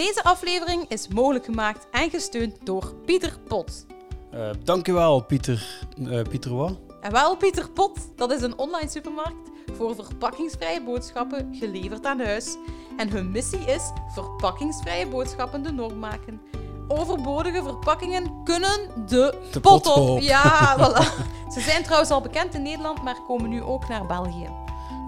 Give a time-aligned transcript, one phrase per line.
[0.00, 3.86] Deze aflevering is mogelijk gemaakt en gesteund door Pieter Pot.
[4.34, 5.86] Uh, dankjewel, Pieter.
[5.98, 6.78] Uh, Pieter wat?
[7.00, 12.56] En wel, Pieter Pot, dat is een online supermarkt voor verpakkingsvrije boodschappen geleverd aan huis.
[12.96, 13.82] En hun missie is
[14.14, 16.40] verpakkingsvrije boodschappen de norm maken.
[16.88, 19.96] Overbodige verpakkingen kunnen de, de pot, op.
[19.96, 20.20] op.
[20.20, 21.04] Ja, voilà.
[21.52, 24.48] Ze zijn trouwens al bekend in Nederland, maar komen nu ook naar België.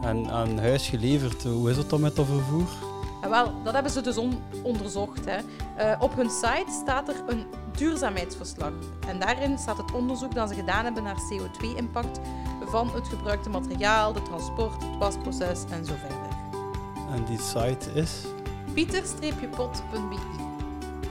[0.02, 2.91] En aan huis geleverd, hoe is het dan met dat vervoer?
[3.22, 4.18] En wel, dat hebben ze dus
[4.62, 5.24] onderzocht.
[5.24, 5.38] Hè.
[5.38, 8.72] Uh, op hun site staat er een duurzaamheidsverslag.
[9.08, 12.20] En daarin staat het onderzoek dat ze gedaan hebben naar CO2-impact
[12.64, 16.28] van het gebruikte materiaal, de transport, het wasproces en zo verder.
[17.14, 18.24] En die site is?
[18.74, 20.16] pieter-pot.be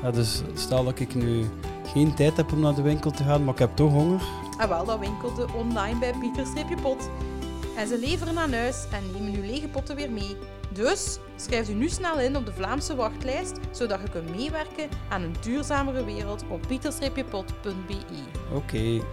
[0.02, 1.50] ja, Dus stel dat ik nu
[1.86, 4.22] geen tijd heb om naar de winkel te gaan, maar ik heb toch honger?
[4.58, 7.10] En wel, dat winkelde online bij pieter-pot.
[7.78, 10.38] En ze leveren aan huis en nemen uw lege potten weer mee.
[10.74, 15.22] Dus schrijf u nu snel in op de Vlaamse wachtlijst, zodat je kunt meewerken aan
[15.22, 17.98] een duurzamere wereld op pieter-pot.be.
[18.54, 19.04] Oké.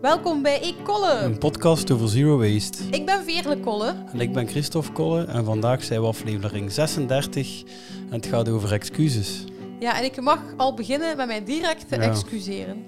[0.00, 1.12] Welkom bij Ik Kolle.
[1.12, 2.84] Een podcast over zero waste.
[2.90, 3.94] Ik ben Veerle Kolle.
[4.12, 5.24] En ik ben Christophe Kolle.
[5.24, 7.62] En vandaag zijn we aflevering 36.
[8.08, 9.44] En het gaat over excuses.
[9.78, 12.86] Ja, en ik mag al beginnen met mij direct te excuseren.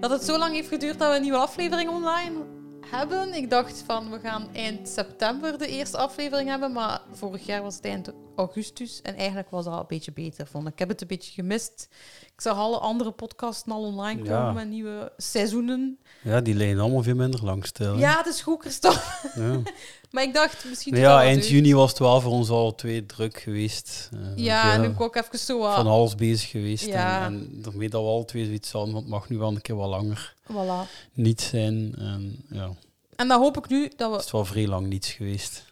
[0.00, 2.44] Dat het zo lang heeft geduurd dat we een nieuwe aflevering online
[2.90, 3.34] hebben.
[3.34, 6.72] Ik dacht van, we gaan eind september de eerste aflevering hebben.
[6.72, 9.00] Maar vorig jaar was het eind augustus.
[9.02, 10.78] En eigenlijk was dat al een beetje beter, vond ik.
[10.78, 11.88] Heb het een beetje gemist.
[12.34, 15.98] Ik zag alle andere podcasts al online komen met nieuwe seizoenen.
[16.22, 17.98] Ja, die liggen allemaal veel minder lang stil.
[17.98, 19.00] Ja, het is goed, Christophe.
[19.34, 19.60] Ja.
[20.10, 20.96] maar ik dacht misschien...
[20.96, 24.10] ja, eind juni was het wel voor ons al twee druk geweest.
[24.14, 25.60] Uh, ja, en ik ook even zo...
[25.60, 26.86] Van alles bezig geweest.
[26.86, 27.24] Ja.
[27.24, 29.62] En, en daarmee dat we al twee zoiets hadden, want het mag nu wel een
[29.62, 30.90] keer wat langer voilà.
[31.12, 31.94] niet zijn.
[31.98, 32.70] En, ja.
[33.16, 34.16] en dan hoop ik nu dat we...
[34.16, 35.66] Het is wel vrij lang niets geweest.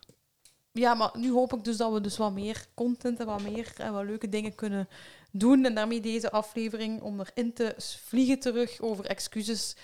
[0.78, 3.72] Ja, maar nu hoop ik dus dat we dus wat meer content en wat meer
[3.76, 4.88] en wat leuke dingen kunnen
[5.30, 5.64] doen.
[5.64, 9.76] En daarmee deze aflevering om erin te vliegen terug over excuses,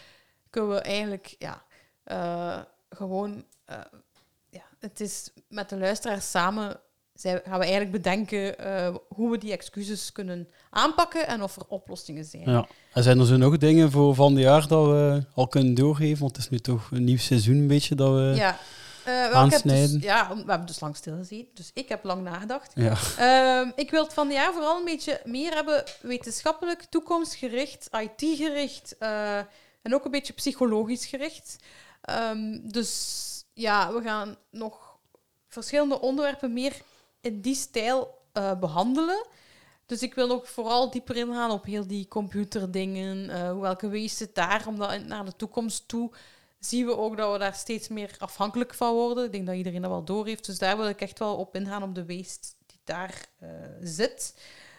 [0.51, 1.63] kunnen we eigenlijk ja,
[2.07, 3.45] uh, gewoon.
[3.71, 3.77] Uh,
[4.51, 6.81] ja, het is met de luisteraars samen
[7.15, 11.67] zij, gaan we eigenlijk bedenken uh, hoe we die excuses kunnen aanpakken en of er
[11.69, 12.51] oplossingen zijn.
[12.51, 12.67] Ja.
[12.93, 16.21] En zijn er zo nog dingen voor van het jaar dat we al kunnen doorgeven?
[16.21, 18.33] Want het is nu toch een nieuw seizoen een beetje dat we...
[18.37, 18.59] Ja.
[19.09, 21.49] Uh, dus, ja, we hebben dus lang stilgezien.
[21.55, 22.73] Dus ik heb lang nagedacht.
[22.75, 22.97] Ja.
[23.65, 29.39] Uh, ik wil het van jaar vooral een beetje meer hebben wetenschappelijk, toekomstgericht, IT-gericht uh,
[29.83, 31.57] en ook een beetje psychologisch gericht.
[32.11, 34.97] Um, dus ja, we gaan nog
[35.49, 36.75] verschillende onderwerpen meer
[37.21, 39.27] in die stijl uh, behandelen.
[39.87, 43.27] Dus ik wil nog vooral dieper ingaan op heel die computerdingen.
[43.61, 46.11] welke wees het daar om dat naar de toekomst toe
[46.65, 49.25] zien we ook dat we daar steeds meer afhankelijk van worden.
[49.25, 50.47] Ik denk dat iedereen dat wel door heeft.
[50.47, 53.49] Dus daar wil ik echt wel op ingaan op de waste die daar uh,
[53.81, 54.35] zit.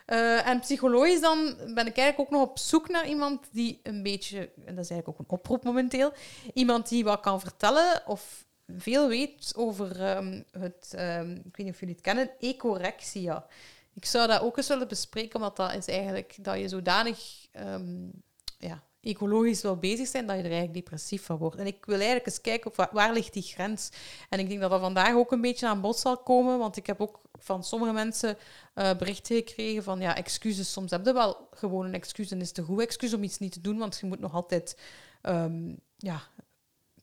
[0.08, 4.04] Uh, en psychologisch dan ben ik eigenlijk ook nog op zoek naar iemand die een
[4.04, 6.14] beetje, en dat is eigenlijk ook een oproep momenteel,
[6.54, 8.46] iemand die wat kan vertellen of
[8.78, 13.46] veel weet over um, het, um, ik weet niet of jullie het kennen, ecorexia.
[13.94, 18.12] Ik zou dat ook eens willen bespreken, omdat dat is eigenlijk dat je zodanig um,
[18.58, 21.56] ja, ecologisch wel bezig zijn, dat je er eigenlijk depressief van wordt.
[21.56, 23.90] En ik wil eigenlijk eens kijken op waar, ligt die grens.
[24.30, 26.86] En ik denk dat dat vandaag ook een beetje aan bod zal komen, want ik
[26.86, 28.38] heb ook van sommige mensen
[28.76, 30.72] uh, berichten gekregen van ja, excuses.
[30.72, 33.40] Soms heb je wel gewoon een excuus en is het een goed excuus om iets
[33.40, 34.80] niet te doen, want je moet nog altijd
[35.22, 36.22] um, ja,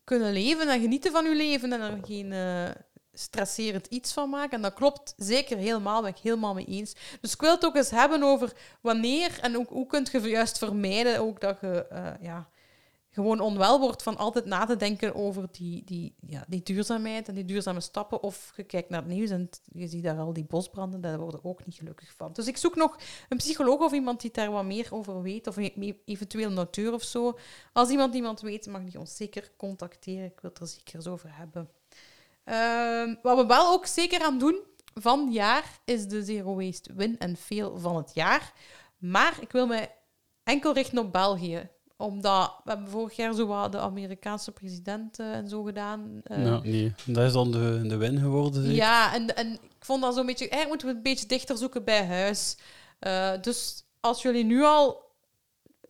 [0.03, 2.31] kunnen leven en genieten van je leven en er geen...
[2.31, 2.69] Uh,
[3.21, 4.51] stresserend iets van maken.
[4.51, 6.95] En dat klopt zeker helemaal, ben ik helemaal mee eens.
[7.21, 10.57] Dus ik wil het ook eens hebben over wanneer en ook, hoe kun je juist
[10.57, 12.49] vermijden ook dat je uh, ja,
[13.13, 17.35] gewoon onwel wordt van altijd na te denken over die, die, ja, die duurzaamheid en
[17.35, 18.23] die duurzame stappen.
[18.23, 21.43] Of je kijkt naar het nieuws en je ziet daar al die bosbranden, daar worden
[21.43, 22.33] ook niet gelukkig van.
[22.33, 22.97] Dus ik zoek nog
[23.29, 25.57] een psycholoog of iemand die daar wat meer over weet, of
[26.05, 27.37] eventueel een auteur of zo.
[27.73, 30.25] Als iemand iemand weet, mag die ons zeker contacteren.
[30.25, 31.69] Ik wil het er zeker eens over hebben.
[32.45, 34.59] Uh, wat we wel ook zeker aan doen
[34.93, 38.53] van het jaar is de Zero Waste Win en Fail van het jaar.
[38.97, 39.89] Maar ik wil me
[40.43, 41.69] enkel richten op België
[42.01, 46.21] omdat we hebben vorig jaar zo wat de Amerikaanse president uh, en zo gedaan.
[46.23, 46.93] Uh, ja, nee.
[47.05, 48.61] Dat is dan de, de win geworden.
[48.61, 48.77] Zeker?
[48.77, 50.49] Ja, en, en ik vond dat zo'n beetje.
[50.49, 52.57] Eigenlijk moeten we een beetje dichter zoeken bij huis.
[52.99, 55.09] Uh, dus als jullie nu al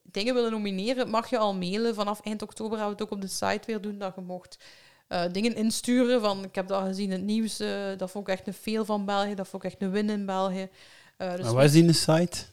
[0.04, 1.95] dingen willen nomineren, mag je al mailen.
[1.95, 4.57] Vanaf eind oktober gaan we het ook op de site weer doen dat je mocht
[5.11, 6.21] uh, dingen insturen.
[6.21, 8.85] Van, ik heb dat gezien in het nieuws, uh, dat vond ik echt een veel
[8.85, 10.69] van België, dat vond ik echt een win in België.
[11.17, 12.45] Uh, dus en waar is die site?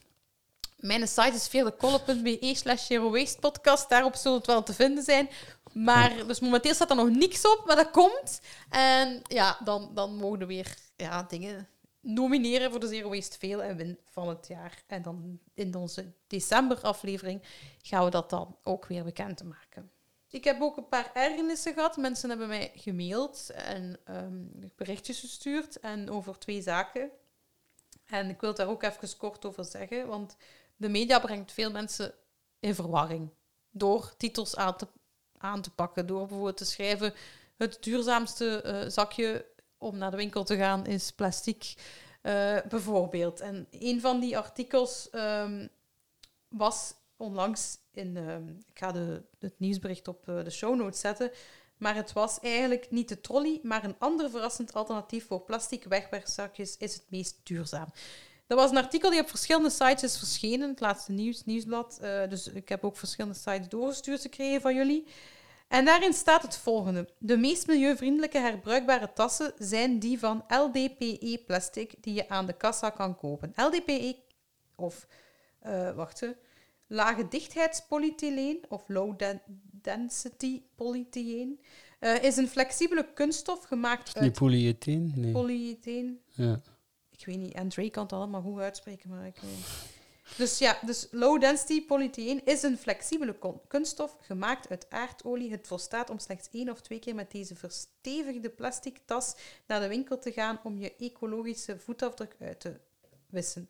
[0.77, 3.89] Mijn site is veerdekolle.be slash zero waste podcast.
[3.89, 5.29] Daarop zullen het wel te vinden zijn.
[5.73, 8.41] Maar dus momenteel staat er nog niks op, maar dat komt.
[8.69, 11.67] En ja, dan, dan mogen we weer ja, dingen
[12.01, 14.83] nomineren voor de Zero Waste Veel en Win van het jaar.
[14.87, 17.41] En dan in onze december-aflevering
[17.81, 19.91] gaan we dat dan ook weer bekend maken.
[20.31, 21.97] Ik heb ook een paar ergernissen gehad.
[21.97, 24.43] Mensen hebben mij gemaild en ehm,
[24.75, 27.09] berichtjes gestuurd en over twee zaken.
[28.05, 30.35] En ik wil daar ook even kort over zeggen, want
[30.75, 32.13] de media brengt veel mensen
[32.59, 33.29] in verwarring
[33.71, 34.87] door titels aan te,
[35.37, 36.07] aan te pakken.
[36.07, 37.13] Door bijvoorbeeld te schrijven:
[37.57, 39.45] het duurzaamste uh, zakje
[39.77, 41.73] om naar de winkel te gaan is plastic,
[42.23, 43.39] uh, bijvoorbeeld.
[43.39, 45.69] En een van die artikels um,
[46.47, 48.15] was onlangs in.
[48.15, 48.35] Uh,
[48.69, 51.31] ik ga de, het nieuwsbericht op uh, de show notes zetten.
[51.77, 56.77] Maar het was eigenlijk niet de trolley, maar een ander verrassend alternatief voor plastic wegwerpzakjes
[56.77, 57.87] is het meest duurzaam.
[58.47, 61.99] Dat was een artikel die op verschillende sites is verschenen, het laatste nieuws, nieuwsblad.
[62.01, 65.07] Uh, dus ik heb ook verschillende sites doorgestuurd gekregen van jullie.
[65.67, 67.09] En daarin staat het volgende.
[67.17, 72.89] De meest milieuvriendelijke herbruikbare tassen zijn die van LDPE plastic die je aan de kassa
[72.89, 73.53] kan kopen.
[73.55, 74.15] LDPE,
[74.75, 75.07] of
[75.65, 76.19] uh, wacht
[76.89, 79.19] lage dichtheidspolyethyleen of low
[79.81, 81.55] density polyethylene
[81.99, 84.25] uh, is een flexibele kunststof gemaakt uit...
[84.25, 85.13] Niet polyetheen?
[85.15, 85.31] Nee.
[85.31, 86.21] Polyetheen.
[86.29, 86.59] Ja.
[87.09, 89.97] Ik weet niet, André kan het allemaal goed uitspreken, maar ik weet
[90.37, 93.35] dus ja, dus low density polyethylene is een flexibele
[93.67, 95.51] kunststof gemaakt uit aardolie.
[95.51, 99.35] Het volstaat om slechts één of twee keer met deze verstevigde plastic tas
[99.67, 102.79] naar de winkel te gaan om je ecologische voetafdruk uit te
[103.29, 103.69] wissen.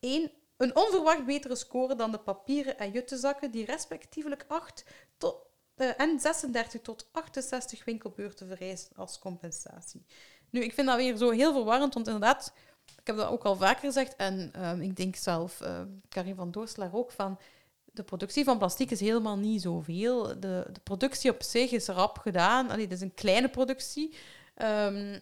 [0.00, 4.84] Eén, een onverwacht betere score dan de papieren en juttezakken die respectievelijk 8
[5.18, 5.36] tot,
[5.76, 10.04] uh, en 36 tot 68 winkelbeurten vereisen als compensatie.
[10.50, 12.52] Nu, ik vind dat weer zo heel verwarrend, want inderdaad
[13.00, 16.50] ik heb dat ook al vaker gezegd en ehm, ik denk zelf, uh, Karin van
[16.50, 17.38] Doorselaar ook, van
[17.84, 20.40] de productie van plastic is helemaal niet zoveel.
[20.40, 22.70] De, de productie op zich is rap gedaan.
[22.70, 24.14] Allee, het is een kleine productie.
[24.62, 25.20] Um,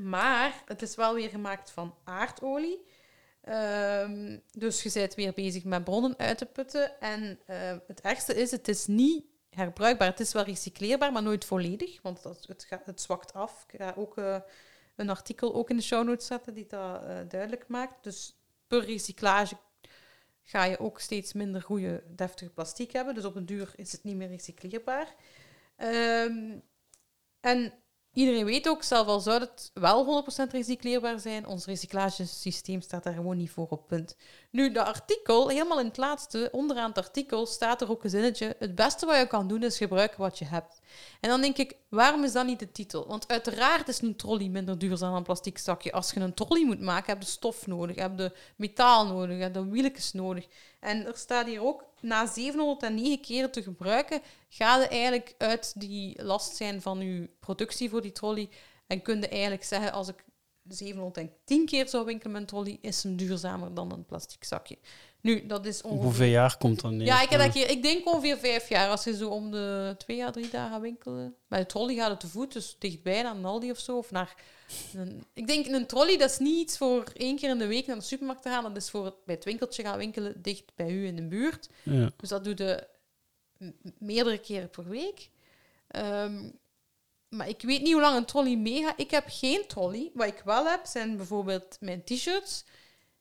[0.00, 2.86] maar het is wel weer gemaakt van aardolie.
[3.50, 7.00] Um, dus je bent weer bezig met bronnen uit te putten.
[7.00, 10.08] En uh, het ergste is, het is niet herbruikbaar.
[10.08, 13.64] Het is wel recycleerbaar, maar nooit volledig, want dat, het, het zwakt af.
[13.68, 14.16] Ik ga ook...
[14.16, 14.36] Uh,
[14.98, 18.04] een artikel ook in de show notes zetten die dat uh, duidelijk maakt.
[18.04, 18.36] Dus
[18.66, 19.56] per recyclage
[20.42, 23.14] ga je ook steeds minder goede, deftige plastic hebben.
[23.14, 25.14] Dus op een duur is het niet meer recycleerbaar.
[25.76, 26.62] Um,
[27.40, 27.72] en
[28.12, 33.14] Iedereen weet ook, zelf al zou het wel 100% recycleerbaar zijn, ons recyclagesysteem staat daar
[33.14, 34.16] gewoon niet voor op punt.
[34.50, 38.56] Nu, de artikel, helemaal in het laatste, onderaan het artikel, staat er ook een zinnetje:
[38.58, 40.80] Het beste wat je kan doen is gebruiken wat je hebt.
[41.20, 43.06] En dan denk ik, waarom is dat niet de titel?
[43.06, 45.92] Want uiteraard is een trolley minder duurzaam dan een plastic zakje.
[45.92, 49.54] Als je een trolley moet maken, heb je stof nodig, heb je metaal nodig, heb
[49.54, 50.46] je wieltjes nodig.
[50.80, 56.22] En er staat hier ook, na 709 keren te gebruiken, ga je eigenlijk uit die
[56.22, 58.48] last zijn van je productie voor die trolley.
[58.86, 60.24] En kun je eigenlijk zeggen, als ik
[60.68, 64.78] 710 keer zou winkelen met een trolley, is hem duurzamer dan een plastic zakje.
[65.20, 66.02] Nu, dat is ongeveer...
[66.02, 67.06] Hoeveel jaar komt dan neer?
[67.06, 68.88] Ja, ik, heb dat keer, ik denk ongeveer vijf jaar.
[68.88, 71.34] Als je zo om de twee jaar, drie dagen winkelen.
[71.48, 73.96] Bij de trolley gaat het te voet, dus dichtbij naar Aldi of zo.
[73.96, 74.34] Of naar
[74.94, 77.86] een, ik denk een trolley, dat is niet iets voor één keer in de week
[77.86, 78.62] naar de supermarkt te gaan.
[78.62, 81.68] Dat is voor bij het winkeltje gaan winkelen dicht bij u in de buurt.
[81.82, 82.10] Ja.
[82.16, 82.86] Dus dat doe je
[83.98, 85.30] meerdere keren per week.
[85.96, 86.58] Um,
[87.28, 89.00] maar ik weet niet hoe lang een trolley meegaat.
[89.00, 90.10] Ik heb geen trolley.
[90.14, 92.64] Wat ik wel heb, zijn bijvoorbeeld mijn t-shirts.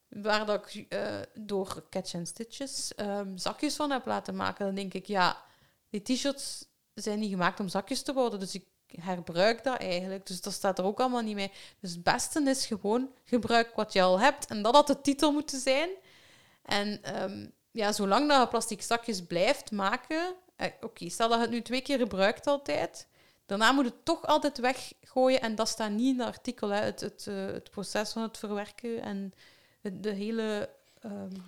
[0.07, 4.65] Waar dat ik uh, door Catch Stitches um, zakjes van heb laten maken.
[4.65, 5.43] Dan denk ik, ja,
[5.89, 8.39] die t-shirts zijn niet gemaakt om zakjes te worden.
[8.39, 8.65] Dus ik
[9.01, 10.27] herbruik dat eigenlijk.
[10.27, 11.51] Dus dat staat er ook allemaal niet mee.
[11.79, 14.45] Dus het beste is gewoon gebruik wat je al hebt.
[14.45, 15.89] En dat had de titel moeten zijn.
[16.61, 20.35] En um, ja, zolang dat je plastic zakjes blijft maken...
[20.55, 23.07] Eh, Oké, stel dat je het nu twee keer gebruikt altijd...
[23.48, 25.42] Daarna moet het toch altijd weggooien.
[25.42, 26.70] En dat staat niet in het artikel.
[26.70, 26.82] Hè.
[26.82, 29.34] Het, het, uh, het proces van het verwerken en
[29.82, 30.70] de, de hele...
[31.06, 31.46] Um,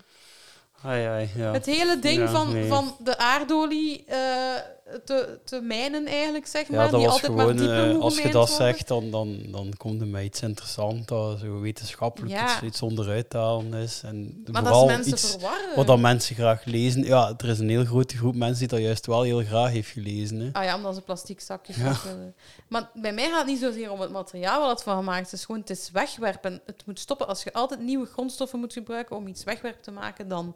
[0.84, 1.51] ai, ai, ja.
[1.51, 2.68] Het hele ding Ja, van, nee.
[2.68, 4.56] van de aardolie uh,
[5.05, 6.89] te, te mijnen, eigenlijk, zeg Ja, maar.
[6.91, 8.55] dat die was altijd maar gewoon, dieper eh, als je dat worden.
[8.55, 12.53] zegt, dan, dan, dan komt er met iets interessants, dat zo wetenschappelijk Ja.
[12.53, 14.01] iets, iets onderuit te halen is.
[14.03, 15.86] En Maar dat vooral is mensen iets verwarren.
[15.86, 17.03] wat mensen graag lezen.
[17.03, 19.89] Ja, er is een heel grote groep mensen die dat juist wel heel graag heeft
[19.89, 20.39] gelezen.
[20.39, 20.50] Hè.
[20.51, 21.96] Ah ja, omdat ze plastic zakjes Ja.
[22.03, 22.36] willen.
[22.67, 25.31] Maar bij mij gaat het niet zozeer om het materiaal wat het van gemaakt is.
[25.31, 26.62] Het is gewoon, het is wegwerpen.
[26.65, 27.27] Het moet stoppen.
[27.27, 30.55] Als je altijd nieuwe grondstoffen moet gebruiken om iets wegwerp te maken, dan,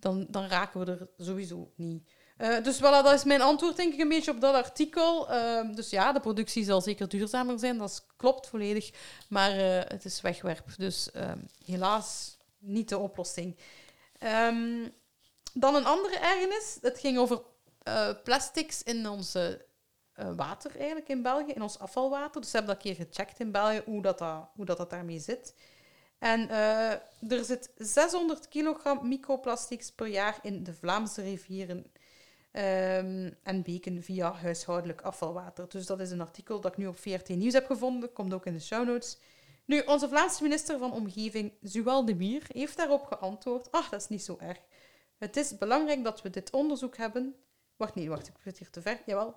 [0.00, 2.02] dan, dan raken we er sowieso niet.
[2.42, 5.30] Eh, dus voilà, dat is mijn antwoord denk ik een beetje op dat artikel.
[5.30, 8.90] Ehm, dus ja, de productie zal zeker duurzamer zijn, dat klopt volledig.
[9.28, 13.56] Maar eh, het is wegwerp, dus ehm, helaas niet de oplossing.
[14.18, 14.88] Ehm,
[15.54, 16.78] dan een andere ergernis.
[16.80, 17.42] Het ging over
[17.82, 19.64] eh, plastics in onze
[20.36, 22.40] water eigenlijk in België, in ons afvalwater.
[22.40, 25.18] Dus ze hebben dat keer gecheckt in België hoe dat, dat, hoe dat, dat daarmee
[25.18, 25.54] zit.
[26.18, 26.50] En
[27.28, 31.91] er zit 600 kilogram microplastics per jaar in de Vlaamse rivieren
[32.52, 35.68] ehm, en beken via huishoudelijk afvalwater.
[35.68, 38.12] Dus dat is een artikel dat ik nu op VRT Nieuws heb gevonden.
[38.12, 39.18] Komt ook in de show notes.
[39.64, 43.70] Nu, onze Vlaamse minister van Omgeving, Zuwal de Mier, heeft daarop geantwoord.
[43.70, 44.58] Ach, dat is niet zo erg.
[45.18, 47.34] Het is belangrijk dat we dit onderzoek hebben.
[47.76, 49.00] Wacht, nee, wacht, ik zit hier te ver.
[49.06, 49.34] Jawel.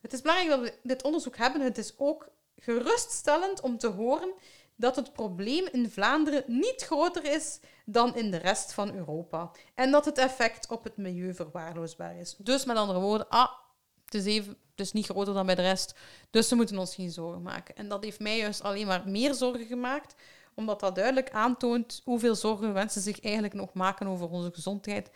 [0.00, 1.60] Het is belangrijk dat we dit onderzoek hebben.
[1.60, 4.32] Het is ook geruststellend om te horen
[4.76, 9.50] dat het probleem in Vlaanderen niet groter is dan in de rest van Europa.
[9.74, 12.36] En dat het effect op het milieu verwaarloosbaar is.
[12.38, 13.50] Dus met andere woorden, ah,
[14.04, 14.56] het is, even,
[14.92, 15.94] niet groter dan bij de rest.
[16.30, 17.76] Dus we moeten ons geen zorgen maken.
[17.76, 20.14] En dat heeft mij juist alleen maar meer zorgen gemaakt,
[20.54, 25.10] omdat dat duidelijk aantoont hoeveel zorgen mensen zich eigenlijk nog maken over onze gezondheid.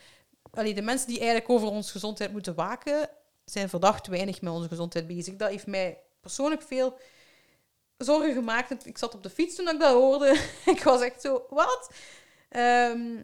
[0.51, 3.09] Allee, de mensen die eigenlijk over onze gezondheid moeten waken,
[3.45, 5.37] zijn verdacht weinig met onze gezondheid bezig.
[5.37, 6.99] Dat heeft mij persoonlijk veel
[8.05, 8.87] zorgen gemaakt.
[8.87, 10.49] Ik zat op de fiets toen ik dat hoorde.
[10.75, 11.91] ik was echt zo, wat?
[12.49, 13.23] Ehm,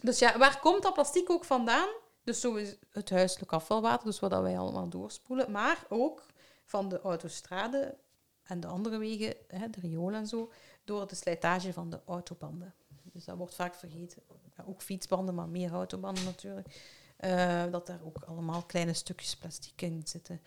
[0.00, 1.88] dus ja, waar komt dat plastic ook vandaan?
[2.24, 5.50] Dus zo is het huiselijk afvalwater, dus wat dat wij allemaal doorspoelen.
[5.50, 6.26] Maar ook
[6.64, 7.96] van de autostrade
[8.42, 10.52] en de andere wegen, hè, de riolen en zo,
[10.84, 12.74] door de slijtage van de autobanden.
[13.02, 14.22] Dus dat wordt vaak vergeten.
[14.66, 16.94] Ook fietsbanden, maar meer autobanden natuurlijk.
[17.20, 20.40] Uh, dat daar ook allemaal kleine stukjes plastic in zitten.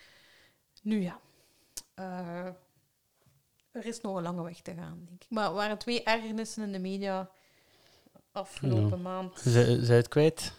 [0.81, 1.19] Nu ja,
[1.95, 2.49] uh,
[3.71, 5.29] er is nog een lange weg te gaan, denk ik.
[5.29, 7.29] Maar er waren twee ergernissen in de media
[8.31, 9.03] afgelopen ja.
[9.03, 9.39] maand.
[9.81, 10.53] Zij het kwijt?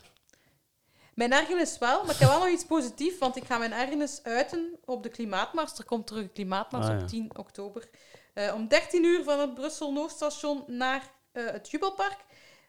[1.14, 4.22] Mijn ergernis wel, maar ik heb wel nog iets positiefs, want ik ga mijn ergernis
[4.22, 5.78] uiten op de klimaatmars.
[5.78, 7.02] Er komt terug een klimaatmars ah, ja.
[7.02, 7.88] op 10 oktober.
[8.34, 12.24] Uh, om 13 uur van het Brussel Noordstation naar uh, het Jubelpark.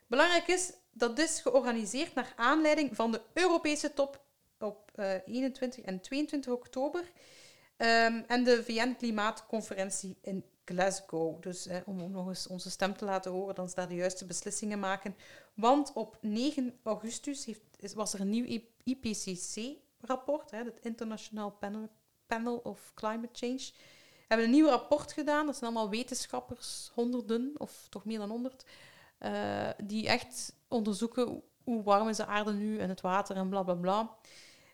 [0.08, 4.22] Belangrijk is, dat is georganiseerd naar aanleiding van de Europese top
[4.60, 7.04] op uh, 21 en 22 oktober.
[7.82, 11.42] Um, en de VN-klimaatconferentie in Glasgow.
[11.42, 14.80] Dus eh, om nog eens onze stem te laten horen, dan daar de juiste beslissingen
[14.80, 15.16] maken.
[15.54, 21.90] Want op 9 augustus heeft, was er een nieuw IPCC-rapport, het International Panel,
[22.26, 23.72] Panel of Climate Change.
[24.14, 28.30] We hebben een nieuw rapport gedaan, dat zijn allemaal wetenschappers, honderden, of toch meer dan
[28.30, 28.66] honderd,
[29.20, 33.64] uh, die echt onderzoeken hoe warm is de aarde nu en het water en bla
[33.64, 34.16] bla bla.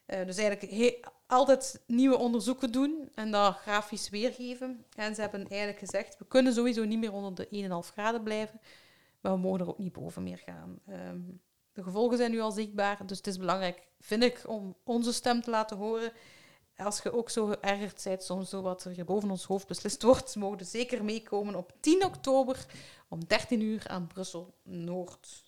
[0.07, 4.85] Uh, dus eigenlijk altijd nieuwe onderzoeken doen en dat grafisch weergeven.
[4.95, 8.59] En ze hebben eigenlijk gezegd, we kunnen sowieso niet meer onder de 1,5 graden blijven,
[9.21, 10.79] maar we mogen er ook niet boven meer gaan.
[10.89, 11.41] Um,
[11.73, 15.41] de gevolgen zijn nu al zichtbaar, dus het is belangrijk, vind ik, om onze stem
[15.41, 16.11] te laten horen.
[16.77, 20.35] Als je ook zo geërgerd bent, soms zo wat er boven ons hoofd beslist wordt,
[20.45, 22.65] mogen zeker meekomen op 10 oktober
[23.07, 25.43] om 13 uur aan Brussel Noord.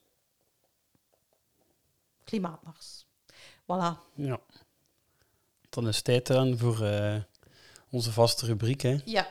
[2.24, 3.09] Klimaatmars.
[3.70, 4.00] Voilà.
[4.16, 4.40] Ja.
[5.70, 7.16] Dan is het tijd aan voor uh,
[7.90, 8.82] onze vaste rubriek.
[8.82, 8.98] Hè?
[9.06, 9.28] Ja.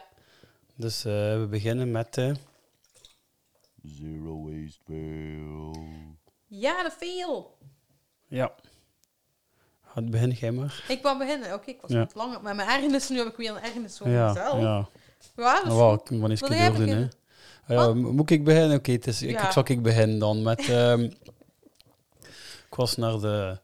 [0.75, 2.17] Dus uh, we beginnen met.
[2.17, 2.35] Uh...
[3.83, 5.75] Zero waste fail.
[6.47, 7.59] Ja, de fail.
[8.27, 8.55] Ja.
[9.85, 10.85] Gaat begin jij maar.
[10.89, 11.55] Ik wou beginnen.
[11.55, 11.99] Oké, ik was ja.
[11.99, 12.43] wat langer.
[12.43, 14.61] Maar mijn ergernis, nu heb ik weer een ergernis voor ja, mezelf.
[14.61, 14.89] Ja.
[15.37, 17.09] Ja, dus nou, ik moet eens doen, hè.
[17.67, 18.77] Ja, moet ik beginnen?
[18.77, 19.29] Oké, okay, ja.
[19.29, 20.69] ik, ik zal ik beginnen dan met...
[20.69, 21.03] Um,
[22.69, 23.59] ik was naar de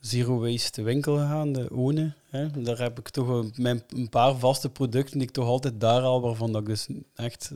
[0.00, 2.14] Zero Waste winkel gegaan, de One.
[2.30, 2.62] Hè.
[2.62, 6.20] Daar heb ik toch mijn, een paar vaste producten die ik toch altijd daar al,
[6.20, 7.50] waarvan dat ik dus echt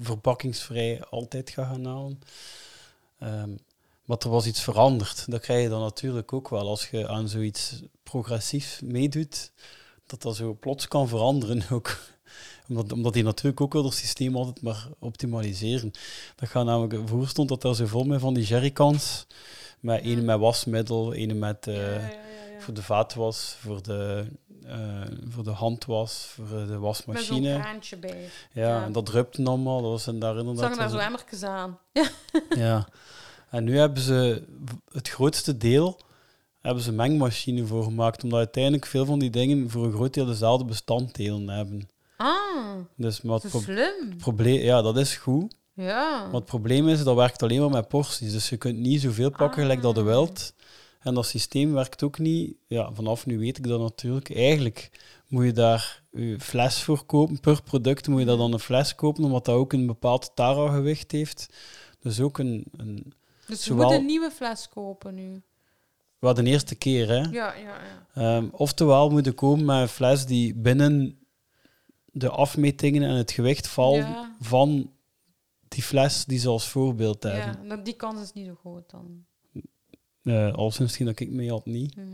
[0.00, 2.20] verpakkingsvrij altijd ga gaan halen.
[3.22, 3.58] Um,
[4.06, 5.30] maar er was iets veranderd.
[5.30, 9.52] Dat krijg je dan natuurlijk ook wel als je aan zoiets progressief meedoet,
[10.06, 11.98] dat dat zo plots kan veranderen ook.
[12.68, 15.90] Omdat, omdat die natuurlijk ook wel het systeem altijd maar optimaliseren.
[16.36, 19.26] Dat gaat namelijk, voor stond dat daar zo vol met van die jerrycans.
[19.86, 22.10] Met ene met wasmiddel, ene met ja,
[22.58, 24.26] voor de vaatwas, voor de,
[24.64, 27.40] uh, voor de handwas, voor de wasmachine.
[27.40, 28.28] Met zo'n kraantje bij.
[28.52, 29.82] Ja, en dat drupte allemaal.
[29.82, 30.64] Dat was en daar inderdaad...
[30.64, 31.78] Zag daar zo emmertjes aan.
[32.56, 32.88] ja.
[33.50, 34.42] En nu hebben ze
[34.92, 36.00] het grootste deel
[36.60, 40.26] hebben ze mengmachine voor gemaakt, omdat uiteindelijk veel van die dingen voor een groot deel
[40.26, 41.88] dezelfde bestanddelen hebben.
[42.16, 44.16] Ah, dus maar het pro slim.
[44.18, 45.54] Probleem, ja, dat is goed.
[45.76, 46.28] Ja.
[46.32, 48.32] Het probleem is, dat werkt alleen maar met porties.
[48.32, 50.06] Dus je kunt niet zoveel pakken gelijk dat je Ah.
[50.06, 50.54] wilt.
[51.00, 52.54] En dat systeem werkt ook niet.
[52.66, 54.34] Ja, vanaf nu weet ik dat natuurlijk.
[54.34, 54.90] Eigenlijk
[55.28, 57.40] moet je daar je fles voor kopen.
[57.40, 61.12] Per product moet je daar dan een fles kopen, omdat dat ook een bepaald tara-gewicht
[61.12, 61.46] heeft.
[62.00, 62.64] Dus ook een...
[62.76, 63.12] een
[63.46, 65.42] Dus je Zowel- moet een nieuwe fles kopen nu.
[66.18, 67.16] wel de eerste keer, hè.
[67.20, 67.76] Ja, ja, ja.
[68.36, 71.18] Ehm, oftewel moet je komen met een fles die binnen
[72.04, 74.34] de afmetingen en het gewicht valt Ja.
[74.40, 74.90] van
[75.76, 77.68] die fles die ze als voorbeeld hebben.
[77.68, 79.24] Ja, die kans is niet zo groot dan.
[80.22, 81.96] Uh, al misschien dat ik mee had niet.
[81.96, 82.06] Mhm.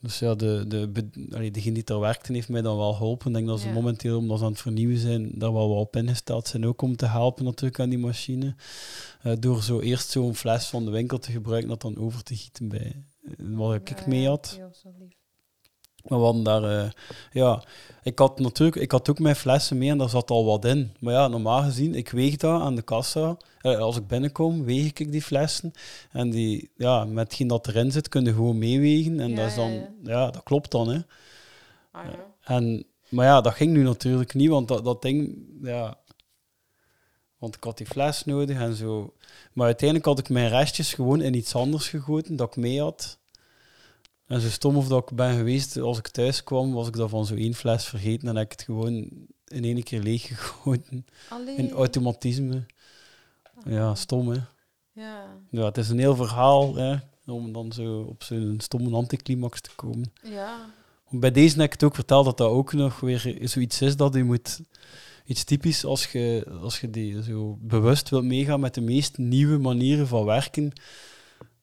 [0.00, 3.26] Dus ja, de, de, allee, degene die daar werkte heeft mij dan wel geholpen.
[3.26, 6.48] Ik denk dat ze momenteel, omdat ze aan het vernieuwen zijn, daar wel op ingesteld
[6.48, 8.54] zijn ook om te helpen natuurlijk aan die machine.
[9.24, 12.36] Uh, door zo eerst zo'n fles van de winkel te gebruiken, dat dan over te
[12.36, 13.04] gieten bij
[13.38, 14.54] wat ik mee had.
[14.58, 14.70] Ja,
[16.08, 16.90] maar we hadden daar, uh,
[17.32, 17.62] ja,
[18.02, 20.92] ik had natuurlijk, ik had ook mijn flessen mee en daar zat al wat in.
[21.00, 23.36] Maar ja, normaal gezien, ik weeg dat aan de kassa.
[23.62, 25.72] Uh, als ik binnenkom, weeg ik die flessen.
[26.10, 29.20] En die, ja, met hetgeen dat erin zit, kun je gewoon meewegen.
[29.20, 31.00] En dat is dan, ja, dat klopt dan, hè.
[31.92, 32.04] Ah,
[32.42, 35.98] en, maar ja, dat ging nu natuurlijk niet, want dat, dat ding, ja...
[37.38, 39.14] Want ik had die fles nodig en zo.
[39.52, 43.18] Maar uiteindelijk had ik mijn restjes gewoon in iets anders gegoten dat ik mee had.
[44.30, 47.10] En zo stom of dat ik ben geweest, als ik thuis kwam, was ik dat
[47.10, 48.94] van zo één fles vergeten en heb ik het gewoon
[49.44, 51.06] in één keer leeg gegoten.
[51.56, 52.66] In automatisme.
[53.64, 54.38] Ja, stom hè.
[54.92, 55.24] Ja.
[55.50, 55.64] ja.
[55.64, 56.96] Het is een heel verhaal hè,
[57.26, 60.12] om dan zo op zo'n stomme anticlimax te komen.
[60.22, 60.70] Ja.
[61.08, 64.14] Bij deze heb ik het ook verteld dat dat ook nog weer zoiets is dat
[64.14, 64.60] je moet
[65.24, 69.58] iets typisch als je, als je die zo bewust wilt meegaan met de meest nieuwe
[69.58, 70.72] manieren van werken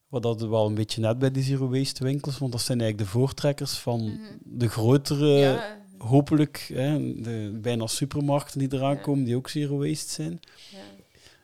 [0.08, 3.10] wat dat wel een beetje net bij die zero waste winkels, want dat zijn eigenlijk
[3.10, 4.36] de voortrekkers van mhm.
[4.44, 5.60] de grotere,
[5.98, 10.40] hopelijk, hè, de bijna supermarkten die eraan komen, die ook zero waste zijn.
[10.70, 10.78] Ja.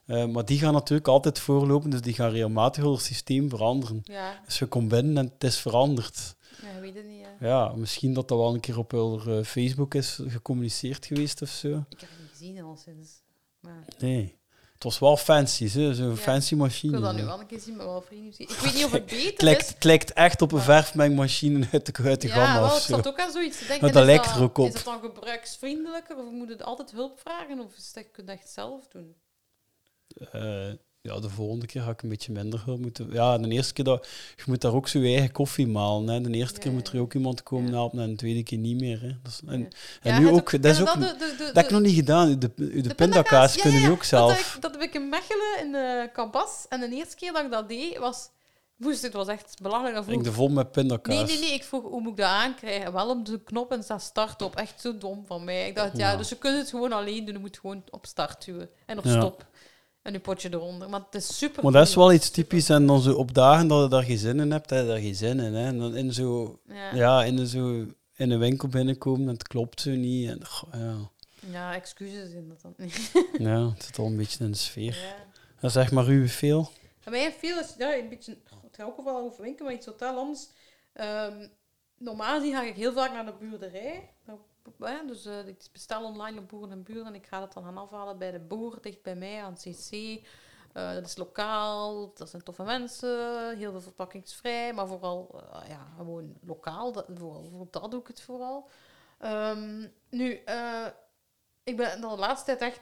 [0.06, 4.02] Uh, maar die gaan natuurlijk altijd voorlopen, dus die gaan regelmatig het systeem veranderen.
[4.44, 6.36] Dus je komt binnen en het is veranderd.
[6.62, 7.26] Ja, weet het niet.
[7.40, 11.68] Ja, misschien dat dat wel een keer op uh, Facebook is gecommuniceerd geweest of zo.
[11.68, 13.22] Ik heb het niet gezien al sinds.
[13.60, 13.84] Maar...
[13.98, 14.36] Nee.
[14.84, 16.92] Het was wel fancy, zo'n fancy machine.
[16.92, 18.48] Ik wil dat nu wel een keer zien, maar wel vrienden zien.
[18.48, 19.68] Ik weet niet of het beter het lijkt, is.
[19.68, 22.66] Het lijkt echt op een verfmengmachine uit de, uit de ja, gamma.
[22.66, 23.84] Ja, het zat ook aan zoiets te denken.
[23.84, 24.68] Maar dat lijkt er ook op.
[24.68, 28.30] Is het dan gebruiksvriendelijker of moet het altijd hulp vragen of is het, kun je
[28.30, 29.14] het echt zelf doen?
[30.34, 30.72] Uh,
[31.08, 33.12] ja, de volgende keer ga ik een beetje minder moeten.
[33.12, 36.08] Ja, de eerste keer dat je moet daar ook zo je eigen koffie malen.
[36.08, 36.20] Hè.
[36.20, 39.00] De eerste keer moet er ook iemand komen helpen en de tweede keer niet meer.
[39.00, 39.08] Hè.
[39.22, 39.68] Dat is, en,
[40.02, 42.38] en nu ook, dat is ook, dat heb ik nog niet gedaan.
[42.38, 44.52] De, de, pindakaas kunnen nu ook zelf.
[44.52, 47.50] Dat, dat, heb ik in Mechelen in de kabas en de eerste keer dat ik
[47.50, 48.28] dat deed was.
[48.76, 50.06] Moest het was echt belangrijk.
[50.06, 51.16] Ik de vol met pindakaas.
[51.16, 51.54] Nee, nee, nee.
[51.54, 52.92] Ik vroeg hoe moet ik dat aankrijgen.
[52.92, 54.56] Wel op de knop en staat start op.
[54.56, 55.68] Echt zo dom van mij.
[55.68, 57.34] Ik dacht, ja, dus je kunt het gewoon alleen doen.
[57.34, 59.46] Je moet gewoon op start duwen en op stop
[60.04, 60.88] en een potje eronder.
[60.90, 61.62] Maar het is super.
[61.62, 62.68] Maar dat is wel iets typisch.
[62.68, 64.98] En dan zo op dagen dat je daar geen zin in hebt, heb je daar
[64.98, 65.54] geen zin in.
[65.54, 65.66] Hè.
[65.66, 66.60] En dan in zo,
[66.92, 67.24] ja.
[67.24, 70.28] in, zo, in een winkel binnenkomen en het klopt zo niet.
[70.28, 70.40] En,
[70.72, 71.10] ja.
[71.50, 73.12] ja, excuses in dat dan niet.
[73.48, 74.94] ja, het zit al een beetje in de sfeer.
[74.94, 75.14] Ja.
[75.60, 76.70] Dat zeg maar u veel.
[77.04, 78.36] Bij mij veel is ja, een beetje.
[78.62, 80.48] Het gaat ook wel over winkel, maar iets totaal anders.
[80.94, 81.48] Um,
[81.98, 84.10] normaal ga ik heel vaak naar de buurderij.
[85.06, 87.78] Dus uh, ik bestel online op Boeren en Buren en ik ga dat dan gaan
[87.78, 89.92] afhalen bij de boer, dicht bij mij, aan CC.
[89.92, 90.18] Uh,
[90.72, 95.86] eh, dat is lokaal, dat zijn toffe mensen, heel veel verpakkingsvrij, maar vooral uh, ja,
[95.96, 96.92] gewoon lokaal.
[96.92, 98.68] Dat, vooral, voor dat doe ik het vooral.
[99.20, 100.30] Um, nu,
[101.64, 102.80] ik ben de laatste tijd echt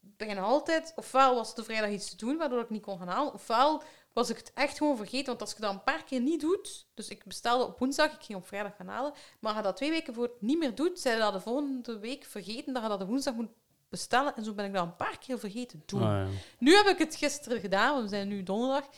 [0.00, 3.32] begin altijd, ofwel was de vrijdag iets te doen waardoor ik niet kon gaan halen,
[3.32, 3.82] ofwel
[4.18, 5.26] was ik het echt gewoon vergeten.
[5.26, 8.22] Want als je dat een paar keer niet doet, dus ik bestelde op woensdag, ik
[8.22, 10.74] ging op vrijdag gaan halen, maar als je dat twee weken voor het niet meer
[10.74, 13.50] doet, zij dat de volgende week vergeten dat je dat de woensdag moet
[13.88, 14.36] bestellen.
[14.36, 16.02] En zo ben ik dat een paar keer vergeten doen.
[16.02, 16.26] Ah, ja.
[16.58, 18.88] Nu heb ik het gisteren gedaan, we zijn nu donderdag.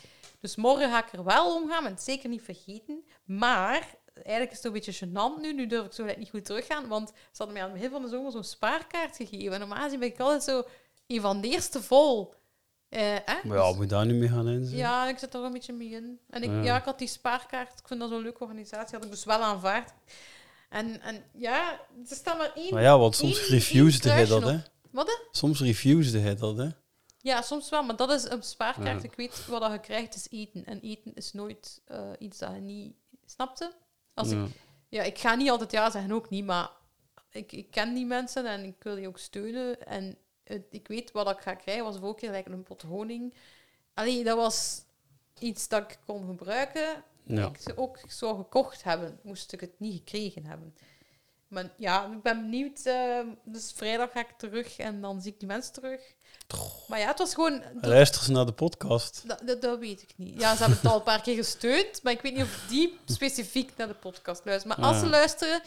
[0.40, 3.04] Dus morgen ga ik er wel omgaan en het zeker niet vergeten.
[3.24, 5.52] Maar eigenlijk is het een beetje gênant nu.
[5.52, 8.02] Nu durf ik zo niet goed teruggaan, want ze hadden mij aan het begin van
[8.02, 9.52] de zomer zo'n spaarkaart gegeven.
[9.52, 10.62] En normaal ben ik altijd zo
[11.06, 12.35] een van de eerste vol.
[12.90, 14.79] Uh, Maar ja, moet daar nu mee gaan inzetten?
[14.79, 16.20] Ja, ik zit er een beetje mee in.
[16.31, 16.76] En ik, ja.
[16.76, 17.79] ik had die spaarkaart.
[17.79, 18.96] Ik vind dat zo'n leuke organisatie.
[18.96, 19.92] Had ik dus wel aanvaard.
[20.68, 21.72] En, en ja,
[22.09, 22.74] er staat maar één...
[22.74, 24.59] Maar ja, want soms refusede hij dat, hè?
[24.90, 25.20] Wat?
[25.31, 26.68] Soms refusede hij dat, hè?
[27.18, 29.05] Ja, soms wel, maar dat is een spaarkaart.
[29.05, 30.64] Ik weet wat je krijgt, is eten.
[30.64, 32.94] En eten is nooit uh, iets dat je niet
[33.26, 33.72] snapte.
[34.14, 34.44] Als ja.
[34.44, 34.50] Ik,
[34.88, 36.70] ja, ik ga niet altijd ja zeggen, ook niet, maar
[37.31, 39.87] ik, ik ken die mensen en ik wil die ook steunen.
[39.87, 40.16] En
[40.71, 43.35] ik weet wat ik ga krijgen, was vorige keer een pot honing.
[43.95, 44.83] Allee, dat was
[45.39, 47.05] iets dat ik kon gebruiken.
[47.23, 47.47] Ja.
[47.47, 50.75] Ik ze ook zou gekocht hebben, moest ik het niet gekregen hebben.
[51.49, 52.81] Maar ja, ik ben benieuwd.
[52.85, 56.01] Uh, dus vrijdag ga ik terug en dan zie ik die mensen terug.
[56.89, 57.63] Maar ja, het was gewoon...
[57.81, 59.23] Luister ze naar de podcast?
[59.27, 60.41] Dat, dat, weet ik niet.
[60.41, 62.99] Ja, ze hebben het al een paar keer gesteund, maar ik weet niet of die
[63.05, 64.77] specifiek naar de podcast luisteren.
[64.77, 65.63] Maar als ze luisteren,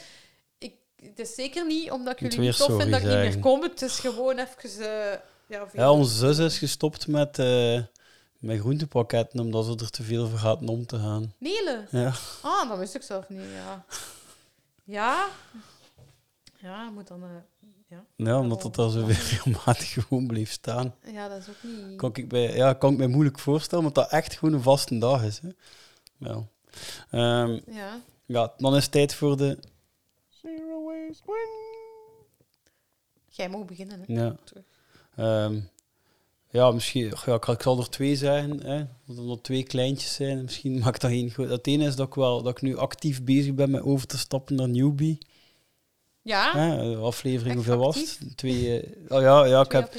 [1.09, 3.61] het is zeker niet omdat ik jullie niet tof vind dat ik niet meer kom.
[3.61, 4.79] Het is gewoon even...
[4.79, 4.87] Uh,
[5.47, 7.81] ja, ja, onze zus is gestopt met, uh,
[8.39, 11.33] met groentepakketten omdat ze er te veel voor gaat om te gaan.
[11.37, 11.87] Melen?
[11.91, 12.13] Ja.
[12.41, 13.85] Ah, dat wist ik zelf niet, ja.
[14.83, 15.27] Ja?
[16.59, 17.23] Ja, moet dan...
[17.23, 17.29] Uh,
[17.87, 20.95] Ja, Ja, omdat het daar zo regelmatig gewoon bleef staan.
[21.05, 21.97] ja dat is ook niet...
[21.97, 24.97] Kan ik, bij, ja, kan ik me moeilijk voorstellen, omdat dat echt gewoon een vaste
[24.97, 25.39] dag is.
[25.41, 25.49] Hè.
[26.17, 26.43] Ja.
[27.09, 27.99] Ehm, Ja.
[28.25, 29.57] ja, dan is het tijd voor de...
[33.29, 34.13] Jij mag beginnen, hè.
[34.13, 34.35] Ja.
[35.15, 35.59] Ehm,
[36.49, 37.13] ja, misschien...
[37.25, 38.65] Ja, ik, ik zal er twee zeggen.
[38.65, 40.43] Hè, dat er nog twee kleintjes zijn.
[40.43, 41.49] Misschien maakt dat één goed.
[41.49, 44.17] Het ene is dat ik, wel, dat ik nu actief bezig ben met over te
[44.17, 45.17] stappen naar Newbie.
[46.21, 46.51] Ja?
[46.57, 48.37] Hè, aflevering, Echt hoeveel was het?
[48.37, 48.81] Twee...
[48.81, 49.93] eh, oh ja, ja, ik Twee heb...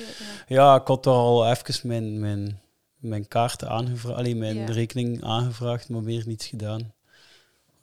[0.48, 2.60] Ja, ik had er al even mijn, mijn,
[2.96, 4.66] mijn kaarten aangevraagd, alleen mijn Ja.
[4.66, 6.92] rekening aangevraagd, maar meer niets gedaan.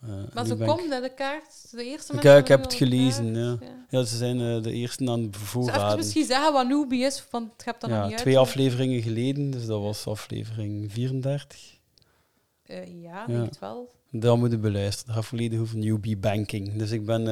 [0.01, 1.71] Eh, Maar ik- komt hè, de kaart.
[1.71, 3.59] De eerste Ik, mensen ik heb het gelezen, kaart,
[3.89, 5.97] Ja, ze zijn eh, de eerste aan het bevoorraden.
[5.97, 9.51] misschien zeggen wat Newbie is, want ik heb dat nog Ja, niet twee afleveringen geleden,
[9.51, 11.77] dus dat was aflevering 34.
[12.65, 13.25] Eh, ja, Ja.
[13.27, 13.91] denk het wel.
[14.11, 15.05] Dat moet je beluisteren.
[15.05, 16.75] Dat gaat volledig over newbie banking.
[16.77, 17.23] Dus ik ben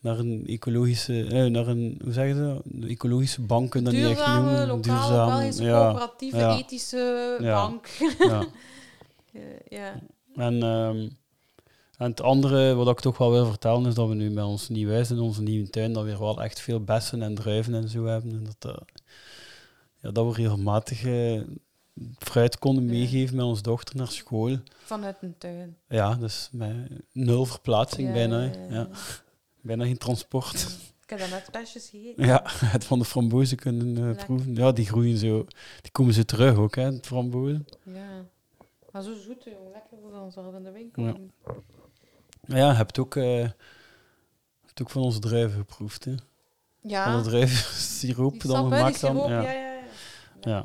[0.00, 2.62] naar een ecologische, eh, naar een, hoe zeg je dat?
[2.90, 4.66] Ecologische bank kun je dat niet echt Duurzame, noemen.
[4.66, 6.56] lokale, Belgische, ja, coöperatieve, ja.
[6.58, 7.54] ethische Ja.
[7.54, 7.86] bank.
[8.18, 8.46] ja.
[9.68, 10.00] Ja.
[10.36, 11.08] En, ehm,
[11.96, 14.68] en het andere wat ik toch wel wil vertellen is dat we nu met ons
[14.68, 17.74] nieuw huis en onze nieuwe tuin dat we weer wel echt veel bessen en druiven
[17.74, 18.32] en zo hebben.
[18.32, 18.80] En dat, eh,
[20.00, 21.40] ja, dat we regelmatig eh,
[22.18, 22.90] fruit konden Ja.
[22.90, 24.56] meegeven met onze dochter naar school.
[24.84, 25.76] Vanuit een tuin.
[25.88, 26.76] Ja, dus met
[27.12, 28.50] nul verplaatsing Ja, bijna.
[28.70, 28.88] ja.
[29.60, 30.54] Bijna geen transport.
[31.02, 32.24] Ik heb dat net flesjes gegeten.
[32.26, 32.42] Ja,
[32.76, 34.54] het van de frambozen kunnen eh, proeven.
[34.54, 35.46] Ja, die groeien zo.
[35.82, 37.66] Die komen zo terug ook, hè, het frambozen.
[37.84, 38.24] Ja.
[38.92, 39.72] Maar zo zoet, joh.
[39.72, 41.16] Lekker voor ons al in de winkel.
[42.46, 42.74] Ja.
[42.74, 43.48] Hebt ook, eh,
[44.66, 46.14] hebt ook van onze druiven geproefd, hè.
[46.80, 47.04] Ja.
[47.04, 49.14] Van de druivensiroop Die dan gemaakt dan.
[49.14, 49.40] siroop, Ja.
[49.40, 49.82] Ja, ja, ja.
[50.40, 50.64] ja.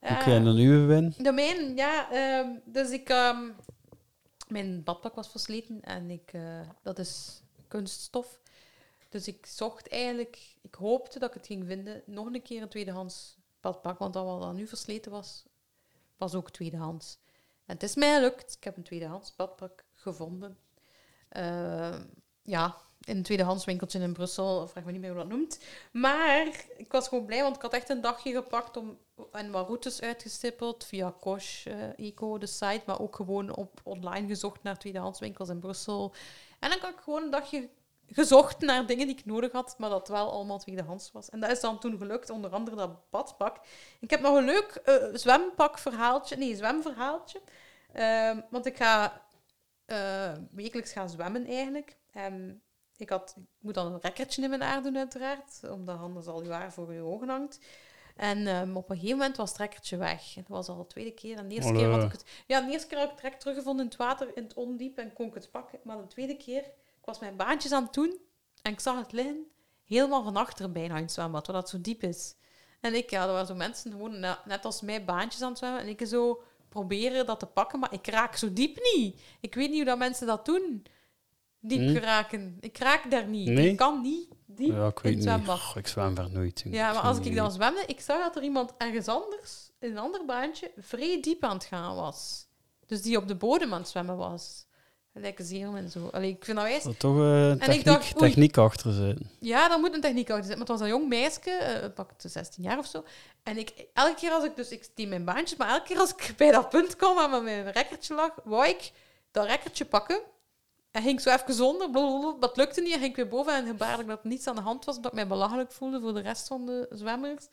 [0.00, 0.16] Ja.
[0.16, 1.14] Oké, en dan uw win.
[1.18, 2.10] De mijn, ja.
[2.10, 3.08] ehm, dus ik...
[3.08, 3.50] ehm,
[4.48, 6.32] mijn badpak was versleten en ik...
[6.32, 8.40] eh, dat is kunststof.
[9.08, 10.56] Dus ik zocht eigenlijk...
[10.60, 12.02] Ik hoopte dat ik het ging vinden.
[12.06, 13.98] Nog een keer een tweedehands badpak.
[13.98, 15.42] Want dat wat dan nu versleten was,
[16.16, 17.18] was ook tweedehands.
[17.66, 18.54] En het is mij gelukt.
[18.56, 20.58] Ik heb een tweedehands badpak gevonden.
[21.28, 21.98] Eh,
[22.42, 24.68] ja, in een tweedehands winkeltje in Brussel.
[24.68, 25.58] Vraag me niet meer hoe dat noemt.
[25.92, 28.98] Maar ik was gewoon blij, want ik had echt een dagje gepakt om,
[29.32, 34.26] en wat routes uitgestippeld via Kosh, eh, Eco, de site, maar ook gewoon op online
[34.26, 36.14] gezocht naar tweedehandswinkels in Brussel.
[36.58, 37.68] En dan had ik gewoon een dagje
[38.06, 41.30] gezocht naar dingen die ik nodig had, maar dat wel allemaal tweedehands was.
[41.30, 43.56] En dat is dan toen gelukt, onder andere dat badpak.
[44.00, 47.40] Ik heb nog een leuk eh, zwempakverhaaltje, nee, zwemverhaaltje.
[47.92, 49.22] Ehm, want ik ga
[49.84, 51.96] eh, wekelijks gaan zwemmen eigenlijk.
[52.10, 52.62] En
[52.96, 56.42] ik, had, ik moet dan een rekkertje in mijn haar doen, uiteraard, omdat anders al
[56.42, 57.58] je haar voor je ogen hangt.
[58.16, 60.36] En ehm, op een gegeven moment was het rekkertje weg.
[60.36, 61.36] En dat was al de tweede keer.
[61.36, 62.24] En de eerste keer had ik het...
[62.46, 64.98] Ja, de eerste keer had ik het rek teruggevonden in het water, in het ondiep,
[64.98, 65.78] en kon ik het pakken.
[65.84, 68.20] Maar de tweede keer, ik was mijn baantjes aan het doen,
[68.62, 69.46] en ik zag het liggen,
[69.84, 72.34] helemaal van achteren bijna in het zwembad, waar dat zo diep is.
[72.80, 75.80] En ik, ja, er waren zo mensen gewoon net als mij baantjes aan het zwemmen,
[75.80, 79.20] en ik zo proberen dat te pakken, maar ik raak zo diep niet.
[79.40, 80.82] Ik weet niet hoe dat mensen dat doen.
[81.60, 81.92] Diep Hm?
[81.92, 82.56] geraken.
[82.60, 83.48] Ik raak daar niet.
[83.48, 83.70] Nee?
[83.70, 85.74] Ik kan niet diep Ja, ik in niet.
[85.74, 86.70] ik zwem daar nooit in.
[86.72, 89.98] Ja, maar als ik dan zwemde, ik zag dat er iemand ergens anders, in een
[89.98, 92.46] ander baantje, vrij diep aan het gaan was.
[92.86, 94.66] Dus die op de bodem aan het zwemmen was.
[95.14, 96.08] Lekker zeer en zo.
[96.12, 96.84] Allee, ik vind dat wijs.
[96.84, 99.30] Er toch eh, ik techniek, dacht, techniek achter zitten.
[99.38, 100.58] Ja, daar moet een techniek achter zitten.
[100.58, 103.04] Maar het was een jong meisje, eh pak het 16 jaar of zo.
[103.42, 106.10] En ik, elke keer als ik, dus ik deed mijn baantjes, maar elke keer als
[106.10, 108.92] ik bij dat punt kwam waar mijn rekkertje lag, wou ik
[109.30, 110.20] dat rekkertje pakken.
[110.90, 112.92] En ging zo even zonder, blablabla, dat lukte niet.
[112.92, 114.96] En ging ik weer boven en gebaarde ik dat er niets aan de hand was,
[114.96, 117.46] omdat ik mij belachelijk voelde voor de rest van de zwemmers.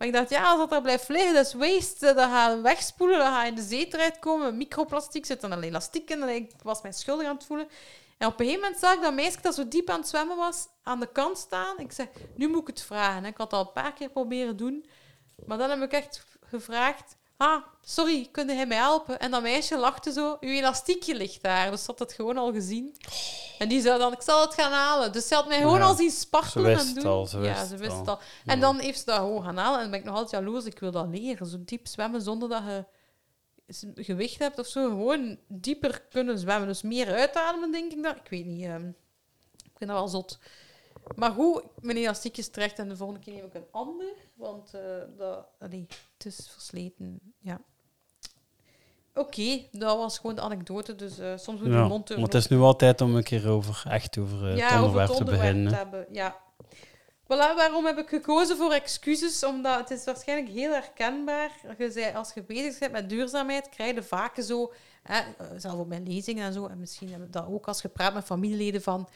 [0.00, 2.14] Maar ik dacht, ja, als dat daar blijft liggen, dat is waste.
[2.14, 4.56] Dat gaat wegspoelen, dat gaat in de zee terechtkomen.
[4.56, 6.22] Microplastiek zit dan alleen elastiek in.
[6.22, 7.68] En ik was mij schuldig aan het voelen.
[8.18, 10.36] En op een gegeven moment zag ik dat meisje dat zo diep aan het zwemmen
[10.36, 11.78] was, aan de kant staan.
[11.78, 13.24] Ik zei, nu moet ik het vragen.
[13.24, 14.86] Ik had het al een paar keer proberen doen.
[15.46, 19.18] Maar dan heb ik echt gevraagd, ah, sorry, kun jij mij helpen?
[19.20, 21.70] En dat meisje lachte zo, uw elastiekje ligt daar.
[21.70, 22.96] Dus ze had het gewoon al gezien.
[23.58, 25.12] En die zei dan, ik zal het gaan halen.
[25.12, 26.96] Dus ze had mij gewoon Ja, al zien spartelen ze en doen.
[26.96, 27.98] het al, ze ja, wist ze het wist al.
[27.98, 28.18] het al.
[28.46, 28.60] En Ja.
[28.60, 29.74] dan heeft ze dat gewoon gaan halen.
[29.76, 30.64] En dan ben ik nog altijd jaloers.
[30.64, 31.46] Ik wil dat leren.
[31.46, 32.84] Zo diep zwemmen zonder dat je
[33.94, 34.88] gewicht hebt of zo.
[34.88, 36.68] Gewoon dieper kunnen zwemmen.
[36.68, 38.16] Dus meer uitademen, denk ik dan.
[38.16, 38.64] Ik weet niet.
[38.64, 38.88] ehm,
[39.64, 40.38] ik vind dat wel zot.
[41.16, 44.12] Maar goed, mijn elastiek is terecht en de volgende keer neem ik een ander.
[44.34, 44.80] Want eh,
[45.16, 47.20] dat, allee, het is versleten.
[47.38, 47.60] Ja.
[49.14, 50.94] Oké, dat was gewoon de anekdote.
[50.94, 53.22] Dus eh, soms moet je Ja, mond maar het is nu wel tijd om een
[53.22, 55.74] keer over, echt over eh, het onderwerp te beginnen.
[55.74, 56.06] hebben.
[56.12, 56.36] Ja.
[57.24, 59.44] Voilà, waarom heb ik gekozen voor excuses?
[59.44, 61.50] Omdat het is waarschijnlijk heel herkenbaar.
[61.78, 65.20] Je zei, als je bezig bent met duurzaamheid, krijg je vaak zo, hè,
[65.56, 68.14] zelf op mijn lezingen en zo, en misschien heb ik dat ook als je praat
[68.14, 69.08] met familieleden van,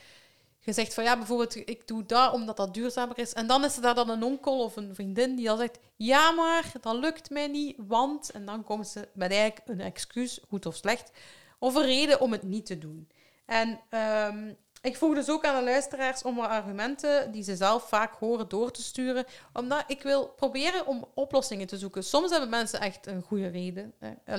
[0.65, 3.33] je zegt van ja, bijvoorbeeld, ik doe dat omdat dat duurzamer is.
[3.33, 6.31] En dan is er daar dan een onkel of een vriendin die al zegt, ja
[6.31, 8.31] maar, dat lukt mij niet, want...
[8.31, 11.11] En dan komen ze met eigenlijk een excuus, goed of slecht,
[11.59, 13.09] of een reden om het niet te doen.
[13.47, 14.53] En ehm,
[14.85, 18.49] ik vroeg dus ook aan de luisteraars om wat argumenten die ze zelf vaak horen
[18.49, 22.05] door te sturen, omdat ik wil proberen om oplossingen te zoeken.
[22.05, 23.95] Soms hebben mensen echt een goede reden.
[23.99, 24.35] Eh,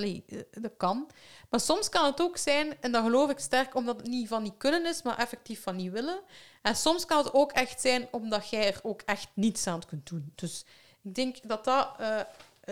[0.50, 1.10] dat kan.
[1.50, 4.42] Maar soms kan het ook zijn, en dat geloof ik sterk, omdat het niet van
[4.42, 6.20] niet kunnen is, maar effectief van niet willen.
[6.62, 10.08] En soms kan het ook echt zijn omdat jij er ook echt niets aan kunt
[10.08, 10.32] doen.
[10.34, 10.64] Dus
[11.02, 12.20] ik denk dat dat uh,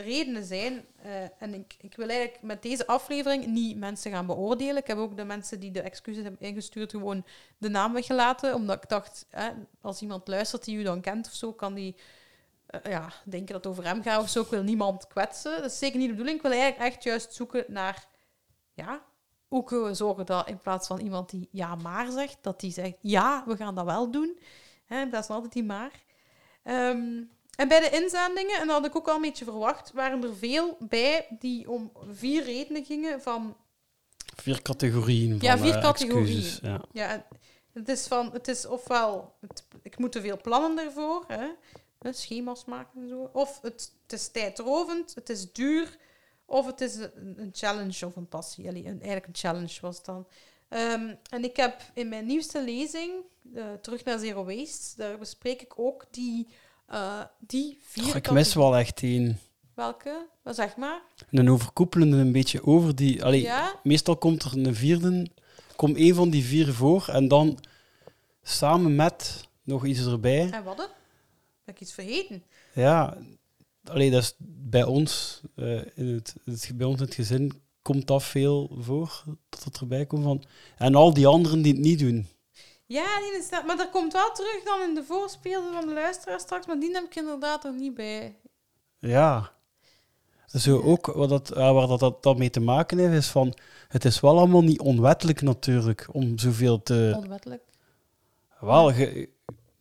[0.01, 0.85] redenen zijn.
[1.07, 4.77] Uh, en ik, ik wil eigenlijk met deze aflevering niet mensen gaan beoordelen.
[4.77, 7.25] Ik heb ook de mensen die de excuses hebben ingestuurd gewoon
[7.59, 8.55] de naam weggelaten.
[8.55, 11.97] Omdat ik dacht, hè, als iemand luistert die u dan kent of zo, kan die
[12.71, 14.41] uh, ja, denken dat het over hem gaat of zo.
[14.41, 15.57] Ik wil niemand kwetsen.
[15.57, 16.37] Dat is zeker niet de bedoeling.
[16.37, 18.07] Ik wil eigenlijk echt juist zoeken naar...
[18.73, 19.03] Ja,
[19.49, 22.73] hoe kunnen we zorgen dat in plaats van iemand die ja maar zegt, dat die
[22.73, 24.39] zegt ja, we gaan dat wel doen.
[24.85, 26.03] Hè, is altijd die maar.
[26.65, 30.23] Um, en bij de inzendingen, en dat had ik ook al een beetje verwacht, waren
[30.23, 33.57] er veel bij die om vier redenen gingen van...
[34.37, 36.37] Vier categorieën van Ja, vier uh, categorieën.
[36.37, 36.85] excuses, ja.
[36.93, 37.27] Ja,
[37.73, 41.47] het is van, het is ofwel, het, ik moet te veel plannen ervoor, hè,
[41.99, 43.31] hè, schema's maken en zo.
[43.33, 45.97] Of het, het is tijdrovend, het is duur,
[46.45, 48.69] of het is een, een challenge of een passie.
[48.69, 50.27] Allee, een, eigenlijk een challenge was het dan.
[50.69, 53.13] Um, en ik heb in mijn nieuwste lezing,
[53.55, 56.49] uh, Terug naar Zero Waste, daar bespreek ik ook die,
[56.93, 58.17] uh, die vier...
[58.17, 59.39] Ik mis wel echt één.
[59.75, 60.27] Welke?
[60.43, 61.03] Wat zeg maar?
[61.31, 63.25] Een overkoepelende een beetje over die...
[63.25, 63.81] Allee, Ja?
[63.83, 65.27] Meestal komt er een vierde,
[65.77, 67.59] komt één van die vier voor en dan
[68.43, 70.51] samen met nog iets erbij.
[70.51, 70.91] En wat?
[71.65, 72.43] Heb ik iets vergeten?
[72.75, 73.17] Ja,
[73.85, 78.07] allee, dat is bij ons, eh, in het, het, bij ons in het gezin komt
[78.07, 80.45] dat veel voor, dat het erbij komt van...
[80.77, 82.27] En al die anderen die het niet doen.
[82.87, 83.67] Ja, die is dat.
[83.67, 86.93] Maar dat komt wel terug dan in de voorspeelde van de luisteraar straks, maar die
[86.93, 88.37] heb ik inderdaad er niet bij.
[88.99, 89.53] Ja.
[90.47, 93.55] Zo ook, wat dat, waar dat, dat, dat mee te maken heeft, is van...
[93.89, 97.15] Het is wel allemaal niet onwettelijk natuurlijk, om zoveel te...
[97.17, 97.63] Onwettelijk.
[98.61, 99.29] Wel, je,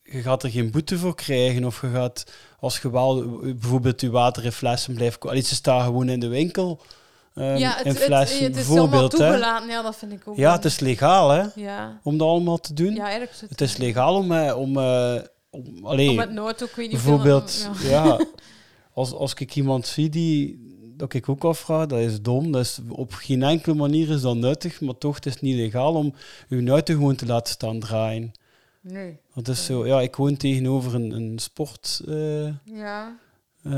[0.03, 1.65] je gaat er geen boete voor krijgen.
[1.65, 5.37] Of je gaat, als je wel bijvoorbeeld je water in flessen blijft kopen.
[5.37, 6.81] Iets staat gewoon in de winkel.
[7.35, 9.01] Um, ja, het, het, is allemaal.
[9.03, 9.09] Hè.
[9.09, 9.69] toegelaten.
[9.69, 10.35] Ja, dat vind ik ook.
[10.37, 12.93] Ja, het is legaal hè, Ja, om dat allemaal te doen.
[12.93, 13.49] ja is het.
[13.49, 14.31] Het is legaal om...
[14.31, 15.15] eh, om, eh,
[15.49, 18.03] om allee, Om met nood ook, ik weet niet bijvoorbeeld, hoeveel- ja.
[18.05, 18.25] ja,
[18.93, 20.71] als, als ik iemand zie die...
[20.97, 22.51] Dat ik ook afvraag, dat is dom.
[22.51, 25.93] Dat is, op geen enkele manier is dat nuttig, maar toch het is niet legaal
[25.93, 26.13] om
[26.49, 28.31] uw auto gewoon te laten staan draaien.
[28.81, 29.17] Nee.
[29.33, 32.01] Dat is zo, ja, ik woon tegenover een, een sport...
[32.07, 33.17] eh, Ja.
[33.63, 33.71] eh,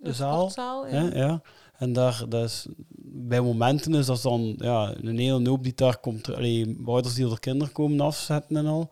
[0.00, 0.38] Een zaal.
[0.38, 0.92] sportzaal, ja.
[0.92, 1.40] hè, ja.
[1.78, 2.66] En daar, dat is,
[3.08, 6.34] bij momenten is dat dan ja, een hele hoop die daar komt.
[6.34, 8.90] Allee, ouders die er kinderen komen afzetten en al.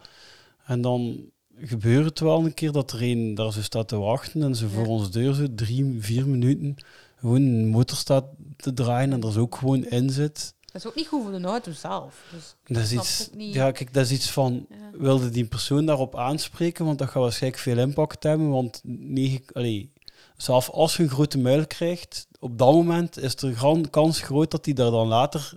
[0.66, 1.16] En dan
[1.58, 4.68] gebeurt het wel een keer dat er een daar zo staat te wachten en ze
[4.68, 6.76] voor ons deur zo drie, vier minuten
[7.16, 8.24] gewoon een motor staat
[8.56, 10.54] te draaien en er is ook gewoon in zit.
[10.60, 12.24] Dat is ook niet goed voor de auto zelf.
[12.32, 14.98] Dus, Dat is iets, niet- ja, kijk, dat is iets van, ja.
[14.98, 19.90] wilde die persoon daarop aanspreken, want dat gaat waarschijnlijk veel impact hebben, want negen, allee,
[20.36, 24.50] zelfs als je een grote muil krijgt, op dat moment is er gran- kans groot
[24.50, 25.52] dat hij daar dan later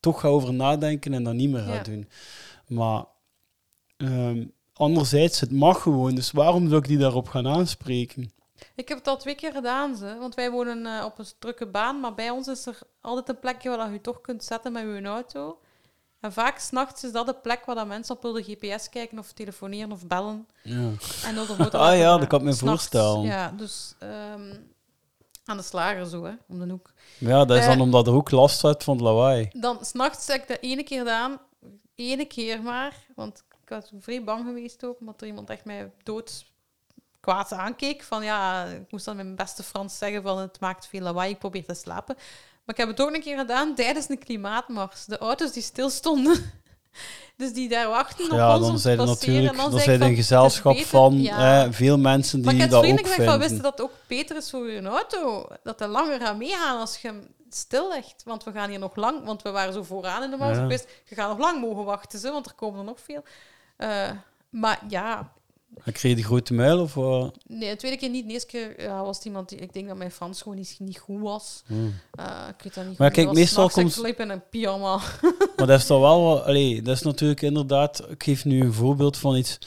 [0.00, 1.92] toch gaat over nadenken en dat niet meer gaat Ja.
[1.92, 2.08] doen.
[2.66, 3.04] Maar
[3.96, 8.30] ehm, anderzijds, het mag gewoon, dus waarom zou ik die daarop gaan aanspreken?
[8.74, 10.16] Ik heb het al twee keer gedaan, ze.
[10.18, 13.38] want wij wonen eh, op een drukke baan, maar bij ons is er altijd een
[13.38, 15.58] plekje waar je toch kunt zetten met je auto.
[16.26, 19.32] En vaak s'nachts is dat de plek waar dat mensen op willen GPS kijken of
[19.32, 20.46] telefoneren of bellen.
[20.62, 20.90] Ja.
[21.24, 23.22] En dan de Ah ja, dat kan ik me voorstellen.
[23.22, 24.54] Ja, dus ehm,
[25.44, 26.92] aan de slager zo, hè, om de hoek.
[27.18, 29.48] Ja, dat is dan Eh, omdat er ook last uit van het lawaai.
[29.52, 31.38] Dan s'nachts heb ik dat ene keer gedaan,
[31.94, 35.92] ene keer maar, want ik was vrij bang geweest ook, omdat er iemand echt mij
[36.02, 36.44] dood
[37.20, 38.02] kwaad aankeek.
[38.02, 41.30] Van ja, ik moest dan met mijn beste Frans zeggen van het maakt veel lawaai,
[41.30, 42.16] ik probeer te slapen.
[42.66, 45.04] Maar ik heb het ook een keer gedaan tijdens een klimaatmars.
[45.04, 46.52] De auto's die stilstonden,
[47.36, 49.32] dus die daar wachten op Ja, ons om dan te zijn passeren.
[49.34, 51.64] natuurlijk dan dan ik zijn een van, gezelschap van ja.
[51.64, 53.50] eh, veel mensen Maar ik die dat ook vrienden gezegd van, vinden.
[53.50, 55.46] wist dat het ook beter is voor je auto?
[55.62, 58.22] Dat er langer gaat meegaan als je hem stillegt.
[58.24, 60.56] Want we gaan hier nog lang, want we waren zo vooraan in de mars.
[60.56, 60.62] Ja.
[60.62, 63.22] Ik wist, je gaat nog lang mogen wachten, zo, want er komen er nog veel.
[63.76, 64.10] Eh,
[64.50, 65.32] maar ja,
[65.84, 66.94] En kreeg je die grote muil of
[67.46, 68.26] nee, de tweede keer niet.
[68.26, 70.76] De eerste keer ja, was het iemand die, ik denk dat mijn Frans gewoon niet,
[70.78, 71.62] niet goed was.
[71.66, 71.94] Hmm.
[72.10, 72.24] Eh,
[72.56, 75.00] ik weet dat niet Maar kijk, meestal komt- Ik in een pyjama.
[75.56, 76.42] Maar dat is toch wel.
[76.42, 78.02] Allee, dat is natuurlijk inderdaad...
[78.10, 79.58] Ik geef nu een voorbeeld van iets...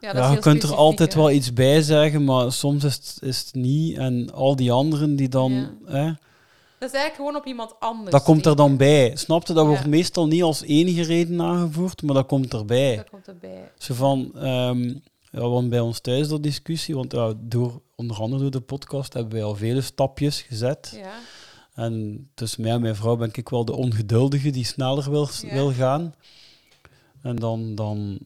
[0.00, 3.38] Ja, Ja, je kunt er altijd wel iets bij zeggen, maar soms is het, is
[3.38, 3.96] het niet.
[3.96, 5.52] En al die anderen die dan...
[5.52, 5.92] Ja.
[5.92, 6.04] Hè,
[6.78, 8.10] Dat is eigenlijk gewoon op iemand anders.
[8.10, 9.16] Dat komt er dan bij.
[9.16, 9.52] Snapte?
[9.52, 12.96] Dat wordt meestal niet als enige reden aangevoerd, maar dat komt erbij.
[12.96, 13.70] Dat komt erbij.
[13.78, 15.02] Zo van, um,
[15.34, 19.12] ja, want bij ons thuis dat discussie, want ja, door, onder andere door de podcast
[19.12, 20.92] hebben wij al vele stapjes gezet.
[20.96, 21.18] Ja.
[21.74, 25.72] En tussen mij en mijn vrouw ben ik wel de ongeduldige die sneller wil, wil
[25.72, 26.14] gaan.
[27.22, 28.18] En dan, dan,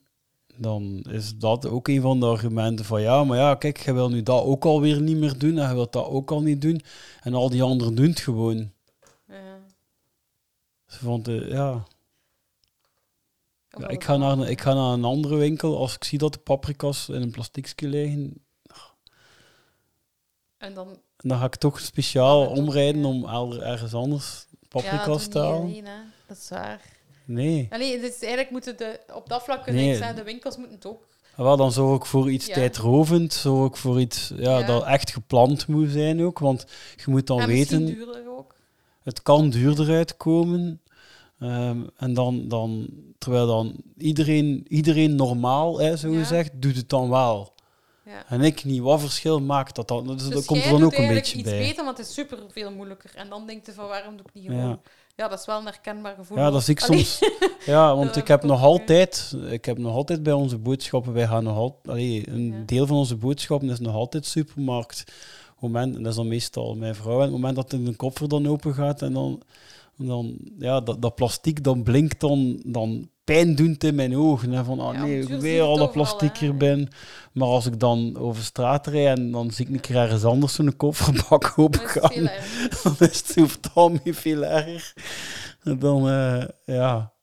[0.57, 4.09] dan is dat ook een van de argumenten van ja, maar ja, kijk, je wil
[4.09, 6.81] nu dat ook alweer niet meer doen en je wilt dat ook al niet doen.
[7.21, 8.71] En al die anderen doen het gewoon.
[9.29, 9.59] Ja.
[10.87, 11.87] Ze vond, ja.
[13.68, 16.38] Ja ik, ga naar, ik ga naar een andere winkel als ik zie dat de
[16.38, 18.46] paprika's in een plasticje liggen.
[20.59, 23.24] En dan en dan ga ik toch speciaal omrijden om
[23.61, 25.85] ergens anders paprika's te halen.
[26.26, 26.81] Dat is waar.
[27.24, 27.66] Nee.
[27.70, 29.96] Allee, dus eigenlijk moeten de, op dat vlak nee.
[29.96, 31.07] zijn, de winkels moeten het ook.
[31.37, 35.11] Ah, wel, dan zorg ik voor iets tijdrovend, zorg ik voor iets ja, dat echt
[35.11, 37.87] gepland moet zijn ook, want je moet dan en weten...
[37.87, 38.54] duurder ook.
[39.02, 40.81] Het kan duurder uitkomen.
[41.40, 47.09] Um, en dan, dan, terwijl dan iedereen, iedereen normaal, hè, zo gezegd, doet het dan
[47.09, 47.53] wel.
[48.05, 48.24] Ja.
[48.29, 48.81] En ik niet.
[48.81, 50.07] Wat verschil maakt dat dan?
[50.07, 51.59] Dus, dat komt er dan ook een beetje iets bij.
[51.59, 53.11] beter, want het is super veel moeilijker.
[53.14, 54.68] En dan denk je van waarom doe ik niet gewoon?
[54.68, 54.79] Ja.
[55.16, 56.38] ja dat is wel een herkenbaar gevoel.
[56.38, 57.18] Ja, dat is ik soms.
[57.66, 61.44] ja, want ik heb nog altijd, ik heb nog altijd bij onze boodschappen, wij gaan
[61.44, 65.05] nog altijd, een deel van onze boodschappen is nog altijd supermarkt.
[65.59, 67.16] Moment, en dat is dan meestal mijn vrouw.
[67.16, 69.42] En het moment dat de koffer dan open gaat en dan,
[69.98, 74.52] dan ja, dat, dat plastic dan blinkt dan, dan pijndoend in mijn ogen.
[74.52, 76.88] Hè, van, oh nee, ik weer al dat plastic hier ben.
[77.32, 80.54] Maar als ik dan over straat rijd en dan zie ik een keer ergens anders
[80.54, 82.30] zo'n kofferbak open gaan,
[82.82, 84.92] dan is het hoeft al niet veel erger.
[85.78, 87.16] Dan, uh, ja...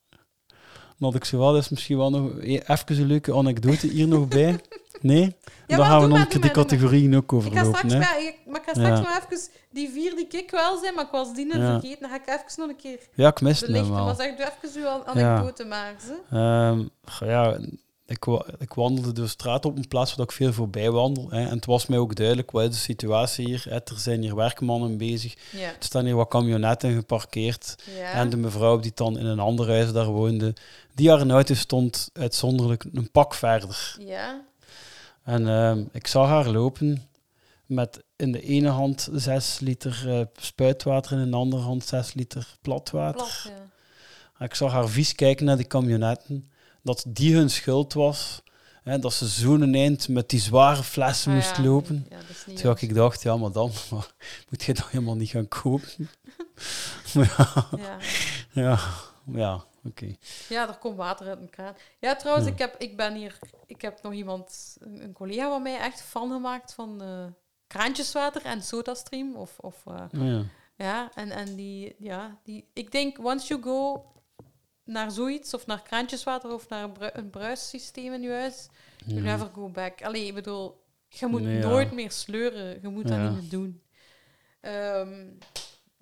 [0.98, 4.28] Had ik zo wel, is misschien wel nog e- even een leuke anekdote hier nog
[4.28, 4.58] bij.
[5.00, 5.36] Nee?
[5.66, 7.68] Ja, dan gaan we nog die categorieën ook overlopen.
[7.68, 8.18] Ik ga straks, hè?
[8.20, 11.10] ik, maar ik ga straks nog even die vier die ik wel zijn, maar ik
[11.10, 12.00] was die net vergeten.
[12.00, 14.04] Dan ga ik even nog een keer Ja, ik mis het wel.
[14.04, 15.68] Maar zeg, doe even uw anekdote ja.
[15.68, 16.70] maar.
[16.70, 17.58] Um, ja,
[18.06, 18.26] ik,
[18.58, 21.30] ik wandelde de straat op een plaats waar ik veel voorbij wandel.
[21.30, 23.64] Hè, en het was mij ook duidelijk, wat is de situatie hier?
[23.68, 25.34] Hè, er zijn hier werkmannen bezig.
[25.52, 25.68] Ja.
[25.68, 27.74] Er staan hier wat camionetten geparkeerd.
[27.96, 28.12] Ja.
[28.12, 30.54] En de mevrouw die dan in een ander huis daar woonde,
[30.94, 33.96] die haar auto stond uitzonderlijk een pak verder.
[33.98, 34.44] Ja.
[35.22, 37.08] En uh, ik zag haar lopen
[37.66, 42.14] met in de ene hand 6 liter uh, spuitwater en in de andere hand 6
[42.14, 43.42] liter platwater.
[43.42, 43.52] Plat,
[44.38, 44.44] ja.
[44.44, 46.50] Ik zag haar vies kijken naar die camionetten,
[46.86, 48.42] dat die hun schuld was.
[48.82, 52.06] Hè, dat ze zo'n eind met die zware flessen ah, moest lopen.
[52.10, 54.14] Ja, Toen ik dacht, ja, maar dan maar,
[54.50, 55.88] moet je dat helemaal niet gaan kopen.
[57.12, 57.98] ja, ja,
[58.52, 58.78] ja,
[59.24, 60.14] ja oké.
[60.48, 61.74] Ja, er komt water uit mijn kraan.
[61.98, 63.38] Ja, trouwens, Ik, heb, ik ben hier...
[63.66, 67.26] Ik heb nog iemand, een collega van mij, echt fan gemaakt van uh,
[67.66, 69.36] kraantjeswater en SodaStream.
[69.36, 70.42] Of, of, uh, ja.
[70.76, 72.68] ja, en, en die, ja, die...
[72.72, 74.04] Ik denk, once you go
[74.86, 78.68] naar zoiets, of naar kraantjeswater, of naar een, bru een bruissysteem in je huis,
[79.06, 80.02] you never go back.
[80.02, 82.78] Allee, ik bedoel, je moet nooit meer sleuren.
[82.82, 83.82] Je moet dat niet meer doen.
[84.60, 85.38] Um,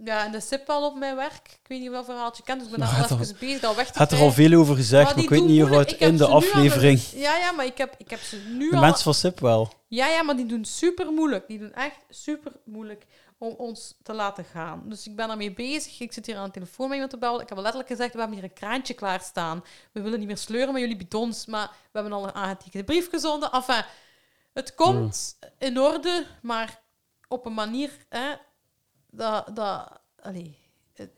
[0.05, 1.59] ja, en de SIP wel op mijn werk.
[1.63, 3.91] Ik weet niet wat verhaaltje kent, dus ik ben daar al even bezig dat weg
[3.91, 6.27] te had er al veel over gezegd, maar, ik weet niet of het in de
[6.27, 7.01] aflevering...
[7.15, 8.83] ja, ja, maar ik heb, ik heb ze nu de al...
[8.83, 9.73] mensen van SIP wel.
[9.89, 11.47] Ja, ja, maar die doen super moeilijk.
[11.47, 13.07] Die doen echt super moeilijk
[13.45, 14.89] om ons te laten gaan.
[14.89, 16.01] Dus ik ben daarmee bezig.
[16.01, 17.41] Ik zit hier aan de telefoon met iemand te bellen.
[17.41, 19.65] Ik heb al letterlijk gezegd, we hebben hier een kraantje klaarstaan.
[19.93, 23.11] We willen niet meer sleuren met jullie bidons, maar we hebben al een aangetekende brief
[23.11, 23.53] gezonden.
[23.53, 23.85] Enfin,
[24.53, 26.83] het komt in orde, maar
[27.29, 27.91] op een manier...
[28.09, 28.35] Hè,
[29.11, 30.59] dat, dat, allee,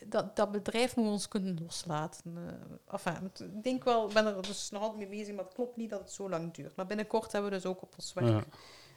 [0.07, 2.37] dat, dat bedrijf moet ons kunnen loslaten.
[2.37, 5.55] Uh, enfin, ik denk wel, ik ben er dus nog altijd mee bezig, maar het
[5.55, 6.77] klopt niet dat het zo lang duurt.
[6.77, 8.47] Maar binnenkort hebben we dus ook op ons werk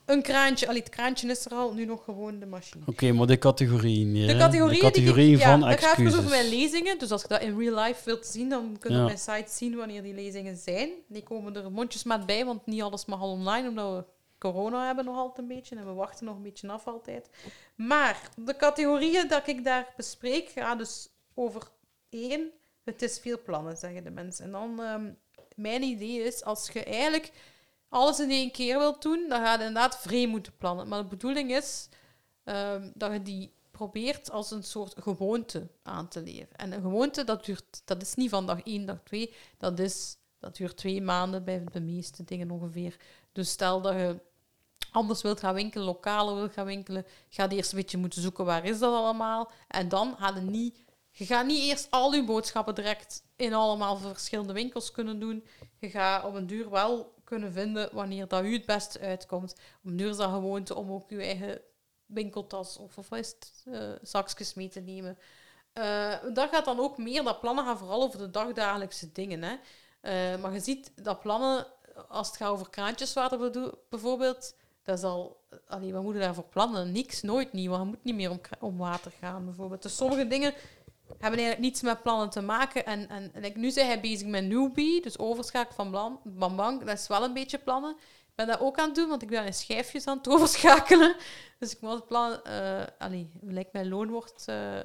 [0.09, 0.67] een kraantje.
[0.67, 2.83] Allee, het kraantje is er al, nu nog gewoon de machine.
[2.85, 6.13] Oké, maar de categorieën hier, De categorieën, de categorieën die, van ja, excuses.
[6.13, 6.99] Gaat over mijn lezingen.
[6.99, 9.51] Dus als je dat in real life wilt zien, dan kun je op mijn site
[9.51, 10.89] zien wanneer die lezingen zijn.
[11.07, 14.03] Die komen er mondjesmaat bij, want niet alles mag al online, omdat we
[14.37, 17.29] corona hebben nog altijd een beetje en we wachten nog een beetje af altijd.
[17.75, 21.61] Maar de categorieën dat ik daar bespreek, gaan dus over
[22.09, 22.51] één,
[22.83, 24.45] het is veel plannen, zeggen de mensen.
[24.45, 25.17] En dan, um,
[25.55, 27.31] mijn idee is, als je eigenlijk
[27.89, 30.87] alles in één keer wilt doen, dan ga je inderdaad vrij moeten plannen.
[30.87, 31.89] Maar de bedoeling is
[32.43, 36.55] um, dat je die probeert als een soort gewoonte aan te leren.
[36.55, 39.33] En een gewoonte, dat, duurt, dat is niet van dag één, dag twee.
[39.57, 42.95] Dat, is, dat duurt twee maanden bij de meeste dingen ongeveer.
[43.31, 44.19] Dus stel dat je
[44.91, 48.45] anders wilt gaan winkelen, lokale wilt gaan winkelen, ga je eerst een beetje moeten zoeken
[48.45, 49.51] waar is dat allemaal.
[49.67, 53.97] En dan ga je niet, je gaat niet eerst al je boodschappen direct in allemaal
[53.97, 55.45] verschillende winkels kunnen doen.
[55.77, 59.53] Je gaat op een duur wel kunnen vinden wanneer dat u het beste uitkomt.
[59.53, 61.61] Op een duur is gewoonte om ook je eigen
[62.05, 65.17] winkeltas of, of het, uh, zakjes mee te nemen.
[65.73, 69.43] Uh, dat gaat dan ook meer, dat plannen gaan vooral over de dagdagelijkse dingen.
[69.43, 69.55] Hè.
[70.01, 71.67] Uh, maar je ziet dat plannen,
[72.07, 73.51] als het gaat over kraantjeswater
[73.89, 75.37] bijvoorbeeld, dat is al...
[75.67, 76.91] Allee, wat moeten daarvoor plannen?
[76.91, 79.81] Niks, nooit niet, want je moet niet meer om, om water gaan, bijvoorbeeld.
[79.81, 80.53] Dus sommige dingen
[81.17, 82.85] hebben eigenlijk niets met plannen te maken.
[82.85, 86.83] En, en, en nu zijn hij bezig met Newbie, dus overschakelen van Bambang.
[86.83, 87.95] Dat is wel een beetje plannen.
[87.99, 91.15] Ik ben dat ook aan het doen, want ik ben in schijfjes aan het overschakelen.
[91.59, 92.39] Dus ik moet plan...
[92.47, 94.45] Uh, allee, lijkt mijn loon wordt...
[94.49, 94.79] Uh,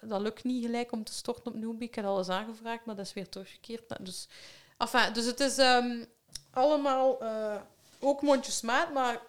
[0.00, 1.88] dat lukt niet gelijk om te storten op Newbie.
[1.88, 4.04] Ik heb alles aangevraagd, maar dat is weer teruggekeerd.
[4.06, 4.28] Dus,
[4.78, 6.06] enfin, dus het is um,
[6.50, 7.60] allemaal uh,
[8.00, 9.22] ook mondjesmaat, maar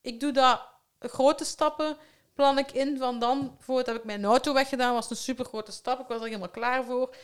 [0.00, 0.60] ik doe dat
[0.98, 1.96] grote stappen
[2.40, 5.72] plan ik in van dan, voordat heb ik mijn auto weggedaan, was een super grote
[5.72, 6.00] stap.
[6.00, 7.14] Ik was er helemaal klaar voor.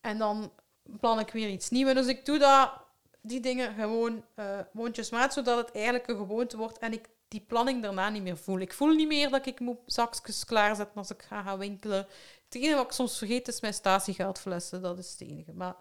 [0.00, 0.52] En dan
[1.00, 1.94] plan ik weer iets nieuws.
[1.94, 2.72] Dus ik doe dat,
[3.20, 7.82] die dingen gewoon uh, mondjesmaat, zodat het eigenlijk een gewoonte wordt en ik die planning
[7.82, 8.58] daarna niet meer voel.
[8.58, 12.06] Ik voel niet meer dat ik moet zakjes klaarzetten als ik ga gaan winkelen.
[12.44, 14.82] Het enige wat ik soms vergeet is mijn statiegeldflessen.
[14.82, 15.52] Dat is het enige.
[15.52, 15.76] Maar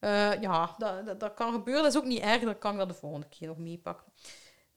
[0.00, 1.82] uh, ja, dat, dat, kan gebeuren.
[1.82, 2.42] Dat is ook niet erg.
[2.42, 4.12] Dan kan ik dat de volgende keer nog meepakken.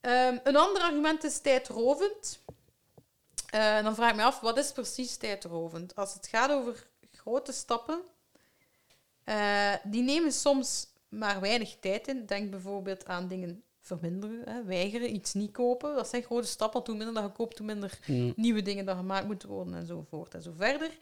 [0.01, 2.43] Um, een ander argument is tijdrovend.
[3.56, 5.95] Uh, dan vraag ik me af, wat is precies tijdrovend?
[5.95, 8.01] Als het gaat over grote stappen,
[9.26, 12.26] uh, die nemen soms maar weinig tijd in.
[12.26, 15.95] Denk bijvoorbeeld aan dingen verminderen, hè, weigeren, iets niet kopen.
[15.95, 16.82] Dat zijn grote stappen.
[16.86, 17.99] Hoe minder dat je koopt, hoe minder
[18.36, 20.97] nieuwe dingen dat gemaakt moeten worden enzovoort en zo verder.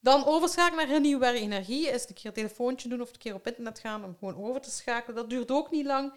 [0.00, 1.88] Dan overschakelen naar hernieuwbare energie.
[1.88, 4.60] Is een keer een telefoontje doen of een keer op internet gaan om gewoon over
[4.60, 5.16] te schakelen.
[5.16, 6.12] Dat duurt ook niet lang.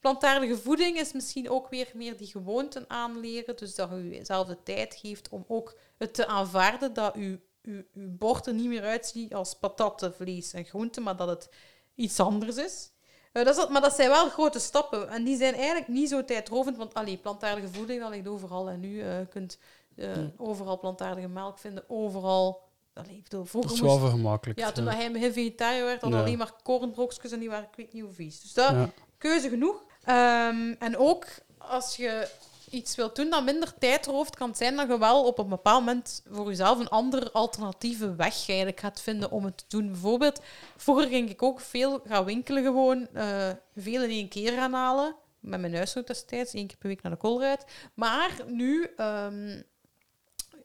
[0.00, 3.56] Plantaardige voeding is misschien ook weer meer die gewoonten aanleren.
[3.56, 7.84] Dus dat je jezelf de tijd geeft om ook het te aanvaarden dat je, je
[7.94, 11.48] bord er niet meer uitziet als patatten, vlees en groenten, maar dat het
[11.94, 12.90] iets anders is.
[13.32, 15.08] Uh, dat is maar dat zijn wel grote stappen.
[15.08, 18.68] En die zijn eigenlijk niet zo tijdrovend, want allee, plantaardige voeding, dat ligt overal.
[18.68, 19.58] En nu uh, kunt
[19.96, 22.66] uh, overal plantaardige melk vinden, overal...
[22.94, 24.58] Allee, bedoel, dat is wel gemakkelijk.
[24.58, 24.90] Ja, toen ja.
[24.90, 28.40] hij vegetariër werd, had alleen maar kornbrokjes en die waren ik weet niet hoe vies.
[28.40, 28.90] Dus dat, ja.
[29.18, 29.84] keuze genoeg.
[30.06, 31.26] Um, en ook
[31.58, 32.28] als je
[32.70, 35.84] iets wilt doen dat minder tijdrooft, kan het zijn dat je wel op een bepaald
[35.84, 39.90] moment voor jezelf een andere alternatieve weg eigenlijk gaat vinden om het te doen.
[39.90, 40.40] Bijvoorbeeld,
[40.76, 45.16] vroeger ging ik ook veel gaan winkelen gewoon, uh, veel in één keer gaan halen.
[45.40, 47.64] Met mijn huishoud destijds, één keer per week naar de koolruit.
[47.94, 49.64] Maar nu um,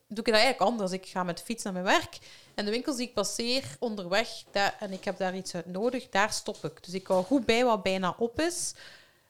[0.08, 0.92] doe ik dat eigenlijk anders.
[0.92, 2.18] Ik ga met de fiets naar mijn werk
[2.56, 6.10] en de winkels die ik passeer onderweg, daar, en ik heb daar iets uit nodig,
[6.10, 6.84] daar stop ik.
[6.84, 8.74] Dus ik hou goed bij wat bijna op is.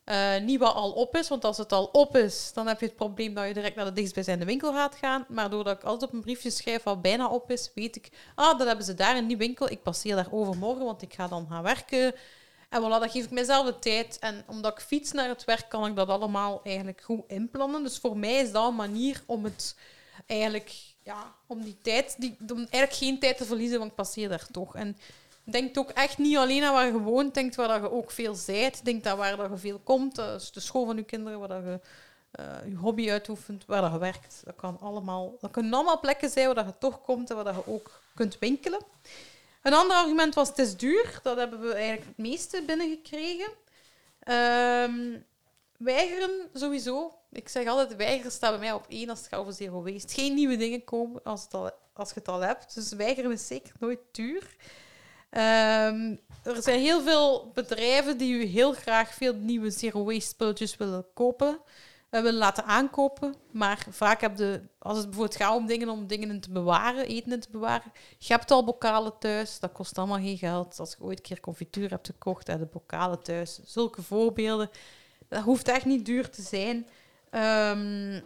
[0.05, 2.85] Uh, niet wat al op is, want als het al op is, dan heb je
[2.85, 5.25] het probleem dat je direct naar de dichtstbijzijnde winkel gaat gaan.
[5.27, 8.57] Maar doordat ik altijd op een briefje schrijf wat bijna op is, weet ik, ah,
[8.57, 9.69] dat hebben ze daar in die winkel.
[9.69, 12.15] Ik passeer daar overmorgen, want ik ga dan gaan werken.
[12.69, 14.19] En voilà, dat geef ik mezelf de tijd.
[14.19, 17.83] En omdat ik fiets naar het werk, kan ik dat allemaal eigenlijk goed inplannen.
[17.83, 19.75] Dus voor mij is dat een manier om het
[20.25, 20.73] eigenlijk,
[21.03, 24.47] ja, om die tijd, die, om eigenlijk geen tijd te verliezen, want ik passeer daar
[24.51, 24.75] toch.
[24.75, 24.97] En
[25.43, 28.35] Denk ook echt niet alleen aan waar je woont, denk waar dat je ook veel
[28.35, 28.85] zijt.
[28.85, 31.47] Denk dat waar dat je veel komt, dat is de school van je kinderen, waar
[31.47, 31.79] dat je
[32.39, 34.41] uh, je hobby uitoefent, waar dat je werkt.
[34.45, 37.45] Dat, kan allemaal, dat kunnen allemaal plekken zijn waar dat je toch komt en waar
[37.45, 38.79] dat je ook kunt winkelen.
[39.61, 41.19] Een ander argument was, het is duur.
[41.23, 43.49] Dat hebben we eigenlijk het meeste binnengekregen.
[44.27, 45.25] Um,
[45.77, 47.13] weigeren sowieso.
[47.31, 50.13] Ik zeg altijd, weigeren staat bij mij op één als het gaat over zero waste.
[50.13, 52.73] Geen nieuwe dingen komen als, het al, als je het al hebt.
[52.73, 54.55] Dus weigeren is zeker nooit duur.
[55.37, 60.77] Um, er zijn heel veel bedrijven die u heel graag veel nieuwe zero waste spulletjes
[60.77, 61.59] willen kopen,
[62.11, 63.35] uh, willen laten aankopen.
[63.51, 67.05] Maar vaak heb je, als het bijvoorbeeld gaat om dingen om dingen in te bewaren,
[67.07, 70.79] eten in te bewaren, je hebt al bokalen thuis, dat kost allemaal geen geld.
[70.79, 73.59] Als je ooit een keer confituur hebt gekocht, heb de bokalen thuis.
[73.65, 74.69] Zulke voorbeelden.
[75.27, 76.87] Dat hoeft echt niet duur te zijn.
[77.31, 78.23] Um,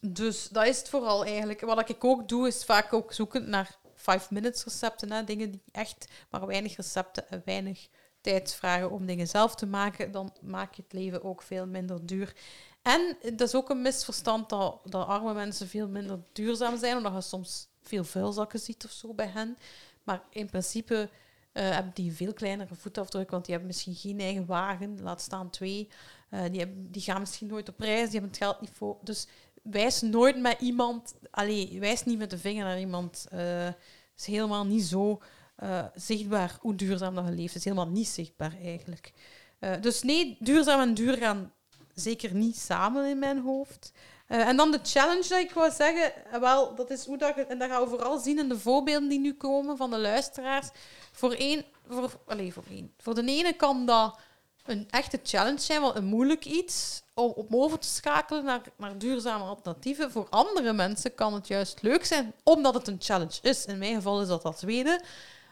[0.00, 1.60] dus dat is het vooral eigenlijk.
[1.60, 5.62] Wat ik ook doe, is vaak ook zoeken naar five minutes recepten, hè, dingen die
[5.72, 7.88] echt maar weinig recepten en weinig
[8.20, 12.06] tijd vragen om dingen zelf te maken, dan maak je het leven ook veel minder
[12.06, 12.34] duur.
[12.82, 17.14] En dat is ook een misverstand dat, dat arme mensen veel minder duurzaam zijn, omdat
[17.14, 19.58] je soms veel vuilzakken ziet of zo bij hen.
[20.02, 21.08] Maar in principe
[21.52, 25.50] uh, hebben die veel kleinere voetafdruk, want die hebben misschien geen eigen wagen, laat staan
[25.50, 25.88] twee.
[26.30, 28.96] Uh, die, hebben, die gaan misschien nooit op reis, die hebben het geld niet voor.
[29.02, 29.26] Dus
[29.62, 33.26] wijs nooit met iemand, allee, wijs niet met de vinger naar iemand.
[33.32, 33.68] Uh,
[34.16, 35.20] is helemaal niet zo
[35.62, 37.24] uh, zichtbaar hoe duurzaam dat.
[37.24, 39.12] Het is helemaal niet zichtbaar eigenlijk.
[39.60, 41.52] Uh, dus nee, duurzaam en duur gaan
[41.94, 43.92] zeker niet samen in mijn hoofd.
[44.28, 47.58] Uh, en dan de challenge dat ik wou zeggen, wel, dat is hoe dat en
[47.58, 50.68] dat gaan we vooral zien in de voorbeelden die nu komen van de luisteraars.
[51.12, 52.92] Voor één, voor, allez, voor één.
[52.98, 54.18] Voor de ene kan dat
[54.64, 58.98] een echte challenge zijn, wel een moeilijk iets, om, om over te schakelen naar, naar
[58.98, 60.10] duurzame alternatieven.
[60.10, 63.64] Voor andere mensen kan het juist leuk zijn, omdat het een challenge is.
[63.64, 65.00] In mijn geval is dat dat tweede.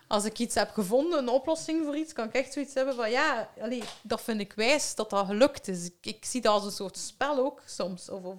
[0.09, 3.11] Als ik iets heb gevonden, een oplossing voor iets, kan ik echt zoiets hebben van
[3.11, 3.49] ja,
[4.03, 5.87] dat vind ik wijs dat dat gelukt is.
[5.87, 8.11] Ik, ik zie dat als een soort spel ook soms.
[8.11, 8.37] Of, of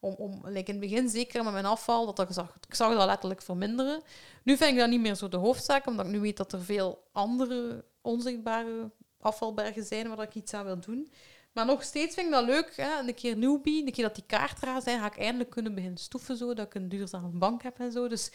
[0.00, 3.06] om, om in het begin, zeker met mijn afval, dat ik, zag, ik zag dat
[3.06, 4.02] letterlijk verminderen.
[4.42, 6.62] Nu vind ik dat niet meer zo de hoofdzaak, omdat ik nu weet dat er
[6.62, 8.90] veel andere onzichtbare
[9.24, 11.12] afvalbergen zijn waar ik iets aan wil doen.
[11.52, 12.76] Maar nog steeds vind ik dat leuk.
[12.76, 12.98] Hè?
[12.98, 15.98] Een keer newbie, een keer dat die kaart eraan zijn, ga ik eindelijk kunnen beginnen
[15.98, 18.08] stoeven, zo, dat ik een duurzame bank heb en zo.
[18.08, 18.30] Dus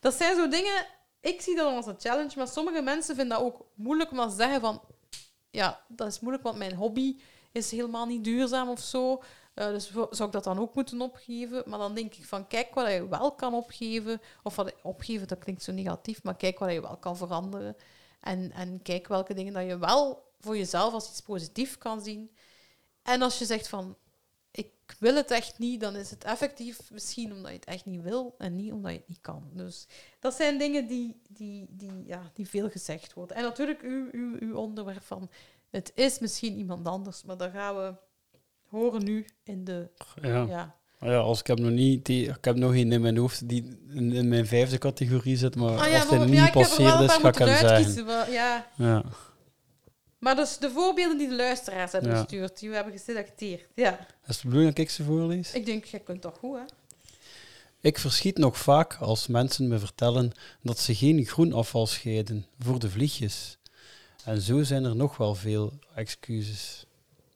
[0.00, 0.86] dat zijn zo dingen...
[1.20, 4.60] Ik zie dat als een challenge, maar sommige mensen vinden dat ook moeilijk te zeggen
[4.60, 4.80] van...
[5.50, 7.20] Ja, dat is moeilijk, want mijn hobby
[7.52, 9.22] is helemaal niet duurzaam of zo.
[9.54, 11.62] Uh, dus zou ik dat dan ook moeten opgeven?
[11.66, 14.20] Maar dan denk ik van, kijk wat je wel kan opgeven.
[14.42, 17.76] Of wat opgeven, dat klinkt zo negatief, maar kijk wat je wel kan veranderen.
[18.20, 22.30] En, en kijk welke dingen dat je wel voor jezelf als iets positiefs kan zien.
[23.02, 23.96] En als je zegt van,
[24.50, 28.02] ik wil het echt niet, dan is het effectief misschien omdat je het echt niet
[28.02, 29.50] wil en niet omdat je het niet kan.
[29.52, 29.86] Dus
[30.20, 33.36] dat zijn dingen die, die, die, ja, die veel gezegd worden.
[33.36, 35.30] En natuurlijk uw, uw, uw onderwerp van,
[35.70, 37.94] het is misschien iemand anders, maar daar gaan we
[38.68, 39.90] horen nu in de...
[40.22, 40.42] Ja.
[40.42, 40.76] ja.
[41.00, 43.78] ja, als ik heb nog niet, die, ik heb nog geen in mijn hoofd die
[43.88, 47.28] in, mijn vijfde categorie zit, maar ah, ja, als hij niet ja, passeert is, ga
[47.28, 48.04] ik hem zeggen.
[48.04, 48.70] Maar, ja.
[48.76, 49.04] ja.
[50.18, 53.66] Maar dus de voorbeelden die de luisteraars hebben gestuurd, die we hebben geselecteerd.
[53.74, 53.92] Ja.
[53.92, 55.52] Is het de bedoeling dat ik ze voorlees?
[55.52, 56.64] Ik denk, jij kunt toch goed, hè?
[57.80, 62.90] Ik verschiet nog vaak als mensen me vertellen dat ze geen groenafval scheiden voor de
[62.90, 63.58] vliegjes.
[64.24, 66.86] En zo zijn er nog wel veel excuses.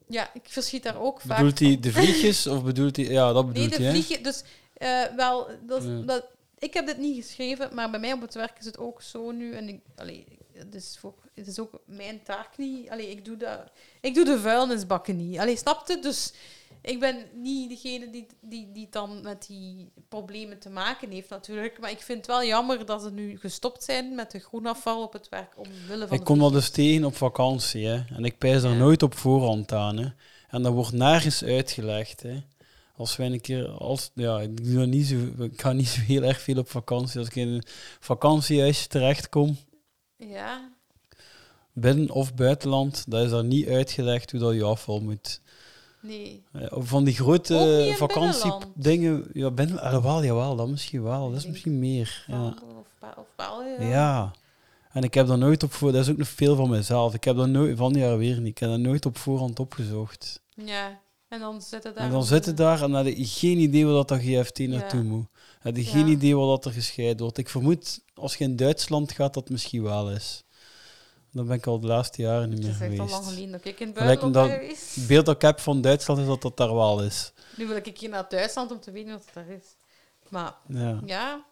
[0.07, 3.05] Ja, ik verschiet daar ook vaak Bedoelt hij de vliegjes of bedoelt hij...
[3.05, 4.23] Ja, dat bedoelt hij, Nee, de vliegjes...
[4.23, 4.43] Dus
[4.77, 6.25] uh, wel, dat, dat,
[6.59, 9.31] ik heb dit niet geschreven, maar bij mij op het werk is het ook zo
[9.31, 9.53] nu.
[9.53, 12.89] En ik, allee, het, is voor, het is ook mijn taak niet.
[12.89, 15.39] Allee, ik, doe dat, ik doe de vuilnisbakken niet.
[15.39, 15.99] Allee, snapte?
[15.99, 16.33] Dus
[16.81, 21.79] ik ben niet degene die, die, die dan met die problemen te maken heeft, natuurlijk.
[21.79, 25.13] Maar ik vind het wel jammer dat ze nu gestopt zijn met de groenafval op
[25.13, 25.53] het werk.
[25.57, 27.85] Omwille van ik kom dat dus tegen op vakantie.
[27.85, 28.03] Hè.
[28.15, 29.97] En ik pijs er nooit op voorhand aan.
[29.97, 30.07] Hè.
[30.49, 32.21] En dat wordt nergens uitgelegd.
[32.21, 32.43] Hè.
[32.95, 36.23] Als wij een keer, als, ja, ik, doe niet zo, ik ga niet zo heel
[36.23, 37.19] erg veel op vakantie.
[37.19, 37.63] Als ik in een
[37.99, 39.57] vakantiehuisje terechtkom,
[40.29, 40.71] ja.
[41.73, 45.41] binnen of buitenland, dat is daar niet uitgelegd hoe dat je afval moet
[46.03, 46.43] Nee.
[46.69, 49.27] Van die grote vakantiedingen.
[49.33, 51.29] Ja, ben, wel, jawel, dat misschien wel.
[51.29, 52.25] Dat is misschien meer.
[52.27, 52.45] Ja.
[52.45, 53.81] Of, of wel, ja.
[53.81, 54.31] ja.
[54.91, 55.91] En ik heb daar nooit op voor.
[55.91, 57.13] Dat is ook nog veel van mezelf.
[57.13, 58.47] Ik heb dat nooit van jaar weer niet.
[58.47, 60.41] Ik heb dat nooit op voorhand opgezocht.
[60.55, 60.99] Ja.
[61.27, 62.03] En dan zitten daar.
[62.03, 65.25] En dan zitten daar en dan heb je geen idee wat dat GFT naartoe moet.
[65.63, 67.37] Heb je geen idee wat er gescheiden wordt.
[67.37, 70.43] Ik vermoed als je in Duitsland gaat, dat misschien wel is.
[71.31, 73.01] Dan ben ik al de laatste jaren niet meer geweest.
[73.01, 74.95] Het is al lang geleden dat ik in het buitenland ben geweest.
[74.95, 77.33] Het beeld dat ik heb van Duitsland is dat dat daar wel is.
[77.57, 79.75] Nu wil ik hier naar Duitsland om te weten wat het daar is.
[80.29, 80.99] Maar ja.
[81.05, 81.45] ja.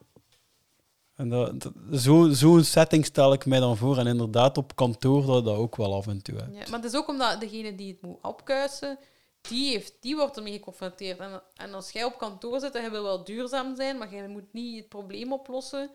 [1.16, 3.98] En dat, Zo'n zo setting stel ik mij dan voor.
[3.98, 6.56] En inderdaad, op kantoor dat dat ook wel af en toe hebt.
[6.56, 8.98] Ja, maar het is ook omdat degene die het moet opkuisen,
[9.42, 11.20] die, heeft, die wordt ermee geconfronteerd.
[11.20, 14.28] En, en als jij op kantoor zit en je wil wel duurzaam zijn, maar jij
[14.28, 15.92] moet niet het probleem oplossen.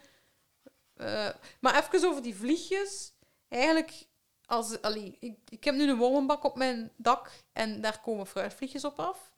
[0.96, 1.28] Uh,
[1.60, 3.12] maar even over die vliegjes
[3.48, 4.06] eigenlijk,
[4.46, 8.84] als, allee, ik, ik heb nu een wormenbak op mijn dak en daar komen fruitvliegjes
[8.84, 9.34] op af.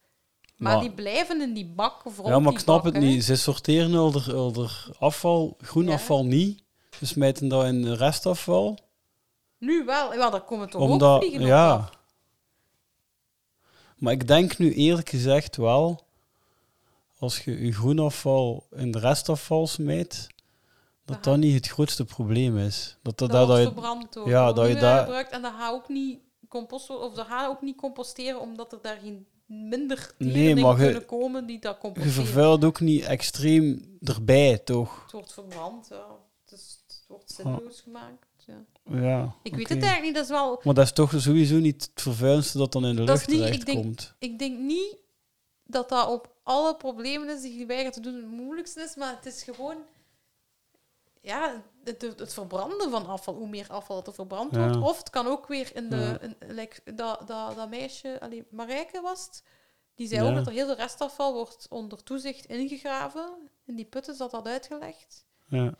[0.56, 3.24] Maar, die blijven in die bak of Ja, maar ik snap het niet.
[3.24, 6.62] Ze sorteren er, afval, groen afval niet.
[6.90, 8.78] Ze smijten dat in restafval.
[9.58, 10.14] Nu wel.
[10.14, 11.76] Ja, daar komen toch Omdat, ook vliegen ja.
[11.76, 11.97] op
[13.98, 16.06] Maar ik denk nu eerlijk gezegd wel,
[17.18, 20.26] als je je groenafval in de restafval smijt,
[21.04, 22.96] dat dat niet het grootste probleem is.
[23.02, 23.58] Dat dat, dat, dat,
[24.14, 26.18] je, Ja, dat je daar gebruikt en dat gaat ook niet
[26.48, 31.46] compost of dat gaat ook niet composteren omdat er daar geen minder nee, kunnen komen
[31.46, 32.18] die dat composteren.
[32.18, 35.02] Je vervuilt ook niet extreem erbij, toch?
[35.02, 36.06] Het wordt verbrand, ja.
[36.44, 38.26] Het, is, het wordt zinloos gemaakt.
[38.48, 38.64] Ja.
[39.00, 40.60] ja ik weet het eigenlijk niet, dat is wel...
[40.62, 43.66] Maar dat is toch sowieso niet het vervuilendste dat dan in de lucht terecht ik
[43.66, 44.14] denk, komt.
[44.18, 44.96] Ik denk niet
[45.64, 49.14] dat dat op alle problemen is die je weigert te doen het moeilijkste is, maar
[49.16, 49.76] het is gewoon
[51.20, 54.76] ja, het, het, verbranden van afval, hoe meer afval er verbrand wordt.
[54.76, 56.18] Of het kan ook weer in de.
[56.20, 59.42] In, like, dat, dat, dat meisje, allee, Marijke was het,
[59.94, 63.50] die zei ook dat er heel veel restafval wordt onder toezicht ingegraven.
[63.64, 65.24] In die putten zat dat uitgelegd.
[65.48, 65.74] Ja.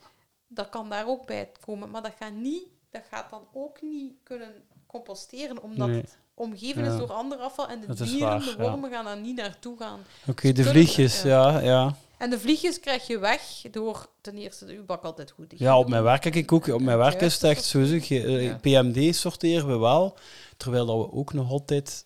[0.49, 4.13] Dat kan daar ook bij komen, maar dat gaat, niet, dat gaat dan ook niet
[4.23, 4.53] kunnen
[4.87, 9.19] composteren, omdat het omgeven is door ander afval en de dieren, de wormen gaan daar
[9.19, 9.99] niet naartoe gaan.
[10.27, 11.95] Oké, de vliegjes, ja, ja.
[12.19, 13.41] En de vliegjes krijg je weg
[13.71, 16.67] door ten eerste de bak altijd goed Ja, op mijn werk kijk ik ook.
[16.67, 17.83] Op mijn werk is het echt zo.
[17.83, 20.17] Zeg, je, PMD sorteren we wel.
[20.57, 22.05] Terwijl dat we ook nog altijd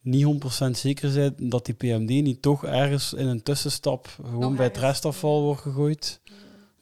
[0.00, 4.66] niet 100% zeker zijn dat die PMD niet toch ergens in een tussenstap gewoon bij
[4.66, 6.20] het restafval wordt gegooid.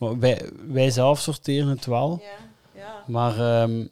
[0.02, 2.20] Maar wij, wij zelf sorteren het wel.
[2.22, 3.04] Ja, ja.
[3.06, 3.90] Maar, um,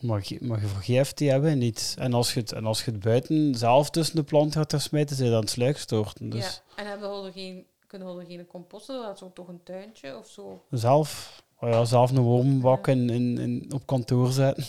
[0.00, 1.94] maar, maar je vergeeft die hebben niet.
[1.98, 5.16] En als, je het, en als je het buiten zelf tussen de plant gaat smijten,
[5.16, 6.30] zijn dan het sluikstorten.
[6.30, 6.44] Dus.
[6.44, 9.02] Ja, en hebben we geen, kunnen we geen composten?
[9.02, 10.64] Dat is toch een tuintje of zo?
[10.70, 14.64] Zelf, oh ja, zelf een wormbak in, in, in, op kantoor zetten.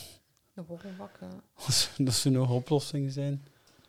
[0.53, 1.27] Een wormbak, ja.
[2.05, 3.45] dat zou nog oplossingen zijn.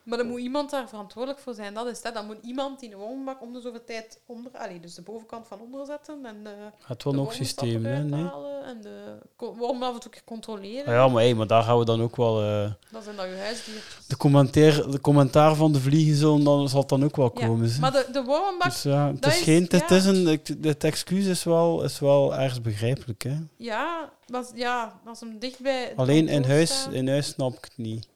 [0.06, 1.74] Maar dan moet iemand daar verantwoordelijk voor zijn.
[1.74, 2.14] Dat is dat.
[2.14, 4.52] Dan moet iemand die een woonbak om de zoveel tijd onder...
[4.52, 6.54] Allee, dus de bovenkant van onder zetten en de...
[6.84, 7.04] Het
[7.34, 8.04] systeem, hè?
[8.04, 8.30] Nee?
[8.64, 10.92] En de worm af en toe controleren.
[10.92, 12.42] Ja, maar, hey, maar daar gaan we dan ook wel...
[12.42, 14.06] Uh, dat zijn dan je huisdiertjes.
[14.06, 17.68] De commentaar, de commentaar van de vliegen dan, zal dan ook wel komen.
[17.68, 18.64] Ja, maar de, de wormbak...
[18.64, 19.66] Dus, ja, het is, geen...
[19.68, 23.36] Het, is een, het excuus is wel, is wel ergens begrijpelijk, hè?
[23.56, 25.92] Ja, was, ja, als hem dichtbij...
[25.96, 28.08] Alleen in huis, in huis snap ik het niet.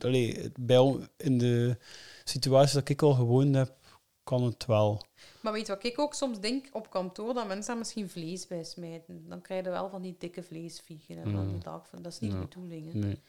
[0.00, 1.76] Allee, bij, in de
[2.24, 3.76] situatie dat ik al gewoond heb,
[4.24, 5.02] kan het wel.
[5.40, 8.64] Maar weet wat ik ook soms denk op kantoor, dat mensen daar misschien vlees bij
[8.64, 9.28] smijten.
[9.28, 11.16] Dan krijg je wel van die dikke vleesviegen.
[11.16, 11.60] En dan mm.
[12.02, 12.94] dat is niet de bedoeling.
[12.94, 13.20] Nee.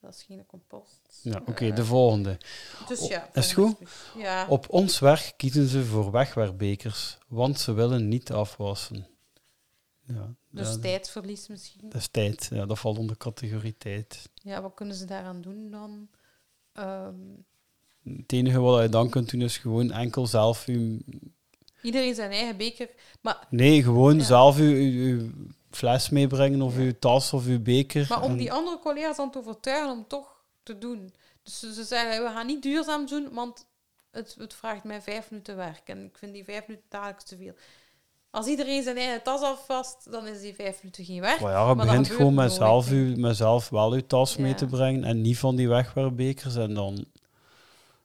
[0.00, 1.20] Dat is geen compost.
[1.22, 2.38] Ja, oké, de volgende.
[2.86, 3.34] Dus ja.
[3.34, 3.76] Is goed?
[4.16, 4.46] Ja.
[4.48, 9.06] Op ons werk kiezen ze voor wegwerpbekers, want ze willen niet afwassen.
[10.08, 11.88] Ja, dus ja, tijdverlies misschien?
[11.88, 14.30] Dat is tijd, ja, dat valt onder categorie tijd.
[14.34, 16.08] Ja, wat kunnen ze daaraan doen dan?
[16.74, 17.44] Um,
[18.02, 20.98] het enige wat je dan kunt doen is gewoon enkel zelf je...
[21.82, 22.90] Iedereen zijn eigen beker,
[23.20, 23.46] maar...
[23.50, 25.30] Nee, gewoon zelf je,
[25.70, 28.06] fles meebrengen of je tas of je beker.
[28.08, 31.14] Maar om die andere collega's dan te overtuigen om toch te doen.
[31.42, 33.66] Dus ze zeggen, we gaan niet duurzaam doen, want
[34.10, 35.88] het, het vraagt mij vijf minuten werk.
[35.88, 37.54] En ik vind die vijf minuten dagelijks te veel.
[38.30, 41.40] Als iedereen zijn eigen tas afvast, dan is die vijf minuten geen weg.
[41.40, 44.66] Maar ja, je begint gewoon met zelf, u, met zelf wel je tas mee te
[44.66, 46.56] brengen en niet van die wegwerpbekers.
[46.56, 47.04] En dan,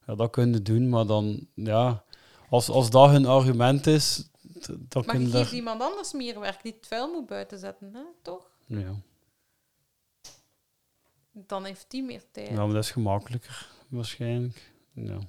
[0.07, 2.03] ja, dat kun je doen, maar dan, ja,
[2.49, 4.30] als, als dat hun argument is,
[4.67, 8.03] dan maar je geeft iemand anders meer werk die het vuil moet buiten zetten, hè?
[8.21, 8.51] toch?
[8.65, 8.95] Ja.
[11.32, 12.49] Dan heeft die meer tijd.
[12.49, 14.74] Ja, maar dat is gemakkelijker, waarschijnlijk.
[14.93, 15.19] Ja.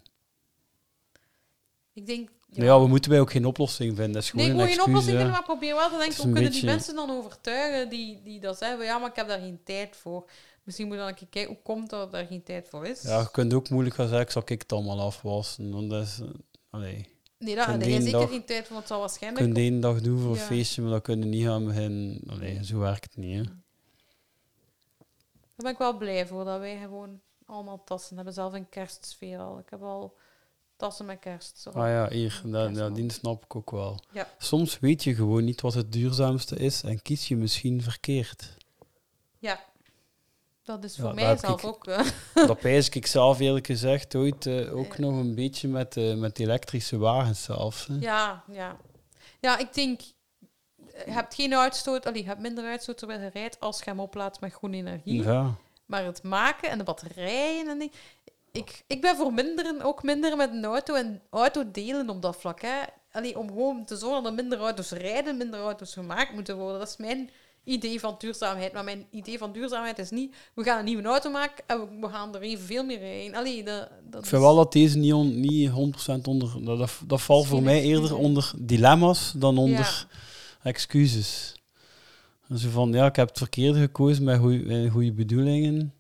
[1.92, 2.30] Ik denk
[2.62, 2.80] ja.
[2.80, 4.12] we moeten wij ook geen oplossing vinden.
[4.12, 6.52] Dat is gewoon nee, ik geen oplossing vinden, maar probeer wel te denken, hoe kunnen
[6.52, 9.96] die mensen dan overtuigen die, die dat zeggen, ja, maar ik heb daar geen tijd
[9.96, 10.30] voor.
[10.62, 12.86] Misschien moet je dan een keer kijken, hoe komt dat er daar geen tijd voor
[12.86, 13.02] is?
[13.02, 15.70] Ja, je kunt ook moeilijk gaan zeggen, zal ik het allemaal afwassen?
[15.70, 16.20] Want dat is,
[17.38, 19.46] Nee, daar heb je zeker geen tijd voor, want het zal waarschijnlijk...
[19.46, 22.20] Je kunt één dag doen voor een feestje, maar dat kun je niet gaan beginnen.
[22.26, 23.42] Allee, zo werkt het niet, hè.
[23.42, 23.54] Daar
[25.56, 28.34] ben ik wel blij voor, dat wij gewoon allemaal tassen hebben.
[28.34, 29.58] Zelf een kerstsfeer al.
[29.58, 30.16] Ik heb al
[30.76, 31.58] tassen met kerst.
[31.58, 31.70] Zo.
[31.70, 34.00] Ah ja, hier, dat, ja, die snap ik ook wel.
[34.12, 34.28] Ja.
[34.38, 38.56] Soms weet je gewoon niet wat het duurzaamste is en kies je misschien verkeerd.
[39.38, 39.60] Ja,
[40.64, 41.86] dat is voor mij zelf ook.
[41.86, 42.00] Uh.
[42.46, 46.38] Dat pijs ik zelf eerlijk gezegd ooit uh, ook nog een beetje met, uh, met
[46.38, 47.88] elektrische wagens zelf.
[48.00, 48.76] Ja, ja.
[49.40, 50.00] Ja, ik denk,
[51.06, 54.00] je hebt geen uitstoot, allee, je hebt minder uitstoot terwijl je rijdt als je hem
[54.00, 55.22] oplaadt met groene energie.
[55.22, 55.54] Ja.
[55.86, 57.90] Maar het maken en de batterijen en die,
[58.54, 62.36] ik, ik ben voor minderen ook minder met een auto en auto delen op dat
[62.36, 62.60] vlak.
[62.60, 62.82] Hè.
[63.12, 66.78] Allee, om gewoon te zorgen dat minder auto's rijden, minder auto's gemaakt moeten worden.
[66.78, 67.30] Dat is mijn
[67.64, 68.72] idee van duurzaamheid.
[68.72, 72.08] Maar mijn idee van duurzaamheid is niet, we gaan een nieuwe auto maken en we
[72.08, 73.34] gaan er even veel meer rijden.
[73.34, 75.72] Allee, dat, dat ik vind wel dat deze niet, niet 100%
[76.22, 76.64] onder...
[76.64, 80.06] Dat, dat, dat valt voor mij eerder onder dilemma's dan onder
[80.62, 81.54] excuses.
[82.54, 84.40] Zo van, ja, ik heb het verkeerde gekozen met
[84.90, 85.93] goede bedoelingen.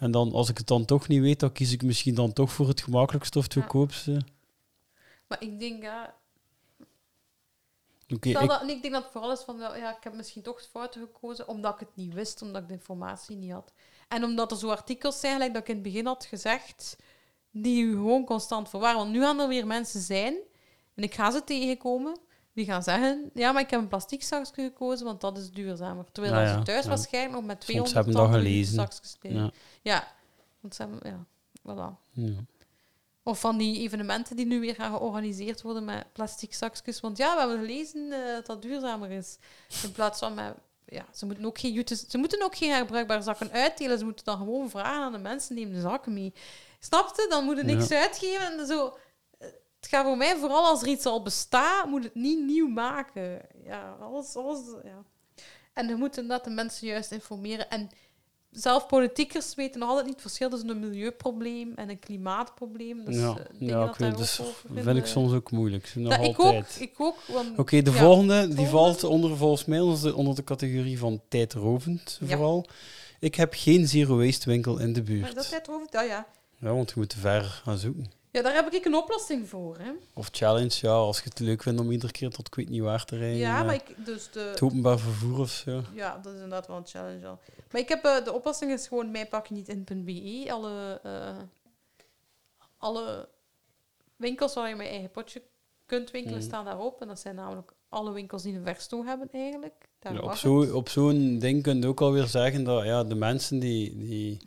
[0.00, 2.52] En dan, als ik het dan toch niet weet, dan kies ik misschien dan toch
[2.52, 4.22] voor het gemakkelijkste of het goedkoopste.
[5.26, 6.14] Maar ik denk, ja...
[8.08, 8.48] Okay, ik...
[8.48, 11.48] Dat, ik denk dat het vooral is van, ja, ik heb misschien toch fouten gekozen,
[11.48, 13.72] omdat ik het niet wist, omdat ik de informatie niet had.
[14.08, 16.96] En omdat er zo artikels zijn, gelijk dat ik in het begin had gezegd,
[17.50, 18.98] die u gewoon constant verwarren.
[18.98, 20.34] Want nu gaan er weer mensen zijn,
[20.94, 22.18] en ik ga ze tegenkomen,
[22.52, 26.04] die gaan zeggen, ja, maar ik heb een plastic zakje gekozen, want dat is duurzamer.
[26.12, 28.74] Terwijl nou ja, ze thuis waarschijnlijk nog met 200 hebben dat gelezen.
[28.74, 29.50] zakjes ja.
[29.82, 30.08] ja,
[30.60, 31.24] want ze hebben, ja,
[31.62, 32.12] voilà.
[32.12, 32.44] Ja.
[33.22, 37.00] Of van die evenementen die nu weer gaan georganiseerd worden met plastic zakjes.
[37.00, 39.38] Want ja, we hebben gelezen uh, dat dat duurzamer is.
[39.82, 40.54] In plaats van met...
[40.86, 43.98] Ja, ze moeten ook geen, ze moeten ook geen herbruikbare zakken uitdelen.
[43.98, 46.32] Ze moeten dan gewoon vragen aan de mensen, neem de zakken mee.
[46.80, 47.26] Snapte?
[47.28, 48.96] Dan moeten niks uitgeven en zo
[49.80, 53.40] het gaat voor mij vooral als er iets al bestaat, moet het niet nieuw maken.
[53.64, 55.04] Ja, alles, alles, ja.
[55.72, 57.70] En we moeten dat de mensen juist informeren.
[57.70, 57.88] En
[58.50, 63.04] zelf politiekers weten nog altijd niet het verschil tussen een milieuprobleem en een klimaatprobleem.
[63.04, 64.40] Dus, ja, eh, ja dat ik dus
[64.74, 65.92] vind ik soms ook moeilijk.
[65.94, 67.16] Nog Dat, ik ook, ik ook.
[67.56, 68.70] Oké, de ja, volgende die volgende.
[68.70, 72.26] valt onder, volgens mij onder de, onder de categorie van tijdrovend, Ja.
[72.36, 72.66] vooral.
[73.20, 75.34] Ik heb geen zero waste winkel in de Maar buurt.
[75.34, 76.26] dat tijd over, ja, ja.
[76.58, 78.10] Ja, want je moet te ver gaan zoeken.
[78.32, 79.78] Ja, daar heb ik een oplossing voor.
[79.78, 79.90] Hè.
[80.14, 83.04] Of challenge, ja, als je het leuk vindt om iedere keer tot weet niet waar
[83.04, 83.38] te rijden.
[83.38, 85.82] Ja, maar ik, dus de, Het openbaar vervoer of zo.
[85.94, 87.38] Ja, dat is inderdaad wel een challenge al.
[87.70, 90.46] Maar ik heb eh, de oplossing is gewoon mijpakjeniet.be.
[90.52, 91.36] Alle, eh,
[92.78, 93.28] alle
[94.16, 95.42] winkels waar je mijn eigen potje
[95.86, 96.46] kunt winkelen Mhm.
[96.46, 97.00] staan daarop.
[97.00, 99.88] En dat zijn namelijk alle winkels die een verstoom hebben eigenlijk.
[99.98, 103.14] Daar Ja, op zo- op zo'n ding kun je ook alweer zeggen dat ja, de
[103.14, 104.38] mensen die, die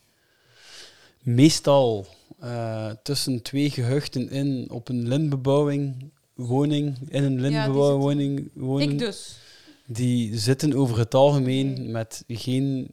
[1.19, 2.05] meestal
[2.43, 8.99] eh, tussen twee gehuchten in op een lintbebouwing woning, in een lintbebouwing woning, wonen, Ik
[8.99, 9.37] dus.
[9.87, 11.87] die zitten over het algemeen Nee.
[11.89, 12.91] met geen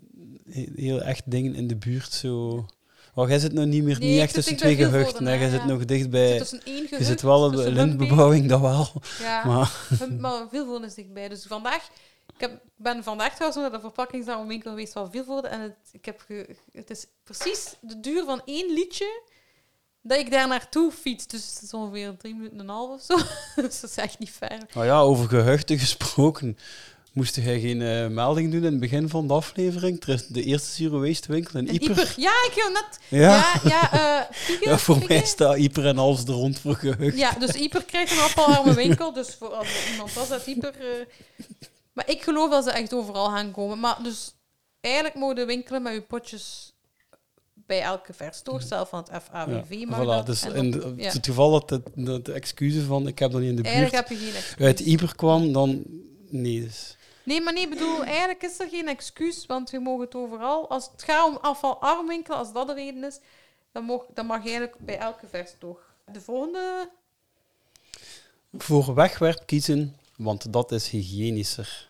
[0.50, 2.12] he- heel echt dingen in de buurt.
[2.12, 2.66] Zo.
[3.14, 5.24] Oh, jij zit nog niet meer Nee, niet echt zit tussen twee gehuchten.
[5.24, 5.66] Jij zit ja.
[5.66, 6.44] nog dicht Ik bij...
[6.44, 8.88] zit Je zit wel op de Humpy- lintbebouwing, dat wel.
[9.20, 9.72] Ja, Maar
[10.18, 11.28] maar Vilvoorde is dichtbij.
[11.28, 11.88] Dus vandaag...
[12.34, 15.48] Ik heb, ben vandaag trouwens naar de verpakkingswinkel geweest van Vilvoorde.
[15.48, 19.22] En het, ik heb ge- het is precies de duur van één liedje
[20.02, 21.26] dat ik daar naartoe fiets.
[21.26, 23.16] Dus het is ongeveer drie minuten en een half of zo.
[23.62, 24.58] dus dat is echt niet ver.
[24.74, 26.58] Nou ja, over gehuchten gesproken.
[27.12, 30.02] Moest jij geen eh, melding doen in het begin van de aflevering?
[30.02, 31.88] Er is de eerste zero waste winkel in En Ieper.
[31.88, 32.14] Ieper.
[32.16, 32.98] Ja, ik wil net...
[33.08, 33.92] Ja, Ja, ja,
[34.28, 37.16] eh, Ja, voor mij staat Ieper en alles er rond voor gehucht.
[37.16, 39.12] Ja, dus Ieper krijgt een appelharme winkel.
[39.12, 40.74] Dus voor als er iemand was uit Ieper...
[40.80, 41.06] eh,
[41.92, 43.80] Maar ik geloof dat ze echt overal gaan komen.
[43.80, 44.34] Maar dus
[44.80, 46.69] eigenlijk mogen de winkelen met uw potjes
[47.70, 49.70] bij elke verstoor, zelf van het FAWV.
[49.74, 50.26] Ja, mag voilà, dat.
[50.26, 51.10] dus in dat- de- ja.
[51.12, 54.08] het geval dat de, de excuses van ik heb dat niet in de Eigenlijk buurt
[54.08, 54.66] heb je geen excuus.
[54.66, 55.82] uit Ieper kwam, dan
[56.28, 56.60] nee.
[56.60, 56.96] Dus.
[57.24, 60.70] Nee, maar nee, bedoel, eigenlijk is er geen excuus, want je mag het overal.
[60.70, 63.18] Als het gaat om afvalarm winkelen, als dat de reden is,
[63.72, 65.80] dan mag, dan mag eigenlijk bij elke verstoor.
[66.12, 66.90] De volgende...
[68.52, 71.89] Voor wegwerp kiezen, want dat is hygiënischer.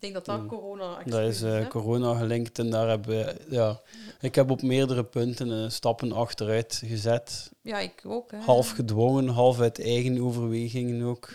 [0.00, 0.48] Ik denk dat dat Mm.
[0.48, 3.80] corona excuus Dat is eh, corona gelinkt en daar we, ja,
[4.20, 7.50] ik heb op meerdere punten eh, stappen achteruit gezet.
[7.62, 8.30] Ja, ik ook.
[8.30, 8.38] Hè.
[8.38, 11.28] half gedwongen, half uit eigen overwegingen ook.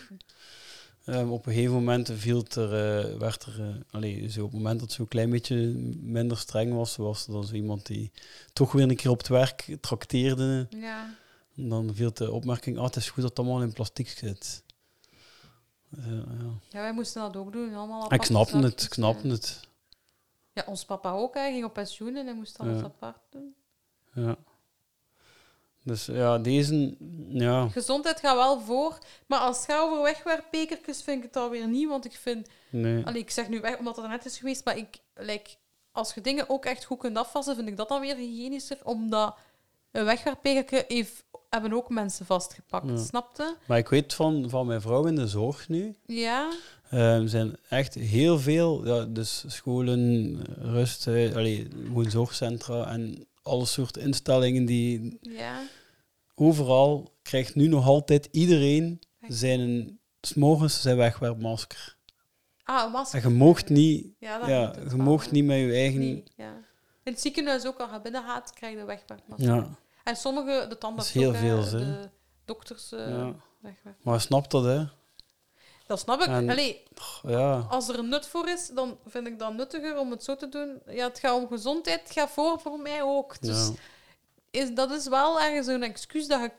[1.04, 4.50] Ehm, op een gegeven moment viel het er, eh, werd er, eh, allee, zo op
[4.50, 5.56] het moment dat het zo'n klein beetje
[6.00, 8.10] minder streng was, was er dan zo iemand die
[8.52, 10.66] toch weer een keer op het werk trakteerde.
[10.70, 11.14] Ja.
[11.56, 14.62] En dan viel de opmerking, ah, het is goed dat het allemaal in plastic zit.
[15.90, 16.50] Eh, ja.
[16.68, 17.74] ja, wij moesten dat ook doen.
[17.74, 19.32] Allemaal Ik snapte het, ik snapte ja.
[19.32, 19.60] het.
[20.52, 21.34] Ja, ons papa ook.
[21.34, 23.54] Hij ging op pensioen en hij moest alles apart doen.
[24.12, 24.36] Ja.
[25.86, 26.96] Dus ja, deze,
[27.28, 31.68] ja, Gezondheid gaat wel voor, maar als het gaat over wegwerpbekertjes vind ik het alweer
[31.68, 32.48] niet, want ik vind...
[32.70, 33.04] nee.
[33.04, 35.50] Allee, ik zeg nu weg omdat het er net is geweest, maar ik, like,
[35.92, 39.36] als je dingen ook echt goed kunt afwassen, vind ik dat dan weer hygiënischer, omdat
[39.92, 40.04] een
[40.88, 42.96] heeft, hebben ook mensen vastgepakt, Ja.
[42.96, 43.56] snapte?
[43.66, 46.52] Maar ik weet van, van mijn vrouw in de zorg nu, Ja,
[46.90, 53.66] Eh, Er zijn echt heel veel, ja, dus scholen, rust, allee, gewoon zorgcentra en alle
[53.66, 55.62] soorten instellingen die ja.
[56.34, 61.96] overal krijgt nu nog altijd iedereen zijn s'morgens zijn wegwerpmasker.
[62.64, 63.22] Ah, een masker.
[63.22, 66.00] En je moogt niet, Ja, je moogt niet met je eigen.
[66.00, 66.52] Nee, ja.
[67.06, 69.54] In het ziekenhuis ook, als je binnen gaat, krijg je wegwerpmasker.
[69.54, 69.68] Ja,
[70.04, 71.70] En sommige, de tandarts heel ook, veel, hè.
[71.70, 72.08] de
[72.44, 73.34] dokters eh Ja.
[74.02, 74.84] maar snap dat, hè?
[75.86, 76.26] Dat snap ik.
[76.26, 76.82] En- Allee,
[77.22, 80.36] Ja, als er een nut voor is, dan vind ik dat nuttiger om het zo
[80.36, 80.82] te doen.
[80.86, 83.40] Ja, het gaat om gezondheid, het gaat voor voor mij ook.
[83.40, 83.72] Dus ja.
[84.50, 86.50] is, dat is wel ergens een excuus dat je...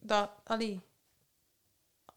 [0.00, 0.80] Dat, allee,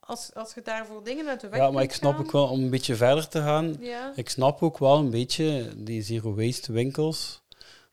[0.07, 2.47] als, als je daarvoor dingen uit de weg ja, maar ik snap gaan, ook wel,
[2.47, 6.35] om een beetje verder te gaan, Ja, ik snap ook wel een beetje die zero
[6.35, 7.41] waste winkels.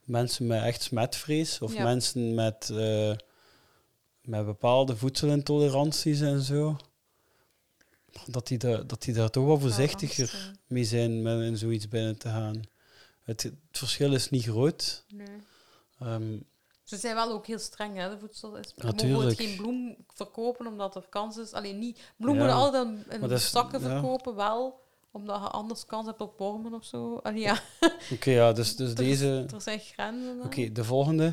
[0.04, 1.82] Mensen met echt smetvrees of Ja.
[1.82, 3.12] mensen met, eh,
[4.20, 6.76] met bepaalde voedselintoleranties en zo.
[8.26, 11.88] Dat die, daar, dat die daar toch wel voorzichtiger eh, mee zijn met in zoiets
[11.88, 12.62] binnen te gaan.
[13.22, 15.04] Het, het verschil is niet groot.
[15.08, 15.26] nee.
[15.98, 16.36] Ehm,
[16.84, 18.86] Ze zijn wel ook heel streng, hè, de voedselinspectie.
[18.86, 19.38] Je Natuurlijk.
[19.38, 21.52] moet geen bloem verkopen, omdat er kans is...
[21.52, 22.00] Alleen niet...
[22.16, 22.52] Bloem Ja.
[22.52, 23.88] altijd in- is- zakken ja.
[23.88, 24.82] verkopen, wel.
[25.10, 27.16] Omdat je anders kans hebt op wormen of zo.
[27.22, 27.60] Allee, ja,
[28.12, 29.46] Oké, ja, dus, dus er, deze...
[29.54, 30.42] er zijn grenzen.
[30.44, 31.24] Oké, de volgende.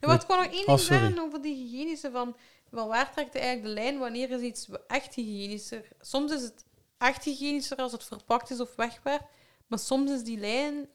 [0.00, 2.36] Ja, maar ik nog één Oh, ding zeggen over die hygiënische van,
[2.72, 5.88] van waar trekt je eigenlijk de lijn wanneer is iets echt hygiënischer?
[6.00, 6.64] Soms is het
[6.98, 9.24] echt hygiënischer als het verpakt is of wegwerpt,
[9.66, 10.88] maar soms is die lijn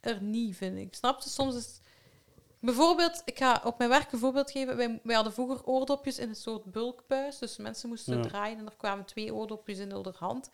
[0.00, 0.94] er niet, vind ik.
[0.94, 1.28] Snap je?
[1.30, 1.80] Soms is
[2.60, 4.76] Bijvoorbeeld, ik ga op mijn werk een voorbeeld geven.
[4.76, 7.38] Wij, wij hadden vroeger oordopjes in een soort bulkbuis.
[7.38, 8.22] Dus mensen moesten Ja.
[8.22, 10.50] draaien en er kwamen twee oordopjes in de hand.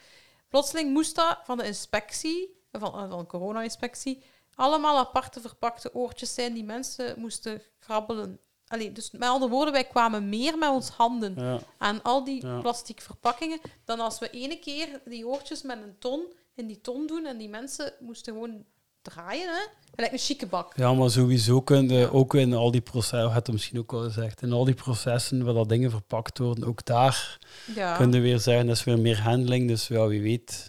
[0.48, 4.22] Plotseling moest dat van de inspectie, van, van corona-inspectie,
[4.54, 8.40] allemaal aparte verpakte oortjes zijn die mensen moesten grabbelen.
[8.66, 11.59] Allee, dus met andere woorden, wij kwamen meer met ons handen Ja.
[11.78, 12.61] aan al die Ja.
[12.61, 17.07] plastic verpakkingen dan als we ene keer die oortjes met een ton in die ton
[17.07, 18.64] doen en die mensen moesten gewoon
[19.14, 19.66] draaien, hè?
[19.94, 20.72] Gelijk een chique bak.
[20.76, 24.42] Ja, maar sowieso kun je ook in al die processen, had misschien ook al gezegd,
[24.42, 27.38] in al die processen waar dat dingen verpakt worden, ook daar
[27.74, 29.68] Ja, kun je weer zeggen, dat is weer meer handling.
[29.68, 30.68] Dus ja, wie weet,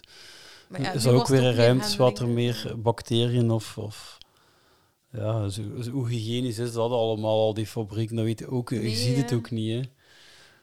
[0.68, 3.78] maar ja, is er ook weer een ruimte wat er meer bacteriën of...
[3.78, 4.18] of
[5.12, 8.70] ja, zo, zo- hoe hygiënisch is dat allemaal, al die fabrieken, dat weet je ook.
[8.70, 9.90] je ziet het ook niet, hè.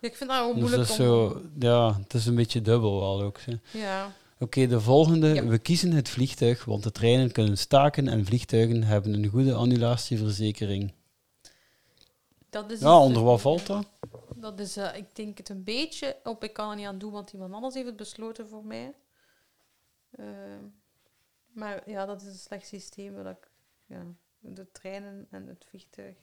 [0.07, 1.05] Ik vind dat ook Dus moeilijk dat is om...
[1.05, 3.39] zo, ja, het is een beetje dubbel wel ook.
[3.41, 3.79] Hè.
[3.79, 4.11] Ja.
[4.39, 5.27] Oké, de volgende.
[5.33, 5.45] Ja.
[5.45, 10.93] We kiezen het vliegtuig, want de treinen kunnen staken en vliegtuigen hebben een goede annulatieverzekering.
[12.49, 13.85] Dat is Ja, iets- onder wat valt dat?
[14.35, 16.43] Dat is, eh, ik denk het een beetje op.
[16.43, 18.93] Ik kan er niet aan doen, want iemand anders heeft het besloten voor mij.
[20.11, 20.25] Eh,
[21.51, 23.15] maar ja, dat is een slecht systeem.
[23.15, 23.49] Dat ik,
[23.85, 24.03] ja,
[24.39, 26.15] de treinen en het vliegtuig.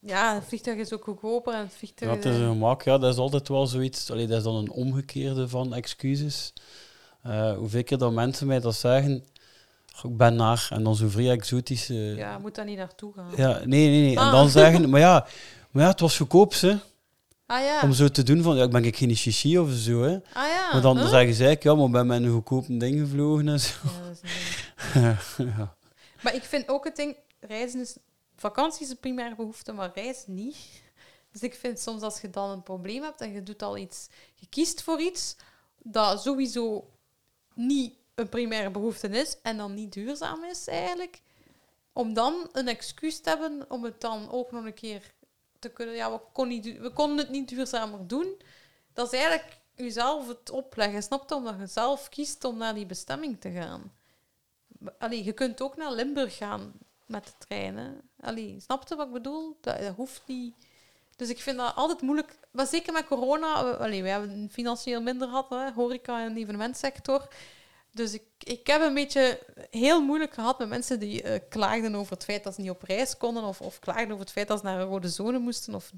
[0.00, 2.10] Ja, het vliegtuig is ook goedkoper en het vliegtuig...
[2.14, 2.82] het is een gemak.
[2.82, 4.10] Ja, dat is altijd wel zoiets.
[4.10, 6.52] Allee, dat is dan een omgekeerde van excuses.
[7.22, 9.24] Eh hoeveel keer dat mensen mij dat zeggen,
[9.94, 11.94] "Goh, ik ben naar, en dan zo vrij exotische...
[11.94, 13.30] ja, moet daar niet naartoe gaan.
[13.36, 14.16] Ja, nee, nee, nee.
[14.16, 14.32] En Ah.
[14.32, 15.26] dan zeggen, maar ja,
[15.70, 16.76] maar ja, het was goedkoop, hè.
[17.46, 17.80] Ah ja.
[17.82, 20.14] Om zo te doen van, ja, ik ben ik geen chichi of zo, hè.
[20.32, 20.72] Ah ja.
[20.72, 21.08] Maar dan huh?
[21.08, 23.72] zeggen zij, ja, maar ik ben met een goedkoop ding gevlogen en zo.
[23.84, 24.30] Ja, dat is
[24.94, 25.54] een ding.
[25.56, 25.74] ja.
[26.22, 27.96] Maar ik vind ook het ding, reizen is...
[28.40, 30.56] Vakantie is een primaire behoefte, maar reizen niet.
[31.32, 34.08] Dus ik vind soms als je dan een probleem hebt en je doet al iets...
[34.34, 35.36] Je kiest voor iets
[35.78, 36.90] dat sowieso
[37.54, 41.22] niet een primaire behoefte is en dan niet duurzaam is eigenlijk,
[41.92, 45.14] om dan een excuus te hebben om het dan ook nog een keer
[45.58, 45.94] te kunnen...
[45.94, 48.40] Ja, we, konden het niet duurzamer doen.
[48.92, 51.34] Dat is eigenlijk jezelf het opleggen, snap je?
[51.34, 53.92] Omdat je zelf kiest om naar die bestemming te gaan.
[54.98, 56.72] Allee, je kunt ook naar Limburg gaan
[57.08, 58.00] met de treinen.
[58.20, 59.56] Allee, snap je wat ik bedoel?
[59.60, 60.54] Dat, hoeft niet.
[61.16, 62.38] Dus ik vind dat altijd moeilijk.
[62.50, 63.64] Maar zeker met corona.
[63.64, 67.28] we- wij hebben financieel minder gehad, hè, horeca en evenementsector.
[67.90, 69.40] Dus ik, ik heb een beetje
[69.70, 72.82] heel moeilijk gehad met mensen die eh, klaagden over het feit dat ze niet op
[72.82, 73.42] reis konden.
[73.42, 75.92] Of, of klaagden over het feit dat ze naar een rode zone moesten of,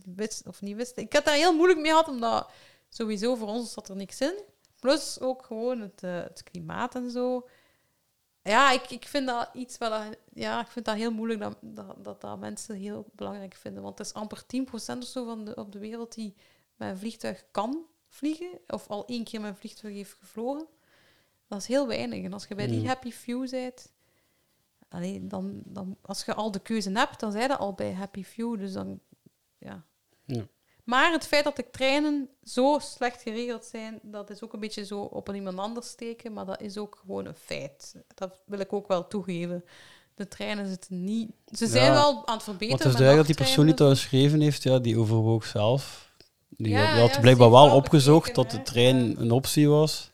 [0.46, 1.02] of niet wisten.
[1.02, 2.50] Ik had daar heel moeilijk mee gehad, omdat
[2.88, 4.34] sowieso voor ons zat er niks in.
[4.80, 7.48] Plus ook gewoon het, eh, het klimaat en zo.
[8.50, 12.04] Ja, ik, ik vind dat iets dat- Ja, ik vind dat heel moeilijk dat dat,
[12.04, 13.82] dat, dat mensen heel belangrijk vinden.
[13.82, 16.34] Want het is amper 10% of zo van de, op de wereld die
[16.76, 18.58] met een vliegtuig kan vliegen.
[18.66, 20.66] Of al één keer met een vliegtuig heeft gevlogen.
[21.48, 22.24] Dat is heel weinig.
[22.24, 22.86] En als je bij die Mm.
[22.86, 23.92] happy few bent...
[24.88, 28.24] Allee, dan, dan, als je al de keuze hebt, dan zijn je al bij happy
[28.24, 28.58] few.
[28.58, 29.00] Dus dan...
[29.58, 29.84] Ja.
[30.24, 30.46] Ja.
[30.90, 34.84] Maar het feit dat de treinen zo slecht geregeld zijn, dat is ook een beetje
[34.84, 37.94] zo op een iemand anders steken, maar dat is ook gewoon een feit.
[38.14, 39.64] Dat wil ik ook wel toegeven.
[40.14, 41.30] De treinen zitten niet...
[41.46, 41.92] Ze zijn Ja.
[41.92, 42.68] wel aan het verbeteren.
[42.68, 46.08] Want het is duidelijk dat die persoon die dat geschreven heeft, ja, die overwoog zelf.
[46.48, 50.10] Die, Ja, had- ja, blijkbaar wel opgezocht bekeken, dat de trein een optie was.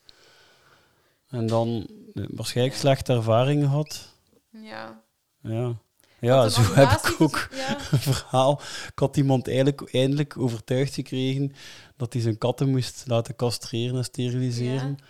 [1.28, 4.08] En dan eh, waarschijnlijk slechte ervaringen had.
[4.50, 5.02] Ja.
[5.42, 5.74] Ja,
[6.26, 7.76] ja zo heb ik ook Ja.
[7.92, 8.60] een verhaal.
[8.92, 11.52] Ik had iemand eigenlijk eindelijk overtuigd gekregen
[11.96, 14.88] dat hij zijn katten moest laten castreren en steriliseren.
[14.88, 15.04] Ja.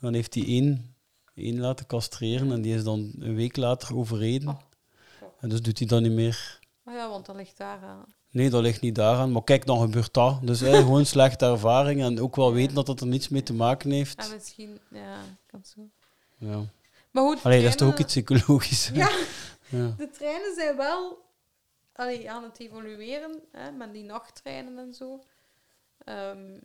[0.00, 0.94] Dan heeft hij één,
[1.34, 4.48] één laten castreren en die is dan een week later overreden.
[4.48, 5.28] Oh.
[5.40, 6.58] En dus doet hij dat niet meer.
[6.82, 8.04] Maar ja, want dat ligt daar aan.
[8.30, 9.32] Nee, dat ligt niet daaraan.
[9.32, 10.38] Maar kijk, dan gebeurt dat.
[10.42, 13.52] Dus hè, gewoon slechte ervaring en ook wel weten dat dat er niets mee te
[13.54, 14.32] maken En heeft.
[14.34, 14.78] misschien...
[14.90, 15.80] Ja, kan zo.
[16.38, 16.60] Ja.
[17.10, 18.88] Maar goed, Allee, dat is toch ook iets psychologisch.
[18.88, 18.94] hè?
[18.96, 19.10] Ja,
[19.68, 19.94] Ja.
[19.96, 21.24] de treinen zijn wel
[21.92, 25.24] allee, aan het evolueren, hè, met die nachttreinen en zo.
[26.04, 26.58] Ehm,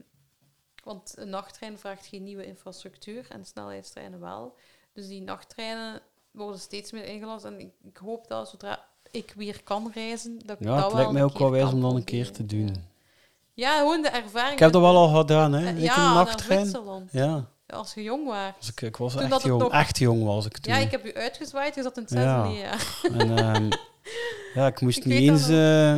[0.83, 4.57] want een nachttrein vraagt geen nieuwe infrastructuur en snelheidstreinen wel.
[4.93, 7.45] Dus die nachttreinen worden steeds meer ingelast.
[7.45, 10.93] En ik, ik hoop dat zodra ik weer kan reizen, dat ik Ja, dat het
[10.93, 12.89] lijkt mij ook wel wijs om dan een keer te doen.
[13.53, 14.53] Ja, gewoon de ervaring.
[14.53, 15.69] Ik heb dat wel al gedaan, hè?
[15.69, 16.75] Ik ja, een nachttrein.
[17.11, 18.51] Ja, Als je jong was.
[18.59, 19.61] dus ik, ik was Toen echt dat jong.
[19.61, 20.73] nog- Echt jong was ik toen.
[20.73, 22.43] Ja, ik heb u uitgezwaaid, je zat in het Ja.
[22.45, 22.99] zesde jaar.
[23.19, 23.69] En, ehm,
[24.61, 25.47] ja, ik moest Ik niet dat eens...
[25.49, 25.95] eh,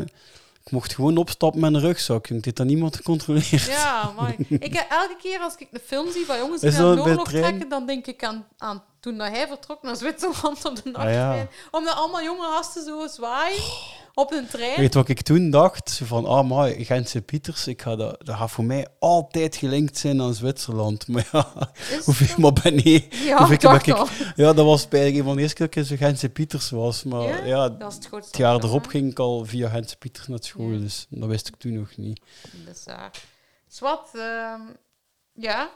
[0.66, 2.28] ik mocht gewoon opstappen met een rugzak.
[2.28, 3.50] Ik dit dan niemand controleert.
[3.66, 4.36] Ja, maar
[4.68, 7.02] ik heb elke keer als ik een film zie van jongens die naar dat de
[7.04, 7.44] bij oorlog trein?
[7.44, 11.12] trekken, dan denk ik aan, aan toen dat hij vertrok naar Zwitserland op de Ah,
[11.12, 11.48] ja.
[11.72, 13.64] Omdat allemaal jonge gasten zo zwaaien
[14.14, 14.80] op een trein.
[14.80, 16.02] Weet wat ik toen dacht?
[16.04, 20.22] Van, ah, maar Gentse Pieters, ik ga dat, dat gaat voor mij altijd gelinkt zijn
[20.22, 21.08] aan Zwitserland.
[21.14, 23.08] Maar ja, Is hoeveel, maar ben nee.
[23.12, 24.08] Ja, ik ben al.
[24.36, 27.04] Ja, dat was bij een van de eerste keer dat ik zo Gentse Pieters was.
[27.04, 27.46] Maar Ja?
[27.46, 30.70] ja, Dat is het jaar erop ging ik al via Gentse Pieters naar school.
[30.70, 30.80] Ja.
[30.80, 32.22] Dus dat wist ik toen nog niet.
[32.66, 33.12] Dat is waar.
[33.68, 34.62] Zwat, ehm,
[35.34, 35.70] ja.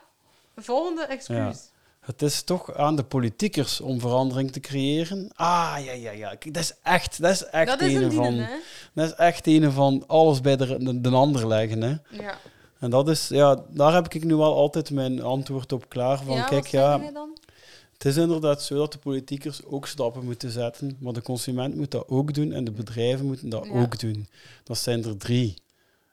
[0.55, 1.69] Volgende excuus.
[2.07, 5.29] Het is toch aan de politiekers om verandering te creëren.
[5.35, 6.35] Ah, ja, ja, ja.
[6.51, 8.29] Dat is echt, dat is echt dat is een, van...
[8.29, 8.49] dienen?
[8.93, 11.95] Dat is echt een van alles bij de, de, de ander leggen, hè.
[12.23, 12.37] Ja.
[12.79, 16.23] En dat is, ja, daar heb ik nu wel altijd mijn antwoord op klaar.
[16.23, 17.01] Van, ja, kijk, wat ja,
[17.93, 21.91] het is inderdaad zo dat de politiekers ook stappen moeten zetten, maar de consument moet
[21.91, 23.81] dat ook doen en de bedrijven moeten dat Ja.
[23.81, 24.27] ook doen.
[24.63, 25.53] Dat zijn er drie.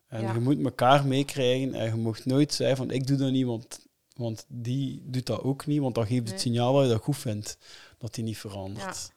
[0.09, 0.32] En Ja.
[0.32, 3.80] je moet elkaar meekrijgen en je mocht nooit zeggen van ik doe dat niet, want,
[4.14, 7.16] want die doet dat ook niet, want dan geeft het signaal dat je dat goed
[7.16, 7.58] vindt,
[7.98, 9.12] dat die niet verandert.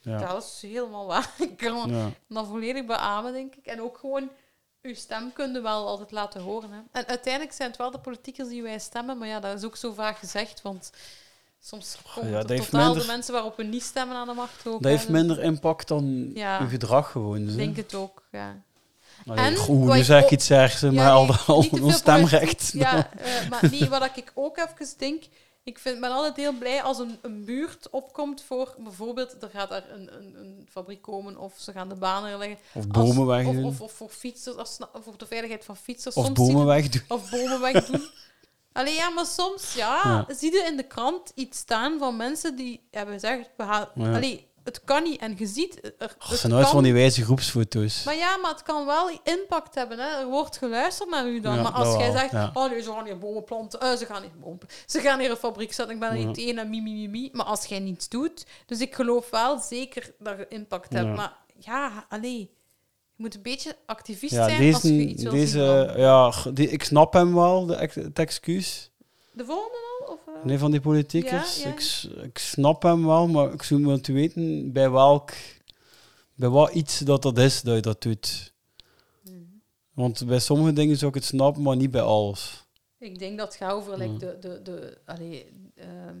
[0.00, 0.18] Ja.
[0.18, 0.26] Ja.
[0.28, 1.34] Dat is helemaal waar.
[1.50, 2.10] Ik kan Ja.
[2.28, 3.66] dat volledig beamen, denk ik.
[3.66, 4.28] En ook gewoon,
[4.82, 6.70] uw stem kun je wel altijd laten horen.
[6.70, 6.78] Hè.
[6.92, 9.76] En uiteindelijk zijn het wel de politiekers die wij stemmen, maar ja, dat is ook
[9.76, 10.90] zo vaak gezegd, want
[11.60, 14.34] soms komen ja, er dat totaal minder- de mensen waarop we niet stemmen aan de
[14.34, 14.82] macht ook.
[14.82, 17.42] Dat heeft minder impact dan je gedrag gewoon.
[17.42, 17.56] Ik hè.
[17.56, 18.62] denk het ook, ja.
[19.26, 21.10] Allee, En nu ik zeg ik iets ergs, hè, Ja, maar
[21.46, 22.70] al, al stemrecht.
[22.72, 25.22] Ja, eh, maar nee, wat ik ook even denk,
[25.64, 29.68] ik vind, ben altijd heel blij als een, een buurt opkomt voor bijvoorbeeld, er gaat
[29.68, 32.58] daar een, een, een fabriek komen of ze gaan de banen leggen.
[32.74, 33.64] Of bomen of, wegdoen.
[33.64, 36.14] of, of voor fietsers, als, voor de veiligheid van fietsers.
[36.14, 37.02] Of soms bomen wegdoen.
[37.08, 38.06] Of bomen wegdoen.
[38.72, 40.34] Allee, ja, maar soms, ja, Ja.
[40.34, 44.14] zie je in de krant iets staan van mensen die hebben gezegd, we gaan, Ja.
[44.14, 45.20] allee, het kan niet.
[45.20, 48.04] En je ziet, er, het zijn nooit kan- van die wijze groepsfoto's.
[48.04, 49.98] maar ja, maar het kan wel impact hebben.
[49.98, 50.20] Hè.
[50.20, 51.54] Er wordt geluisterd naar u dan.
[51.54, 52.50] Ja, maar als jij zegt, ja.
[52.54, 53.80] oh nee, ze gaan hier bomen planten.
[53.80, 55.94] eh, ze gaan hier bomen Ze gaan hier een fabriek zetten.
[55.94, 56.26] Ik ben er Ja.
[56.26, 57.28] niet tegen en mi, mi, mi, mi.
[57.32, 58.46] Maar als jij niets doet...
[58.66, 61.16] Dus ik geloof wel zeker dat je impact hebt.
[61.16, 62.58] Maar ja, allee.
[63.14, 66.84] Je moet een beetje activist zijn als je iets wilt deze zien ja, die, ik
[66.84, 68.89] snap hem wel, de, het excuus.
[69.32, 70.12] De volgende al?
[70.12, 70.44] Of, eh?
[70.44, 71.62] Nee, van die politiekers.
[71.62, 71.74] Ja, ja.
[71.74, 75.30] Ik, ik snap hem wel, maar ik zou moeten weten bij welk,
[76.34, 78.52] bij wat iets dat dat is dat je dat doet.
[79.22, 79.34] Mhm.
[79.94, 82.68] Want bij sommige dingen zou ik het snappen, maar niet bij alles.
[82.98, 86.16] Ik denk dat het gaat over like, de, de, de, allee, ehm,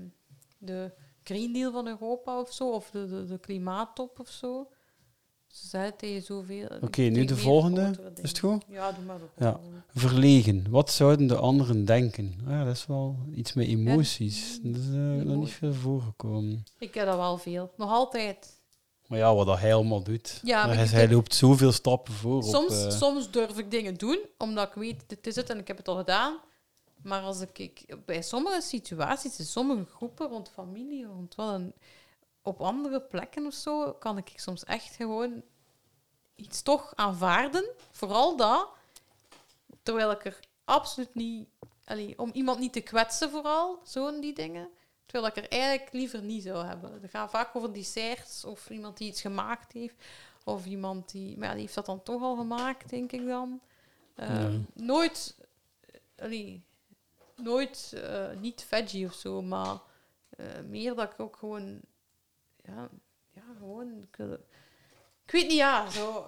[0.58, 0.92] de
[1.22, 2.70] Green Deal van Europa of zo.
[2.70, 4.68] Of de, de, de klimaattop of zo.
[5.50, 6.68] Ze tegen zoveel...
[6.80, 8.12] Oké, nu de volgende.
[8.22, 8.64] Is het goed?
[8.68, 9.60] Ja, doe maar de Ja.
[9.94, 10.66] Verlegen.
[10.70, 12.34] Wat zouden de anderen denken?
[12.44, 14.58] Ah Ja, dat is wel iets met emoties.
[14.62, 16.64] Ja, Dat is eh, nog niet veel voorgekomen.
[16.78, 17.72] Ik heb dat wel veel.
[17.76, 18.58] Nog altijd.
[19.06, 20.40] Maar ja, wat dat hij allemaal doet.
[20.42, 22.42] Ja, maar hij, hij loopt zoveel stappen voor.
[22.42, 25.58] Soms, op, eh, soms durf ik dingen doen, omdat ik weet, dit is het en
[25.58, 26.38] ik heb het al gedaan.
[27.02, 31.72] Maar als ik, ik bij sommige situaties, in sommige groepen, rond familie, rond wel een,
[32.42, 35.42] op andere plekken of zo, kan ik soms echt gewoon
[36.34, 37.70] iets toch aanvaarden.
[37.90, 38.68] Vooral dat.
[39.82, 41.48] Terwijl ik er absoluut niet...
[41.84, 44.68] allee, om iemand niet te kwetsen vooral, zo'n die dingen.
[45.06, 46.92] Terwijl ik er eigenlijk liever niet zou hebben.
[46.92, 49.94] Het gaat vaak over desserts of iemand die iets gemaakt heeft.
[50.44, 51.38] Of iemand die...
[51.38, 53.60] Maar ja, die heeft dat dan toch al gemaakt, denk ik dan.
[54.14, 54.54] Eh.
[54.74, 55.36] Nooit...
[56.18, 56.64] allee,
[57.36, 59.78] nooit eh, niet veggie of zo, maar
[60.30, 61.80] eh, meer dat ik ook gewoon...
[62.74, 62.88] Ja,
[63.30, 64.02] ja gewoon...
[64.02, 64.32] Ik, wil-
[65.24, 66.26] ik weet niet, ja, zo...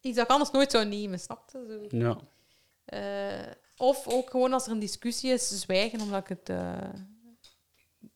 [0.00, 1.88] Iets dat ik anders nooit zou nemen, snapte?
[1.90, 1.96] Zo.
[1.98, 2.16] Ja.
[2.84, 6.88] Eh, of ook gewoon als er een discussie is, zwijgen, omdat ik het eh,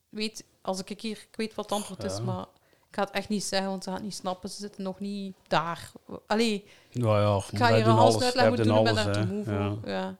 [0.09, 0.45] weet.
[0.61, 2.23] Als ik hier, ik weet wat het antwoord is, Ja.
[2.23, 2.45] maar
[2.89, 4.49] ik ga het echt niet zeggen, want ze gaan het niet snappen.
[4.49, 5.91] Ze zitten nog niet daar.
[6.27, 9.19] Allee, Nou ja, ik ga hier een half uitleg moeten doen, ik ben daar te
[9.19, 9.25] hè.
[9.25, 9.53] moe voor.
[9.53, 9.77] Ja.
[9.85, 10.17] Ja.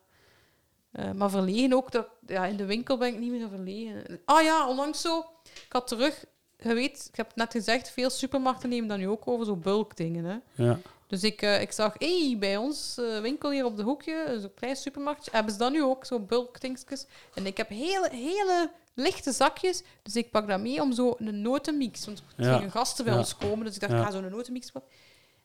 [0.92, 4.22] Eh, maar verlegen ook, dat, ja, in de winkel ben ik niet meer verlegen.
[4.26, 6.26] Ah ja, onlangs zo, ik had terug,
[6.60, 9.56] je weet, ik heb het net gezegd, veel supermarkten nemen dan nu ook over zo
[9.56, 10.64] bulkdingen, hè.
[10.64, 10.80] Ja.
[11.08, 14.54] Dus ik, eh, ik zag, hey, bij ons eh, winkel hier op de hoekje, zo'n
[14.54, 17.06] klein supermarktje, hebben ze dan nu ook, zo bulkdingsjes.
[17.34, 21.42] En ik heb hele, hele lichte zakjes, dus ik pak dat mee om zo een
[21.42, 22.56] notenmix, want er Ja.
[22.58, 23.20] gingen gasten bij Ja.
[23.20, 24.92] ons komen, dus ik dacht, ik ga zo'n notenmix pakken.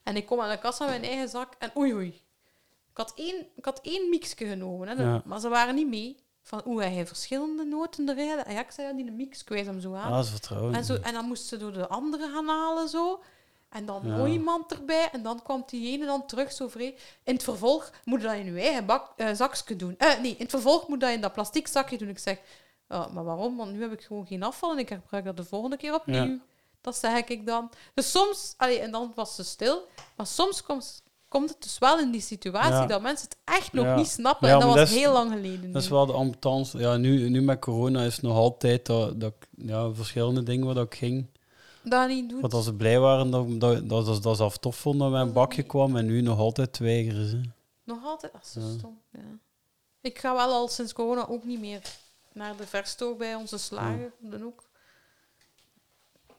[0.02, 2.22] En ik kom aan de kassa met mijn eigen zak en oei oei.
[2.90, 5.22] Ik had één, ik had één mixje genomen, hè, Ja.
[5.24, 6.16] maar ze waren niet mee.
[6.46, 8.26] Van, oeh, hij verschillende noten erin.
[8.26, 10.10] Ja, ik zei, ja, die een mix kwijt hem zo aan.
[10.10, 10.74] Ah, dat is vertrouwen.
[10.74, 13.22] En, zo, en dan moest ze door de andere gaan halen, zo.
[13.68, 14.16] En dan Ja.
[14.16, 15.08] nog iemand erbij.
[15.12, 16.96] En dan kwam die ene dan terug zo vrij.
[17.22, 19.94] In het vervolg moet je dat in je eigen bak, eh, zakje doen.
[19.98, 22.08] Eh, nee, in het vervolg moet dat in dat plastic zakje doen.
[22.08, 22.38] Ik zeg,
[22.88, 23.56] "Ja, maar waarom?
[23.56, 26.24] Want nu heb ik gewoon geen afval en ik gebruik dat de volgende keer opnieuw.
[26.24, 26.38] Ja.
[26.80, 27.70] Dat zeg ik dan.
[27.94, 29.88] Dus soms, allee, en dan was ze stil.
[30.16, 31.02] Maar soms komt,
[31.38, 32.86] komt het dus wel in die situatie Ja.
[32.86, 33.96] dat mensen het echt nog Ja.
[33.96, 34.48] niet snappen.
[34.48, 35.72] Ja, en dat was dat is- heel lang geleden.
[35.72, 36.78] Dat is wel de ambtance.
[36.78, 40.74] Ja, nu, nu met corona is het nog altijd dat, dat ja, verschillende dingen waar
[40.74, 41.26] dat ik ging.
[41.82, 42.40] Dat niet doet.
[42.40, 45.10] Wat als ze blij waren dat, dat, dat, dat, dat ze af tof vonden dat
[45.10, 47.40] mijn bakje kwam en nu nog altijd weigeren ze.
[47.84, 48.32] Nog altijd?
[48.32, 48.78] Dat is zo Ja.
[48.78, 48.98] stom.
[49.12, 49.20] Ja.
[50.00, 51.80] Ik ga wel al sinds corona ook niet meer
[52.32, 54.12] naar de verstoor bij onze slager.
[54.18, 54.62] Dan ook.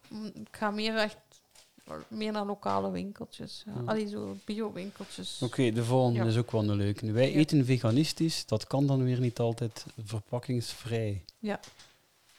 [0.10, 1.18] Mm, Ik ga meer echt
[2.08, 3.64] meer naar lokale winkeltjes.
[3.66, 3.72] Ja.
[3.76, 3.82] Ja.
[3.86, 5.40] Allee, zo bio-winkeltjes.
[5.42, 6.26] Oké, de volgende Ja.
[6.26, 7.12] is ook wel een leuke.
[7.12, 7.36] Wij Ja.
[7.38, 11.24] eten veganistisch, dat kan dan weer niet altijd verpakkingsvrij.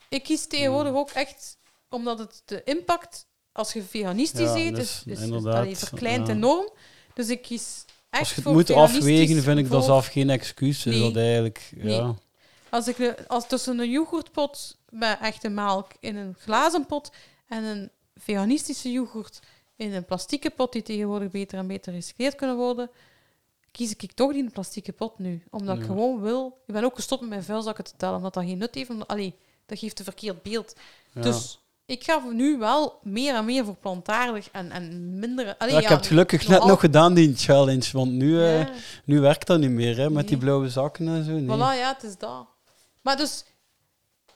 [0.08, 1.58] Ik kies tegenwoordig ook echt,
[1.90, 6.32] omdat het de impact, als je veganistisch Ja, eet, dus is, is, allee, verkleint ja.
[6.32, 6.70] enorm.
[7.14, 10.30] Dus ik kies echt Als je het voor moet afwegen, vind ik dat zelf geen
[10.30, 10.86] excuus.
[10.86, 11.94] Is dat eigenlijk, Nee.
[11.94, 12.14] ja.
[12.68, 17.10] Als ik als tussen een yoghurtpot met echte melk in een glazen pot
[17.48, 19.40] en een veganistische yoghurt
[19.76, 22.90] in een plastieke pot, die tegenwoordig beter en beter gerecycleerd kunnen worden,
[23.72, 25.42] kies ik toch die plastieke pot nu.
[25.50, 26.58] Omdat ik gewoon wil...
[26.66, 28.90] Ik ben ook gestopt met mijn vuilzakken te tellen, omdat dat geen nut heeft.
[28.90, 29.34] Omdat, allee,
[29.66, 30.74] dat geeft een verkeerd beeld.
[31.12, 31.20] ja.
[31.20, 35.56] Dus ik ga nu wel meer en meer voor plantaardig en, en minder...
[35.58, 37.88] Allee, Ja, ik heb het gelukkig net nog gedaan, die challenge.
[37.92, 38.66] Want nu, eh,
[39.04, 41.30] nu werkt dat niet meer, hè, met die blauwe zakken en zo.
[41.30, 41.56] Nee.
[41.56, 42.46] Voilà, ja, het is dat.
[43.02, 43.44] Maar dus,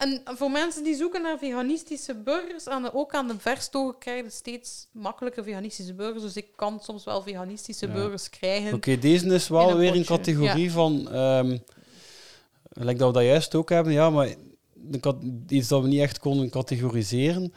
[0.01, 4.25] en voor mensen die zoeken naar veganistische burgers, aan de, ook aan de verstogen krijgen
[4.25, 6.23] je steeds makkelijker veganistische burgers.
[6.23, 7.93] Dus ik kan soms wel veganistische Ja.
[7.93, 8.75] burgers krijgen.
[8.75, 11.13] Oké, deze is wel een weer een categorie van...
[11.13, 11.59] ehm
[12.73, 14.35] like dat we dat juist ook hebben, ja, maar
[15.49, 17.53] iets dat we niet echt konden categoriseren.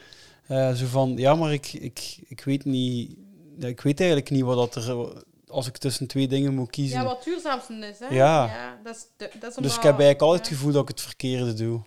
[0.46, 3.16] Eh, zo van, ja, maar ik, ik, ik weet niet...
[3.58, 5.22] ik weet eigenlijk niet wat dat er...
[5.46, 6.98] Als ik tussen twee dingen moet kiezen.
[6.98, 8.14] Ja, wat duurzaamste is, hè?
[8.14, 8.78] Ja.
[8.84, 11.54] dat is, dat is dus ik heb eigenlijk altijd het gevoel dat ik het verkeerde
[11.54, 11.80] doe.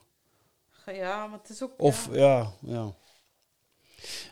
[0.96, 1.74] Ja, maar het is ook...
[1.78, 2.18] Of, ja.
[2.18, 2.94] ja, ja.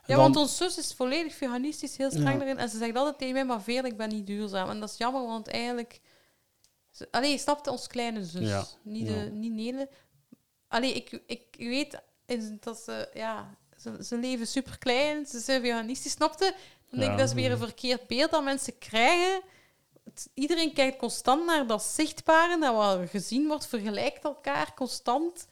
[0.08, 2.58] Dan- want ons zus is volledig veganistisch, heel streng erin.
[2.58, 4.70] En ze zegt altijd tegen mij, maar veel, ik ben niet duurzaam.
[4.70, 6.02] En dat is jammer, want eigenlijk...
[7.12, 8.78] Allee, snapte ons kleine zus.
[8.82, 9.90] Niet, de, niet Nele.
[10.68, 12.02] Allee, ik, ik weet
[12.60, 13.10] dat ze...
[13.14, 16.56] Ja, ze, ze leven super klein, ze zijn veganistisch, snapte?
[16.90, 19.42] Dan denk ik, dat is weer een verkeerd beeld dat mensen krijgen.
[20.34, 25.48] Iedereen kijkt constant naar dat zichtbare, naar wat er gezien wordt, vergelijkt elkaar constant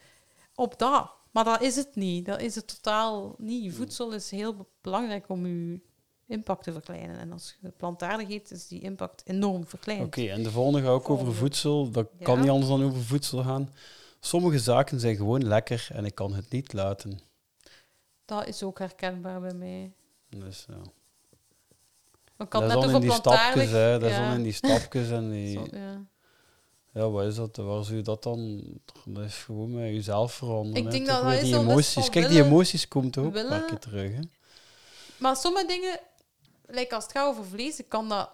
[0.55, 1.11] op dat.
[1.31, 2.25] Maar dat is het niet.
[2.25, 3.73] Dat is het totaal niet.
[3.75, 5.79] Voedsel is heel be- belangrijk om je
[6.27, 7.17] impact te verkleinen.
[7.17, 10.05] En als je plantaardig eet, is die impact enorm verkleind.
[10.05, 11.91] Oké, en de volgende gaat ook over voedsel.
[11.91, 12.25] Dat Ja.
[12.25, 13.73] kan niet anders dan over voedsel gaan.
[14.19, 17.19] Sommige zaken zijn gewoon lekker en ik kan het niet laten.
[18.25, 19.91] Dat is ook herkenbaar bij mij.
[20.29, 20.81] Dus, ja.
[22.47, 23.51] Kan dat is dan in die plantaardig...
[23.51, 23.99] stapjes, hè.
[23.99, 25.53] Dat is dan in die stapjes en die...
[25.59, 26.05] Zo, ja.
[26.93, 27.55] Ja, wat is dat?
[27.55, 28.63] Waar zou je dat dan...
[29.05, 30.85] Dat is gewoon met jezelf veranderen.
[30.85, 32.09] Ik denk dat is die emoties.
[32.09, 34.21] Kijk, die emoties komen toch ook een willen- keer terug, hè.
[35.17, 35.99] Maar sommige dingen,
[36.65, 38.29] like als het gaat over vlees, ik kan dat...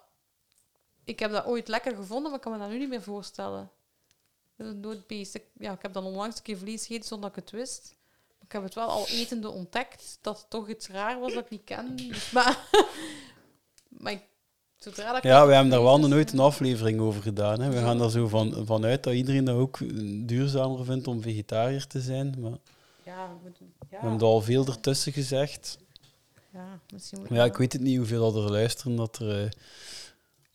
[1.03, 3.71] Ik heb dat ooit lekker gevonden, maar ik kan me dat nu niet meer voorstellen.
[4.57, 5.35] Een doodbeest.
[5.35, 7.95] Ik, ja, ik heb dan onlangs een keer vlees gegeten zonder dat ik het wist.
[8.27, 11.43] Maar ik heb het wel al etende ontdekt, dat het toch iets raar was dat
[11.43, 11.95] ik niet ken.
[11.95, 12.67] Dus, maar...
[14.01, 14.23] maar ik,
[14.79, 17.59] zodra Ja, we hebben daar wel nooit een aflevering over gedaan.
[17.61, 17.69] Hè.
[17.69, 19.77] We gaan er zo van, vanuit dat iedereen dat ook
[20.27, 22.35] duurzamer vindt om vegetariër te zijn.
[22.39, 22.57] Maar
[23.03, 25.77] Ja, we moeten- ja, we hebben er al veel ertussen gezegd.
[26.53, 29.49] ja, misschien moet ja, ik weet het niet hoeveel dat er luisteren dat er eh,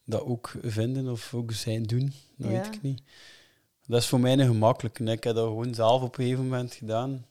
[0.05, 2.12] dat ook vinden of ook zijn doen.
[2.37, 2.57] Dat Ja.
[2.57, 3.03] weet ik niet.
[3.87, 4.99] Dat is voor mij een gemakkelijk.
[4.99, 7.27] Ik heb dat gewoon zelf op een gegeven moment gedaan.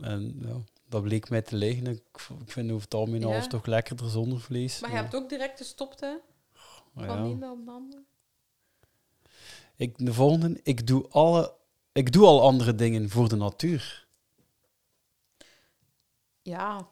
[0.00, 0.56] En ja,
[0.94, 1.86] dat bleek mij te liggen.
[1.86, 2.02] Ik,
[2.46, 4.80] vind over het algemeen alles toch lekkerder zonder vlees.
[4.80, 6.14] Maar je hebt ook direct gestopt, hè?
[6.94, 7.34] Van ja.
[7.34, 8.02] de andere.
[9.76, 10.60] ik, de volgende.
[10.62, 11.54] Ik doe, alle,
[11.92, 14.06] ik doe al andere dingen voor de natuur.
[16.42, 16.88] Ja.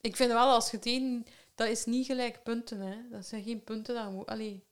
[0.00, 1.26] Ik vind wel, als je het een...
[1.54, 2.96] Dat is niet gelijk punten, hè.
[3.10, 3.94] Dat zijn geen punten.
[3.94, 4.64] Daar allee.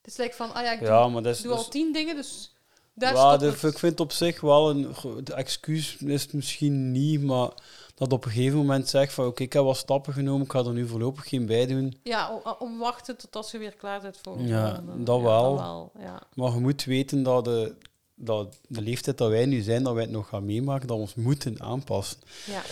[0.00, 1.42] Het is like van, ah ja, ik doe, Ja, maar dat is...
[1.42, 2.54] doe dat al tien dingen, dus
[2.94, 4.94] daar ja, de- ik vind het op zich wel een...
[5.24, 7.50] De excuus is het misschien niet, maar
[7.94, 10.58] dat op een gegeven moment zegt van oké, ik heb wat stappen genomen, ik ga
[10.58, 11.98] er nu voorlopig geen bij doen.
[12.02, 15.56] Ja, om wachten tot als je weer klaar bent voor Ja, dat ja, wel.
[15.56, 16.22] Dat wel ja.
[16.34, 17.74] Maar je moet weten dat de,
[18.14, 21.02] dat de leeftijd dat wij nu zijn, dat wij het nog gaan meemaken, dat we
[21.02, 22.18] ons moeten aanpassen.
[22.46, 22.62] Ja.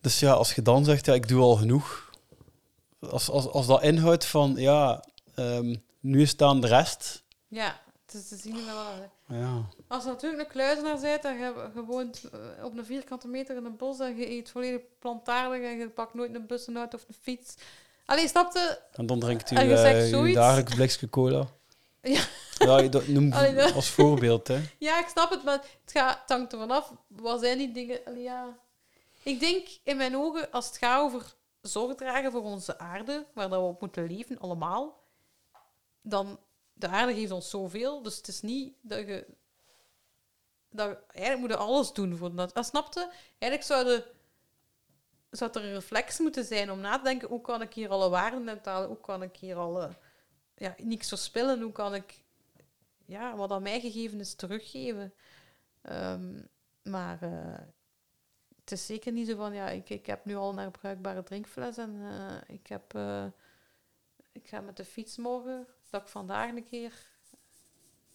[0.00, 2.10] Dus ja, als je dan zegt, ja, ik doe al genoeg.
[3.00, 7.22] Als, als, als dat inhoudt van, ja, ehm, nu is het aan de rest.
[7.48, 9.10] ja, te zien wel.
[9.28, 12.24] Ja, Als je natuurlijk een kluizenaar bent en je, je woont
[12.56, 15.88] eh, op een vierkante meter in een bos en je eet volledig plantaardig en je
[15.88, 17.54] pakt nooit een bus, een auto of een fiets.
[18.06, 18.80] Allee, snapte?
[18.92, 20.36] en dan drinkt u En je zegt eh, zoiets.
[20.36, 21.46] dagelijks blikje cola.
[22.02, 22.20] Ja.
[22.58, 24.60] Ja, dat noem Allee, dat- als voorbeeld, hè.
[24.78, 26.92] Ja, ik snap het, maar het, gaat, het hangt ervan af.
[27.06, 28.00] Wat zijn die dingen?
[28.04, 28.56] Allee, ja.
[29.22, 33.48] Ik denk in mijn ogen, als het gaat over zorg dragen voor onze aarde, waar
[33.48, 35.02] dat we op moeten leven, allemaal,
[36.02, 36.38] dan
[36.78, 38.02] de aarde geeft ons zoveel.
[38.02, 39.26] Dus het is niet dat je.
[40.70, 42.54] Dat, je- eigenlijk alles doen voor dat.
[42.54, 43.10] Ah, snapte?
[43.38, 43.88] Eigenlijk zou,
[45.54, 48.48] er een reflex moeten zijn om na te denken: hoe kan ik hier alle waarden
[48.48, 48.88] uithalen?
[48.88, 49.90] Hoe kan ik hier alle.
[50.54, 51.60] Ja, niks verspillen?
[51.62, 52.24] Hoe kan ik
[53.04, 55.14] ja, wat aan mij gegeven is teruggeven?
[55.82, 56.42] Ehm,
[56.82, 57.58] maar eh,
[58.60, 61.76] het is zeker niet zo van, ja, ik, ik heb nu al een herbruikbare drinkfles
[61.76, 63.24] en uh, ik, heb, uh,
[64.32, 66.92] ik ga met de fiets morgen, dat ik vandaag een keer...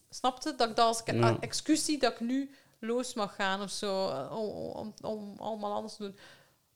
[0.09, 0.55] Snapte?
[0.55, 1.37] Dat ik dat als ja.
[1.39, 5.95] excuus zie dat ik nu los mag gaan of zo, om, om, om allemaal anders
[5.95, 6.17] te doen.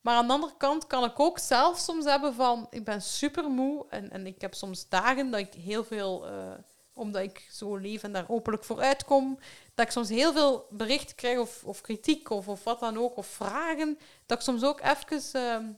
[0.01, 3.49] Maar aan de andere kant kan ik ook zelf soms hebben van, ik ben super
[3.49, 6.31] moe en, en ik heb soms dagen dat ik heel veel...
[6.31, 6.53] Uh,
[6.93, 9.39] omdat ik zo leef en daar openlijk voor uitkom,
[9.75, 13.17] dat ik soms heel veel berichten krijg of, of kritiek of, of wat dan ook,
[13.17, 15.69] of vragen, dat ik soms ook even uh,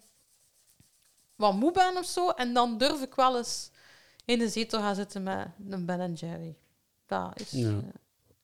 [1.35, 2.29] wat moe ben of zo.
[2.29, 3.71] En dan durf ik wel eens
[4.29, 6.55] in de zetel gaan zitten met een Ben Jerry.
[7.07, 7.51] Dat is...
[7.51, 7.67] Ja.
[7.67, 7.75] Uh,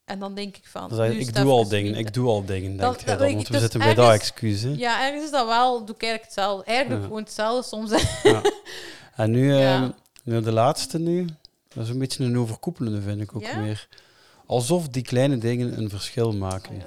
[0.06, 0.90] en dan denk ik van...
[0.90, 3.18] Dus ik doe al dingen, ik doe al dingen, denk dan.
[3.18, 6.66] Want we zitten bij dat excuus, Ja, ergens is dat wel, doe ik eigenlijk hetzelfde.
[6.66, 7.07] Eigenlijk ja.
[7.07, 8.22] gewoon hetzelfde soms.
[8.24, 8.41] Ja.
[9.16, 9.94] En nu, ja.
[10.24, 11.28] uh, de laatste nu,
[11.68, 13.62] dat is een beetje een overkoepelende, vind ik ook ja?
[13.62, 13.88] weer.
[14.45, 16.82] Alsof die kleine dingen een verschil maken.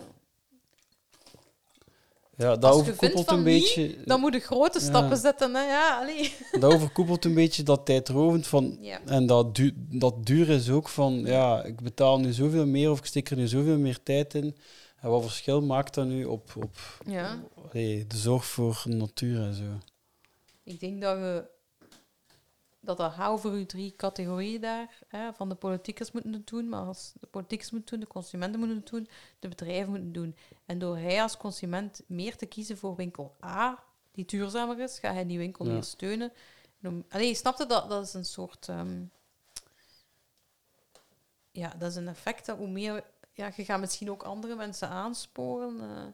[2.38, 3.96] Ja, dat overkoepelt een beetje.
[4.04, 5.54] dan moet je grote stappen zetten.
[5.54, 5.62] Hè?
[5.62, 6.32] Ja, allee.
[6.60, 8.78] Dat overkoepelt een beetje dat tijdrovend van.
[9.04, 11.14] En dat, du dat duur is ook van.
[11.24, 14.56] Ja, ik betaal nu zoveel meer of ik steek er nu zoveel meer tijd in.
[15.00, 17.42] En wat verschil maakt dat nu op, op ja.
[17.70, 19.78] allee, de zorg voor natuur en zo?
[20.64, 21.44] Ik denk dat we
[22.80, 26.84] dat dat hou voor u drie categorieën daar, hè, van de politiekers moeten doen, maar
[26.84, 30.36] als de politiekers moeten doen, de consumenten moeten het doen, de bedrijven moeten doen.
[30.66, 35.12] En door hij als consument meer te kiezen voor winkel A, die duurzamer is, ga
[35.12, 36.32] hij die winkel meer steunen.
[37.08, 37.88] Allee, je snapte dat?
[37.88, 38.68] Dat is een soort...
[38.68, 39.04] Ehm,
[41.50, 43.04] ja, dat is een effect dat hoe meer...
[43.32, 46.06] Ja, je gaat misschien ook andere mensen aansporen uh,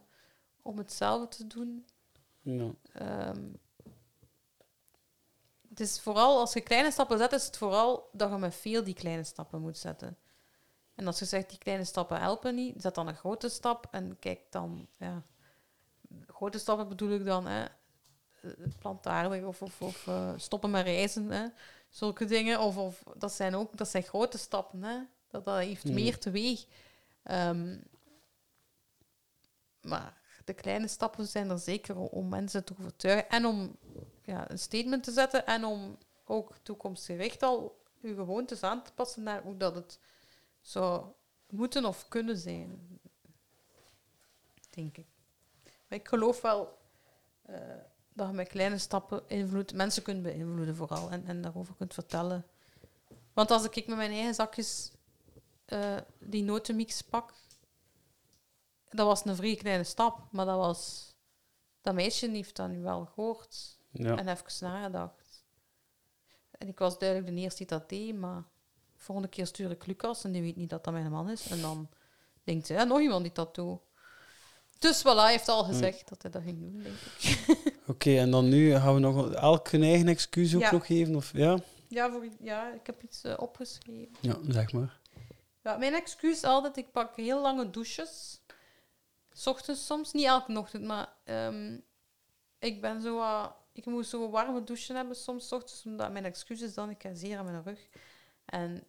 [0.62, 1.86] om hetzelfde te doen.
[2.40, 2.70] Ja.
[3.28, 3.58] Um,
[5.74, 8.84] het is vooral, als je kleine stappen zet, is het vooral dat je met veel
[8.84, 10.18] die kleine stappen moet zetten.
[10.94, 14.18] En als je zegt, die kleine stappen helpen niet, zet dan een grote stap en
[14.18, 15.22] kijk dan, ja.
[16.26, 17.64] Grote stappen bedoel ik dan, hè.
[18.78, 21.46] Plantaardig of, of, of uh, stoppen met reizen, hè.
[21.88, 22.60] Zulke dingen.
[22.60, 24.98] Of, of dat zijn ook, dat zijn grote stappen, hè.
[25.28, 25.94] Dat, dat heeft mm.
[25.94, 26.64] meer teweeg.
[27.30, 27.82] Um,
[29.80, 33.76] maar de kleine stappen zijn er zeker om mensen te overtuigen en om
[34.24, 39.22] ja, een statement te zetten en om ook toekomstgericht al uw gewoontes aan te passen
[39.22, 39.98] naar hoe dat het
[40.60, 41.06] zou
[41.50, 43.00] moeten of kunnen zijn.
[44.70, 45.06] Denk ik.
[45.62, 46.78] Maar ik geloof wel
[47.50, 47.56] uh,
[48.12, 52.46] dat je met kleine stappen invloed, mensen kunt beïnvloeden vooral en, en daarover kunt vertellen.
[53.32, 54.92] Want als ik met mijn eigen zakjes
[55.66, 57.34] uh, die notenmix pak,
[58.88, 61.12] dat was een vrij kleine stap, maar dat was...
[61.80, 63.73] Dat meisje heeft dat nu wel gehoord.
[63.94, 64.16] Ja.
[64.16, 65.44] En even nagedacht.
[66.50, 68.44] En ik was duidelijk de eerste die dat deed, maar
[68.96, 71.48] volgende keer stuur ik Lucas en die weet niet dat dat mijn man is.
[71.48, 71.88] En dan
[72.44, 73.80] denkt ze, ja, nog iemand die dat doet.
[74.78, 77.62] Dus voilà, hij heeft al gezegd dat hij dat ging doen, denk ik.
[77.92, 81.14] Oké, en dan nu gaan we nog elke eigen excuus ook nog geven?
[81.14, 81.58] Of, ja?
[81.88, 84.16] Ja, voor, ja, ik heb iets uh, opgeschreven.
[84.20, 84.98] Ja, zeg maar.
[85.62, 88.40] Ja, mijn excuus is altijd, ik pak heel lange douches.
[89.32, 91.84] S ochtends soms, niet elke ochtend, maar um,
[92.58, 93.18] ik ben zo...
[93.18, 96.90] Uh, ik moet zo warme douchen hebben soms, s ochtends, omdat mijn excuus is dan,
[96.90, 97.88] ik heb zeer aan mijn rug.
[98.44, 98.84] En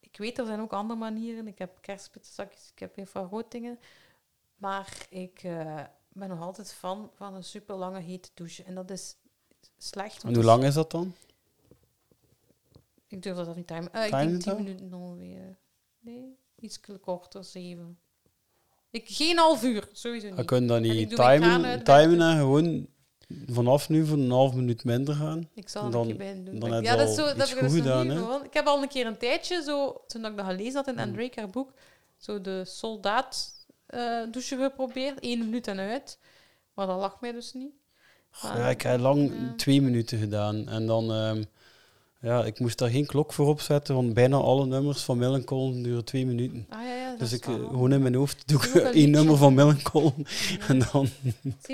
[0.00, 1.46] ik weet, er zijn ook andere manieren.
[1.46, 3.56] Ik heb kerstpizzakjes, ik heb infrarood
[4.56, 8.62] Maar ik uh, ben nog altijd fan van een super lange hete douche.
[8.62, 9.16] En dat is
[9.78, 10.24] slecht.
[10.24, 11.14] En hoe lang is dat dan?
[13.06, 13.90] Ik durf dat niet timen.
[13.94, 15.58] Uh, ik denk tien minuten ongeveer.
[16.00, 17.98] Nee, iets korter, zeven.
[18.90, 20.36] Ik, geen half uur, sowieso niet.
[20.36, 22.88] Je kunt dan niet timen, timen en gewoon
[23.46, 25.48] vanaf nu voor een half minuut minder gaan.
[25.54, 26.58] Ik zal dan, een keer doen.
[26.58, 28.44] Dan ja, dat is zo, dat heb ik dus gedaan?
[28.44, 31.02] Ik heb al een keer een tijdje, zo, toen ik dat gelezen had in hmm.
[31.02, 31.72] André haar boek,
[32.16, 33.54] zo de soldaat
[33.90, 35.20] uh, douche geprobeerd.
[35.20, 36.18] één minuut en uit.
[36.74, 37.72] Maar dat lag mij dus niet.
[38.42, 40.68] ja, ik heb lang twee minuten gedaan.
[40.68, 41.10] En dan...
[41.10, 41.44] Um,
[42.20, 46.04] ja, ik moest daar geen klok voor opzetten, want bijna alle nummers van Millencolin duren
[46.04, 46.66] twee minuten.
[46.68, 49.54] Ah, ja, ja, dus ik, uh, gewoon in mijn hoofd doe ik één nummer van
[49.54, 50.26] Millencolin
[50.68, 51.08] en dan...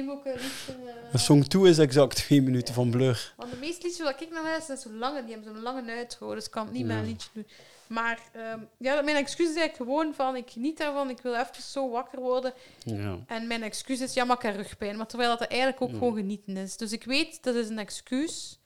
[0.09, 0.77] Ook een liedje...
[1.13, 1.21] Uh...
[1.21, 3.35] Song 2 is exact twee minuten van Blur.
[3.37, 5.91] Want de meeste liedjes wat ik nog heb, zijn zo lange, die hebben zo'n lange
[5.91, 7.47] uitgehouden, dus ik kan het niet meer een liedje doen.
[7.93, 11.63] Maar um, ja, mijn excuus is eigenlijk gewoon van, ik geniet daarvan, ik wil even
[11.63, 12.53] zo wakker worden.
[12.85, 13.19] Ja.
[13.27, 14.97] En mijn excuus is, ja, maar ik heb rugpijn.
[14.97, 16.77] Maar terwijl dat eigenlijk ook gewoon genieten is.
[16.77, 18.59] Dus ik weet, dat is een excuus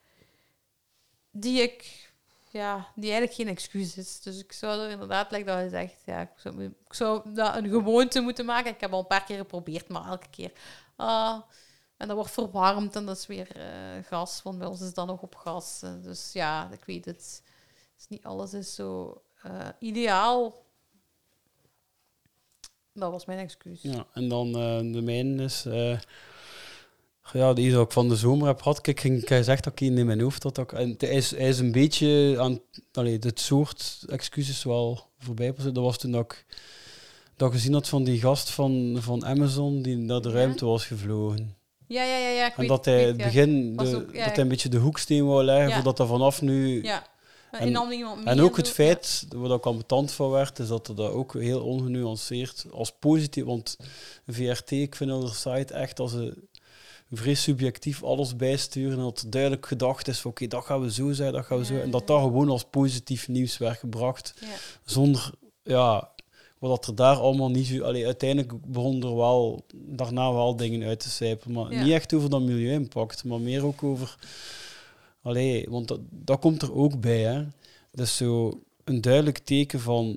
[1.30, 2.05] die ik,
[2.56, 4.20] ja, die eigenlijk geen excuus is.
[4.20, 7.56] Dus ik zou er inderdaad, like dat je zegt, ja, ik zou, ik zou dat
[7.56, 8.72] een gewoonte moeten maken.
[8.72, 10.52] Ik heb al een paar keer geprobeerd, maar elke keer.
[10.98, 11.40] Uh,
[11.96, 15.06] en dat wordt verwarmd en dat is weer uh, gas, want bij ons is dat
[15.06, 15.80] nog op gas.
[16.02, 17.42] dus ja, ik weet het.
[17.96, 20.64] Dus niet alles is zo uh, ideaal.
[22.92, 23.82] Dat was mijn excuus.
[23.82, 24.52] Ja, en dan
[24.92, 25.64] de mijne is
[27.32, 28.80] Ja, die is ook van de zomer heb gehad.
[28.80, 30.72] Kijk, ik gezegd dat ik in mijn hoofd had.
[30.72, 32.60] En hij is, hij is een beetje aan
[32.92, 35.54] allee, dit soort excuses wel voorbij.
[35.56, 36.44] Dat was toen dat ik
[37.36, 41.56] dat gezien had van die gast van, van Amazon die naar de ruimte was gevlogen.
[41.86, 42.28] Ja, ja, ja.
[42.28, 45.44] ja en weet, dat hij het begin, de, dat hij een beetje de hoeksteen wou
[45.44, 46.82] leggen, voordat er vanaf nu...
[46.82, 47.06] Ja.
[47.50, 47.76] En,
[48.24, 51.60] en ook het feit, waar ik ambetant van werd, is dat er dat ook heel
[51.60, 53.76] ongenuanceerd als positief, want
[54.26, 56.48] VRT, ik vind op de site echt als een
[57.12, 61.12] vrij subjectief alles bijsturen en dat duidelijk gedacht is van oké, dat gaan we zo
[61.12, 61.80] zijn, dat gaan we zo.
[61.80, 64.34] En dat dat gewoon als positief nieuws werd gebracht,
[64.84, 65.30] zonder,
[65.62, 66.14] ja,
[66.58, 67.82] wat er daar allemaal niet zo...
[67.82, 71.52] Allee, uiteindelijk begon er wel daarna wel dingen uit te sijpen.
[71.52, 74.16] Maar niet echt over dat milieu-impact, maar meer ook over...
[75.22, 77.20] Allee, want dat, dat komt er ook bij.
[77.22, 77.44] Hè.
[77.92, 80.16] Dus zo een duidelijk teken van...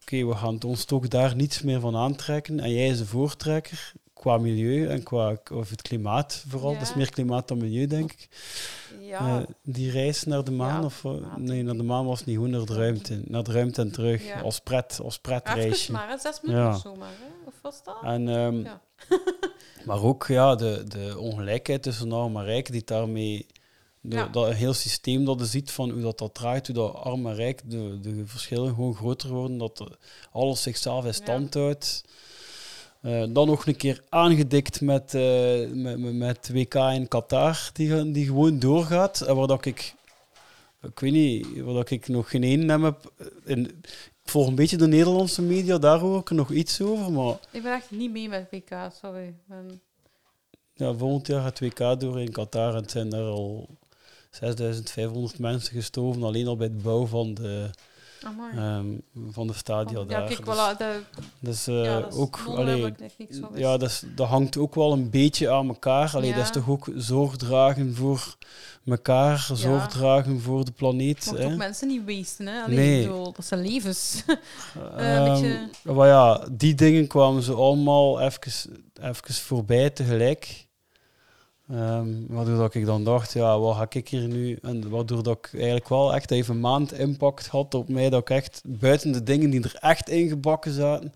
[0.00, 2.60] Oké, we gaan ons toch daar niets meer van aantrekken.
[2.60, 3.92] En jij is de voortrekker
[4.24, 6.72] qua milieu en qua of het klimaat vooral.
[6.72, 8.28] Dat is meer klimaat dan milieu, denk ik.
[9.00, 9.38] Ja.
[9.38, 12.48] Uh, die reis naar de maan, of uh, nee, naar de maan was niet hoe
[12.48, 13.22] naar de ruimte.
[13.24, 14.40] Naar de ruimte en terug, ja.
[14.40, 15.92] als pret, als pretreisje.
[15.92, 17.46] maar, zes minuten of zo maar, hè?
[17.46, 17.96] of was dat?
[18.02, 18.66] En, um,
[19.86, 23.46] maar ook ja, de, de ongelijkheid tussen arm en rijk, die daarmee...
[24.00, 26.94] De, dat een heel systeem dat je ziet van hoe dat, dat draait, hoe dat
[26.94, 29.84] arm en rijk, de, de verschillen gewoon groter worden, dat
[30.32, 32.04] alles zichzelf in stand houdt.
[33.04, 38.26] Uh, dan nog een keer aangedikt met, uh, met, met WK in Qatar, die, die
[38.26, 39.20] gewoon doorgaat.
[39.20, 39.94] En waar dat ik,
[40.82, 43.12] ik weet niet, waar dat ik nog geen één heb.
[43.44, 43.66] In,
[44.24, 47.12] ik volg een beetje de Nederlandse media, daar hoor ik er nog iets over.
[47.12, 47.38] Maar...
[47.50, 49.34] Ik ben echt niet mee met WK, sorry.
[49.46, 49.80] Ben...
[50.74, 53.68] Ja, volgend jaar gaat WK door in Qatar en het zijn er al
[54.30, 57.70] 6500 mensen gestorven, alleen al bij het bouw van de
[58.56, 60.20] Um, van de stadia daar.
[60.20, 61.00] Ja, kijk, dus, voilà, de,
[61.38, 62.94] dus uh, ja, ook, allee,
[63.54, 66.10] ja, dat, dat hangt ook wel een beetje aan elkaar.
[66.14, 66.36] Allee, ja.
[66.36, 68.36] Dat is toch ook zorg dragen voor
[68.86, 71.26] elkaar, zorg dragen voor de planeet.
[71.26, 72.62] Mocht ook mensen niet wasten, hè?
[72.62, 73.02] Allee, nee.
[73.06, 74.22] Bedoel, dat zijn levens.
[74.98, 75.68] uh, beetje...
[75.82, 78.52] Maar ja, die dingen kwamen ze allemaal even,
[79.00, 80.66] even voorbij tegelijk.
[81.72, 84.58] Um, waardoor dat ik dan dacht, ja, wat ga ik hier nu?
[84.62, 88.20] En waardoor dat ik eigenlijk wel echt even een maand impact had op mij, dat
[88.20, 91.12] ik echt buiten de dingen die er echt ingebakken zaten,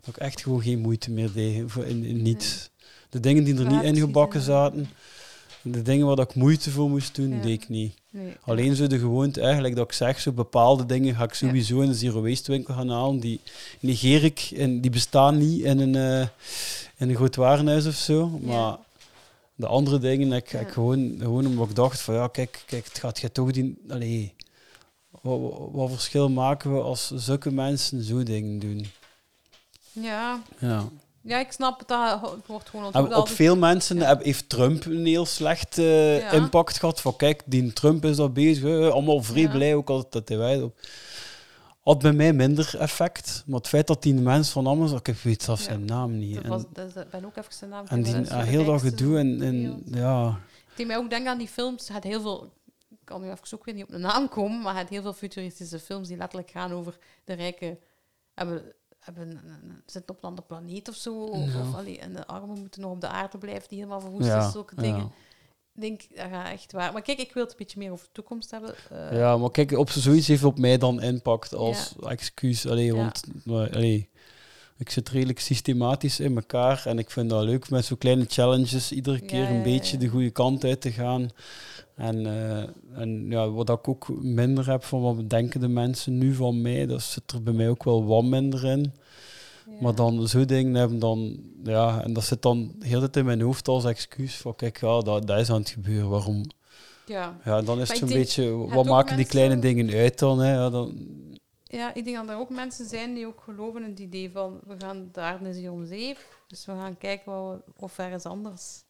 [0.00, 2.70] dat ik echt gewoon geen moeite meer deed voor in, in niets.
[3.08, 4.88] De dingen die er niet ingebakken zaten,
[5.62, 7.94] de dingen waar ik moeite voor moest doen, deed ik niet.
[8.44, 11.88] Alleen zo de gewoonte, eigenlijk dat ik zeg, zo bepaalde dingen ga ik sowieso in
[11.88, 13.40] de zero waste winkel gaan halen, die
[13.80, 16.26] negeer ik en die bestaan niet in een, uh,
[16.96, 18.38] in een groot warenhuis of zo.
[18.42, 18.76] Maar
[19.58, 22.98] de andere dingen, ik, ik gewoon, gewoon omdat ik dacht van ja, kijk, kijk het
[22.98, 23.78] gaat je toch die...
[23.88, 24.34] Allee,
[25.22, 25.38] wat,
[25.72, 28.86] wat, verschil maken we als zulke mensen zo dingen doen?
[29.92, 30.42] Ja.
[30.58, 30.84] Ja.
[31.22, 31.88] Ja, ik snap het.
[31.88, 34.18] Dat wordt gewoon op Op veel mensen ja.
[34.22, 37.00] heeft Trump een heel slecht uh, impact gehad.
[37.00, 38.90] Van kijk, die Trump is daar bezig.
[38.90, 40.78] allemaal vrij blij ook altijd dat hij wij op
[41.88, 43.42] had bij mij minder effect.
[43.46, 46.44] Maar het feit dat die mens van Amazon, ik weet zelfs zijn naam niet.
[46.44, 47.86] Dat dat ben ook even zijn naam.
[47.86, 50.40] En die heel dat gedoe en, en ja.
[50.76, 51.88] Die mij ook aan die films.
[51.88, 52.52] Het heel veel,
[52.88, 55.12] ik kan nu even ook weer niet op de naam komen, maar het heel veel
[55.12, 57.78] futuristische films die letterlijk gaan over de rijken
[58.34, 58.62] hebben,
[58.98, 59.40] hebben
[59.86, 61.24] zitten op een andere planeet of zo.
[61.24, 64.26] Of, of allee, en de armen moeten nog op de aarde blijven, die helemaal verwoest
[64.26, 64.50] ja.
[64.50, 65.10] zulke dingen
[65.80, 66.92] denk, dat gaat echt waar.
[66.92, 68.74] Maar kijk, ik wil het een beetje meer over de toekomst hebben.
[68.92, 72.66] Uh, ja, maar kijk, op zoiets heeft op mij dan impact als excuus.
[72.66, 74.08] Allee, want allee,
[74.76, 78.92] ik zit redelijk systematisch in elkaar en ik vind dat leuk met zo'n kleine challenges,
[78.92, 81.30] iedere keer een beetje de goede kant uit te gaan.
[81.94, 82.62] En, uh,
[83.00, 86.86] en ja, wat ik ook minder heb van wat denken de mensen nu van mij,
[86.86, 88.92] dat zit er bij mij ook wel wat minder in.
[89.80, 93.40] Maar dan zo dingen hebben dan, ja, en dat zit dan heel tijd in mijn
[93.40, 96.44] hoofd als excuus van kijk, ja, dat, dat is aan het gebeuren, waarom?
[97.06, 100.38] Ja, ja dan is het zo'n beetje, wat maken die kleine dingen uit dan?
[100.38, 100.52] Hè?
[100.52, 101.08] Ja, dan?
[101.64, 104.60] ja, ik denk dat er ook mensen zijn die ook geloven in het idee van
[104.66, 107.98] we gaan de aarde is hier om zeep, dus we gaan kijken wat we, of
[107.98, 108.82] ergens anders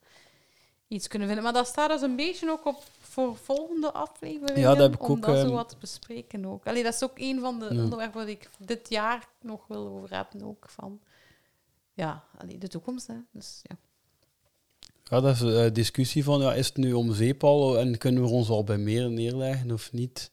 [0.89, 1.45] iets kunnen vinden.
[1.45, 2.83] Maar dat staat dus een beetje ook op
[3.19, 4.61] voor volgende afleveringen.
[4.61, 6.66] Ja, dat heb ik om ook, dat zo ehm, wat te bespreken ook.
[6.66, 7.82] Allee, dat is ook een van de ja.
[7.82, 10.43] onderwerpen waar ik dit jaar nog wil over hebben.
[10.43, 11.01] Ook van,
[11.95, 13.07] ja, allee, de toekomst.
[13.07, 13.15] Hè.
[13.32, 13.77] Dus, ja.
[15.05, 17.99] Ja, dat is een uh, discussie van, ja, is het nu om zeep al en
[17.99, 20.31] kunnen we ons al bij meer neerleggen of niet?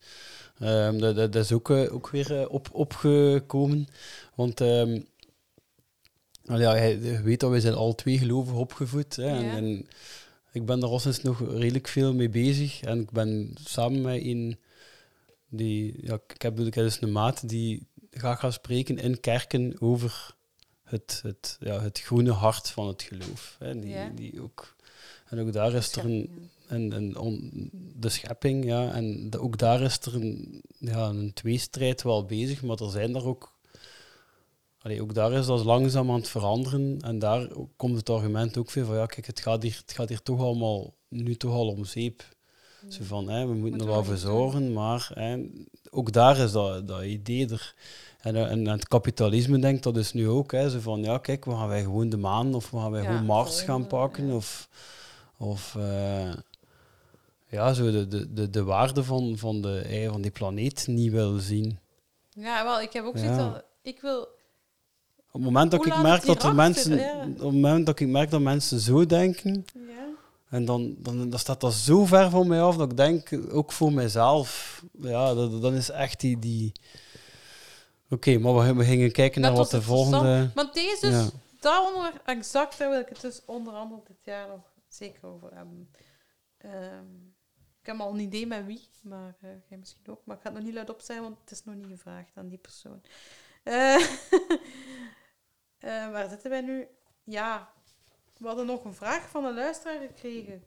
[0.59, 3.87] Um, dat, dat, is ook, uh, ook weer uh, op, opgekomen.
[4.35, 5.07] Want um,
[6.41, 9.15] ja, je weet dat wij zijn al twee gelovig opgevoed.
[9.15, 9.37] Hè, ja.
[9.37, 9.87] en, en
[10.55, 12.81] ik ben daar al sinds nog redelijk veel mee bezig.
[12.81, 14.59] En ik ben samen met een...
[15.49, 20.35] Die, ja, ik heb, ik dus een maat die gaat gaan spreken in kerken over
[20.83, 23.55] het, het, ja, het groene hart van het geloof.
[23.59, 23.79] Hè.
[23.79, 24.75] Die, die ook
[25.25, 28.91] En ook daar is er een, een, een de schepping, ja.
[28.93, 33.25] En ook daar is er een, ja, een tweestrijd wel bezig, maar er zijn er
[33.25, 33.54] ook
[34.85, 36.97] Allee, ook daar is dat langzaam aan het veranderen.
[37.01, 40.09] En daar komt het argument ook weer van, ja, kijk, het gaat hier, het gaat
[40.09, 42.23] hier toch allemaal, nu toch al om zeep.
[42.89, 45.43] Zo van, hè, we moeten er wel voor zorgen, maar hè,
[45.89, 47.75] ook daar is dat, dat idee er.
[48.19, 50.51] En, en, het kapitalisme denkt dat dus nu ook.
[50.51, 53.01] Hè, zo van, ja, kijk, we gaan wij gewoon de maan of we gaan wij
[53.01, 54.31] gewoon Mars gaan pakken.
[54.31, 54.69] Of,
[55.37, 56.33] of uh,
[57.47, 61.39] ja, zo de, de, de, de waarde van, van, de, van die planeet niet wil
[61.39, 61.79] zien.
[62.29, 63.63] Ja, wel, ik heb ook zoiets ja.
[63.81, 64.34] ik wil
[65.35, 68.41] het moment dat ik merk dat er mensen, op het moment dat ik merk dat
[68.41, 70.07] mensen zo denken, ja.
[70.49, 73.71] en dan, dan, dan staat dat zo ver van mij af dat ik denk, ook
[73.71, 76.39] voor mezelf, ja, dat, dan is echt die.
[76.39, 76.71] die
[78.09, 80.51] Oké, maar we, we, gingen kijken naar wat de volgende.
[80.55, 81.29] Maar deze dus, ja.
[81.59, 85.89] daaronder, exact, daar wil ik het dus onder andere dit jaar nog zeker over hebben.
[86.65, 87.35] Um,
[87.85, 90.21] ik heb al een idee met wie, maar uh, jij misschien ook.
[90.25, 92.31] Maar ik ga het nog niet luid op zijn, want het is nog niet gevraagd
[92.35, 93.01] aan die persoon.
[93.63, 93.97] Uh,
[95.85, 96.87] Uh, waar zitten wij nu?
[97.23, 97.69] Ja,
[98.37, 100.63] we hadden nog een vraag van een luisteraar gekregen.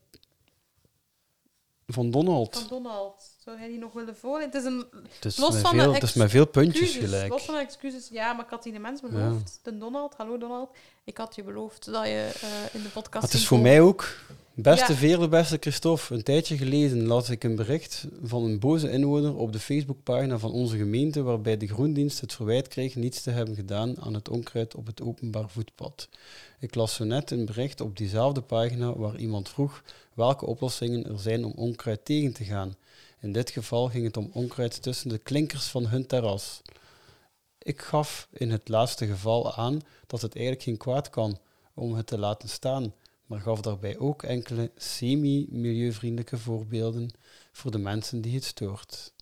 [1.87, 2.59] Van Donald.
[2.59, 3.31] Van Donald.
[3.45, 4.51] Zou hij die nog willen voorlezen?
[4.51, 4.87] Het is een...
[5.15, 7.29] Het is, los met, van veel, het is met veel puntjes gelijk.
[7.29, 8.09] Los van excuses.
[8.09, 9.61] Ja, maar ik had die de mens beloofd.
[9.63, 10.15] De Donald.
[10.17, 10.77] Hallo Donald.
[11.05, 13.25] Ik had je beloofd dat je uh, in de podcast...
[13.25, 14.09] Het is voor mij ook
[14.61, 14.99] Beste ja.
[14.99, 19.53] Veerle, beste Christophe, een tijdje geleden las ik een bericht van een boze inwoner op
[19.53, 24.01] de Facebookpagina van onze gemeente waarbij de groendienst het verwijt kreeg niets te hebben gedaan
[24.01, 26.09] aan het onkruid op het openbaar voetpad.
[26.59, 29.83] Ik las zo net een bericht op diezelfde pagina waar iemand vroeg
[30.15, 32.77] welke oplossingen er zijn om onkruid tegen te gaan.
[33.21, 36.63] In dit geval ging het om onkruid tussen de klinkers van hun terras.
[37.59, 41.39] Ik gaf in het laatste geval aan dat het eigenlijk geen kwaad kan
[41.75, 42.93] om het te laten staan
[43.29, 47.11] maar gaf daarbij ook enkele semi-milieuvriendelijke voorbeelden
[47.53, 49.13] voor de mensen die het stoort.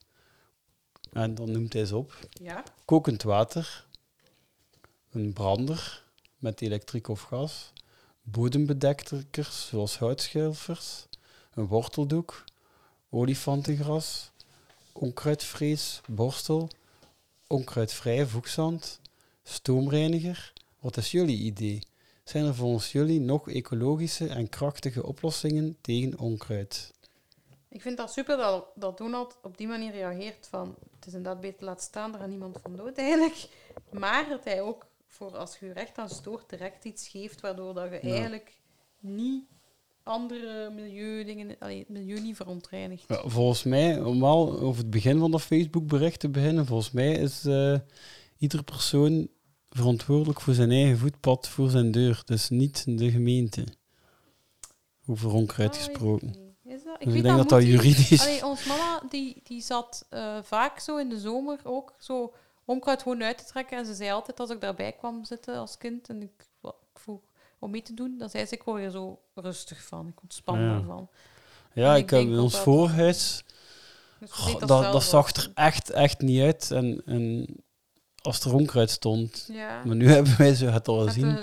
[1.13, 2.19] En dan noemt hij ze op.
[2.31, 2.65] Ja.
[2.85, 3.87] Kokend water,
[5.11, 6.05] een brander
[6.39, 7.73] met elektriek of gas,
[8.23, 11.07] bodembedekkers zoals houtschilfers,
[11.55, 12.45] een worteldoek,
[13.11, 14.31] olifantengras,
[14.93, 16.71] onkruidvrees, borstel,
[17.47, 19.01] onkruidvrije voegzand,
[19.43, 20.53] stoomreiniger.
[20.81, 21.83] Wat is jullie idee?
[22.29, 26.93] Zijn er volgens jullie nog ecologische en krachtige oplossingen tegen onkruid?
[27.69, 31.41] Ik vind dat super dat, dat Donald op die manier reageert van het is inderdaad
[31.41, 33.49] beter laat staan, er gaat niemand van dood eigenlijk.
[33.91, 37.91] Maar dat hij ook voor als je recht aan stoort direct iets geeft waardoor dat
[37.91, 38.61] je eigenlijk
[39.01, 39.45] niet
[40.03, 43.05] andere milieudingen, allee, het milieu niet verontreinigt.
[43.09, 47.13] Ja, volgens mij, om al over het begin van dat Facebook-bericht te beginnen, volgens mij
[47.13, 47.79] is uh,
[48.39, 49.29] iedere persoon
[49.77, 53.67] verantwoordelijk voor zijn eigen voetpad voor zijn deur, dus niet de gemeente.
[55.07, 56.35] Over onkruid gesproken.
[56.65, 56.97] Is dat?
[56.99, 58.21] Ik, denk dat dat, juridisch...
[58.21, 62.33] Allee, ons mama die, die zat uh, vaak zo in de zomer ook zo
[62.65, 63.79] onkruid gewoon uit te trekken.
[63.79, 67.21] En ze zei altijd als ik daarbij kwam zitten als kind en ik, ik vroeg
[67.59, 70.61] om mee te doen, dan zei ze ik word er zo rustig van, ik ontspan
[70.61, 70.75] ja.
[70.75, 71.09] ervan.
[71.73, 73.45] Ja, ik, ik heb in ons voorhuis...
[74.19, 76.71] Dus dat, dat zag er echt, echt niet uit.
[76.71, 77.47] En, en
[78.27, 79.49] als er onkruid stond.
[79.53, 79.83] Ja.
[79.85, 81.39] Maar nu hebben wij zo, het al gezien.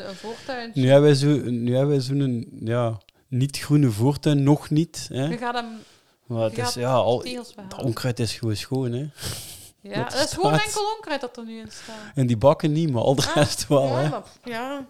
[0.73, 2.97] Nu hebben wij zo, nu hebben wij zo'n ja,
[3.27, 5.07] niet groene voortuin, nog niet.
[5.11, 5.25] Hè.
[5.25, 5.67] Je gaat hem.
[6.25, 7.25] Maar het is, ja, al,
[7.69, 9.09] dat onkruid is gewoon schoon, hè.
[9.81, 11.95] Ja, dat, is gewoon enkel onkruid dat er nu in staat.
[12.15, 14.09] En die bakken niet, maar al de ah, rest wel, ja, hè.
[14.09, 14.85] Maar, ja.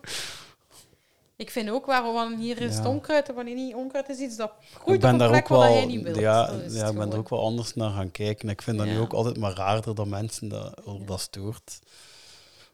[1.35, 4.51] Ik vind ook waarom hier is het onkruid en wanneer niet onkruid is iets dat
[4.73, 6.18] groeit ik ben op daar ook wel, jij niet wilt.
[6.18, 8.49] Ja, ja ik ben er ook wel anders naar gaan kijken.
[8.49, 11.80] Ik vind dat nu ook altijd maar raarder dat mensen dat, dat stoort.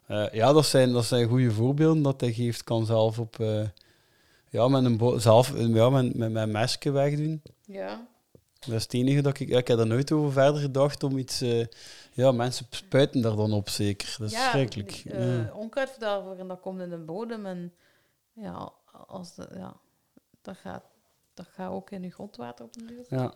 [0.07, 2.63] Uh, ja, dat zijn, dat zijn goede voorbeelden dat hij geeft.
[2.63, 3.37] Kan zelf op...
[3.39, 3.61] Uh,
[4.49, 7.41] ja, met een zelf ja, met, met mijn mesje wegdoen.
[7.65, 8.07] Ja.
[8.59, 9.47] Dat is het enige dat ik...
[9.47, 11.41] Ja, ik heb er nooit over verder gedacht om iets...
[11.41, 11.65] Uh,
[12.13, 14.15] ja, mensen spuiten daar dan op zeker.
[14.17, 15.03] Dat is ja, verschrikkelijk.
[15.05, 17.73] Uh, onkruid daarvoor en dat komt in de bodem en
[18.39, 18.73] ja,
[19.07, 19.79] als de, ja,
[20.41, 20.83] dat, gaat,
[21.33, 23.05] dat gaat ook in je grondwater op een duur.
[23.09, 23.33] Ja.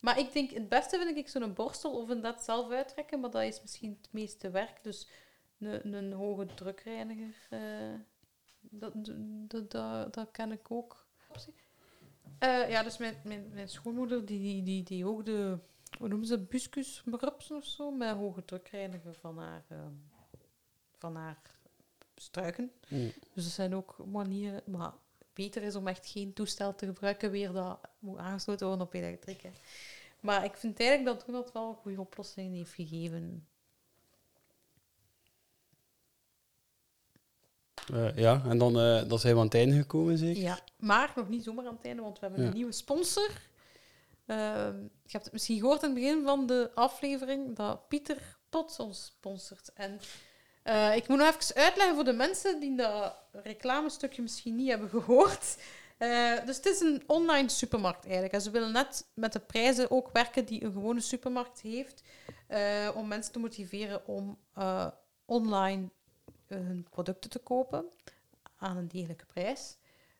[0.00, 3.42] Maar ik denk, het beste vind ik zo'n borstel of dat zelf uittrekken, maar dat
[3.42, 4.82] is misschien het meeste werk.
[4.82, 5.08] Dus
[5.58, 7.94] een, een hoge drukreiniger, uh,
[8.60, 8.92] dat,
[9.48, 11.06] dat, dat, dat ken ik ook.
[12.40, 15.58] Uh, ja, dus mijn, mijn, mijn schoonmoeder, die, die, die, die ook de,
[15.98, 17.04] hoe noemen ze, buscus
[17.50, 19.78] of zo, met hoge drukreiniger van haar, uh,
[20.98, 21.40] van haar
[22.16, 22.72] struiken.
[22.88, 23.12] Mm.
[23.32, 24.92] Dus er zijn ook manieren, maar
[25.32, 29.42] beter is om echt geen toestel te gebruiken weer dat moet aangesloten worden op elektriek.
[29.42, 29.50] Hè.
[30.20, 33.46] Maar ik vind eigenlijk dat dat wel goede oplossingen heeft gegeven.
[37.92, 40.42] Uh, ja, en dan, uh, dan zijn we aan het einde gekomen, zeker?
[40.42, 43.30] Ja, maar nog niet zomaar aan het einde, want we hebben een nieuwe sponsor.
[44.26, 44.36] Uh,
[45.02, 49.04] je hebt het misschien gehoord in het begin van de aflevering dat Pieter Pot ons
[49.04, 49.72] sponsort.
[49.74, 50.00] En
[50.64, 54.88] uh, ik moet nog even uitleggen voor de mensen die dat reclamestukje misschien niet hebben
[54.88, 55.56] gehoord.
[55.98, 58.34] Uh, dus het is een online supermarkt eigenlijk.
[58.34, 62.02] En ze willen net met de prijzen ook werken die een gewone supermarkt heeft,
[62.48, 64.38] uh, om mensen te motiveren om
[65.24, 65.90] online
[66.46, 67.84] hun producten te kopen
[68.56, 69.76] aan een degelijke prijs.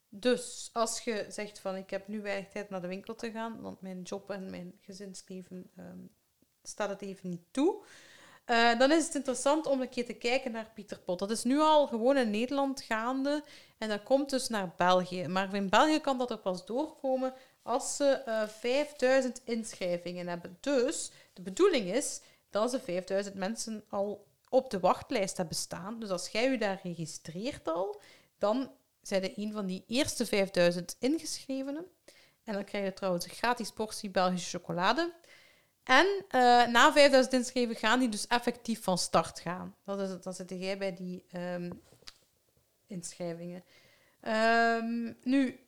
[0.09, 3.61] Dus als je zegt van ik heb nu weinig tijd naar de winkel te gaan,
[3.61, 6.11] want mijn job en mijn gezinsleven um,
[6.63, 7.85] staat het even niet toe,
[8.47, 11.19] uh, dan is het interessant om een keer te kijken naar Pieter Pot.
[11.19, 13.45] Dat is nu al gewoon in Nederland gaande
[13.79, 15.29] en dat komt dus naar België.
[15.29, 20.57] Maar in België kan dat er pas doorkomen als ze uh, eh, 5000 inschrijvingen hebben.
[20.61, 26.01] Dus de bedoeling is dat ze 5000 mensen al op de wachtlijst hebben staan.
[26.01, 28.01] Dus als jij je daar registreert al,
[28.39, 28.71] dan
[29.03, 31.87] zijn er een van die eerste 5000 ingeschrevenen.
[32.45, 35.13] En dan krijg je trouwens een gratis portie Belgische chocolade.
[35.85, 39.77] En uh, na 5000 inschreven gaan die dus effectief van start gaan.
[39.85, 41.83] Dat is, dan zit jij bij die um,
[42.87, 43.65] inschrijvingen.
[44.29, 45.61] Um, nu,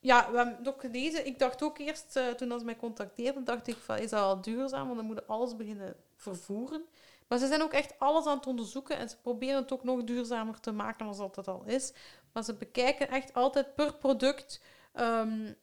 [0.00, 1.26] ja, we hebben ook gelezen.
[1.26, 4.40] Ik dacht ook eerst, uh, toen ze mij contacteerden, dacht ik van, is dat al
[4.40, 4.84] duurzaam?
[4.84, 6.84] Want dan moeten alles beginnen vervoeren.
[7.28, 10.04] Maar ze zijn ook echt alles aan het onderzoeken en ze proberen het ook nog
[10.04, 11.92] duurzamer te maken dan dat het al is.
[12.32, 14.60] Maar ze bekijken echt altijd per product
[14.94, 15.56] um,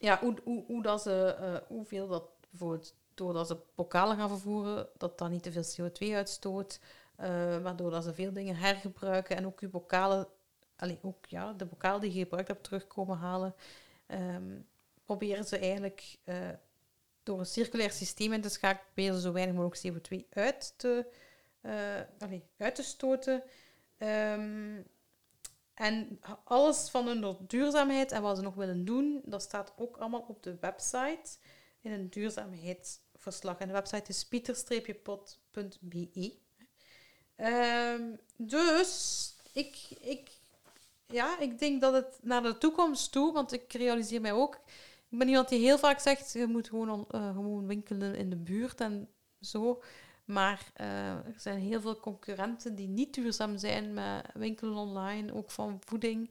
[0.00, 4.88] ja, hoe, hoe, hoe dat ze, uh, hoeveel dat bijvoorbeeld doordat ze bokalen gaan vervoeren,
[4.96, 6.80] dat dat niet te veel CO2 uitstoot.
[7.20, 7.26] Uh,
[7.62, 10.26] waardoor dat ze veel dingen hergebruiken en ook je bokalen,
[10.76, 13.54] allee, ook ja, de bokalen die je gebruikt hebt terugkomen halen.
[14.06, 14.66] Um,
[15.04, 16.48] proberen ze eigenlijk uh,
[17.22, 21.06] door een circulair systeem in te schakelen, zo weinig mogelijk CO2 uit te,
[21.62, 21.72] uh,
[22.18, 23.42] allee, uit te stoten.
[23.98, 24.86] Um,
[25.74, 30.24] en alles van hun duurzaamheid en wat ze nog willen doen, dat staat ook allemaal
[30.28, 31.36] op de website
[31.80, 32.08] in een
[33.58, 36.42] En de website is pieter-pot.be.
[37.36, 40.30] Um, dus ik, ik,
[41.06, 44.54] ja, ik denk dat het naar de toekomst toe, want ik realiseer mij ook,
[45.08, 48.36] ik ben iemand die heel vaak zegt, je moet gewoon, uh, gewoon winkelen in de
[48.36, 49.08] buurt en
[49.40, 49.82] zo.
[50.24, 55.50] Maar uh, er zijn heel veel concurrenten die niet duurzaam zijn met winkelen online, ook
[55.50, 56.30] van voeding.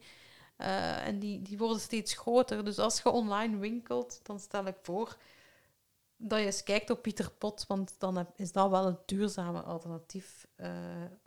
[0.57, 2.65] Uh, en die, die worden steeds groter.
[2.65, 5.17] Dus als je online winkelt, dan stel ik voor
[6.25, 10.47] dat je eens kijkt op Pieter Pot, want dan is dat wel een duurzame alternatief
[10.57, 10.69] uh,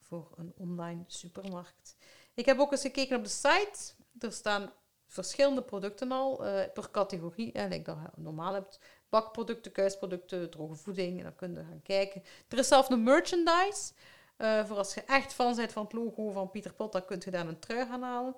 [0.01, 1.97] voor een online supermarkt.
[2.35, 3.93] Ik heb ook eens gekeken op de site.
[4.19, 4.73] Er staan
[5.07, 7.53] verschillende producten al uh, per categorie.
[7.53, 11.19] En ik dat je normaal hebt bakproducten, kuisproducten, droge voeding.
[11.19, 12.23] En dan kun je gaan kijken.
[12.49, 13.93] Er is zelfs een merchandise.
[14.39, 17.23] Uh, voor als je echt fan bent van het logo van Pieter Pot, dan kun
[17.25, 18.35] je daar een trui gaan halen.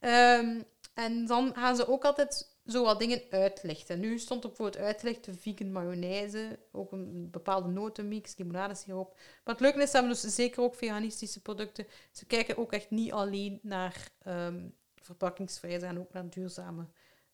[0.00, 0.64] Um,
[0.94, 4.00] en dan gaan ze ook altijd zo wat dingen uitlichten.
[4.00, 9.12] Nu stond er bijvoorbeeld uitgelegd de vegan mayonaise, ook een bepaalde notenmix, limonadesiroop.
[9.44, 11.86] Maar het leuke is, ze hebben dus zeker ook veganistische producten.
[12.10, 16.86] Ze kijken ook echt niet alleen naar um, verpakkingsvrij, ze gaan ook naar duurzame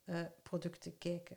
[0.05, 1.37] uh, producten kijken.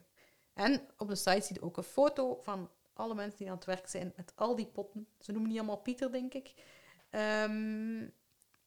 [0.53, 3.65] En op de site zie je ook een foto van alle mensen die aan het
[3.65, 5.07] werk zijn met al die potten.
[5.19, 6.53] Ze noemen niet allemaal Pieter, denk ik.
[7.11, 8.13] Um,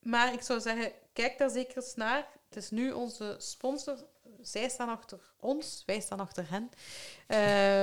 [0.01, 2.29] maar ik zou zeggen, kijk daar zeker eens naar.
[2.49, 4.05] Het is nu onze sponsor
[4.43, 6.71] zij staan achter ons, wij staan achter hen.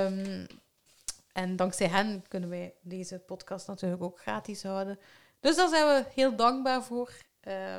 [0.06, 0.46] Um,
[1.32, 4.98] en dankzij hen kunnen wij deze podcast natuurlijk ook gratis houden.
[5.40, 7.12] Dus daar zijn we heel dankbaar voor.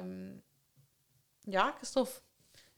[0.02, 0.42] Um,
[1.40, 2.12] ja, Christophe,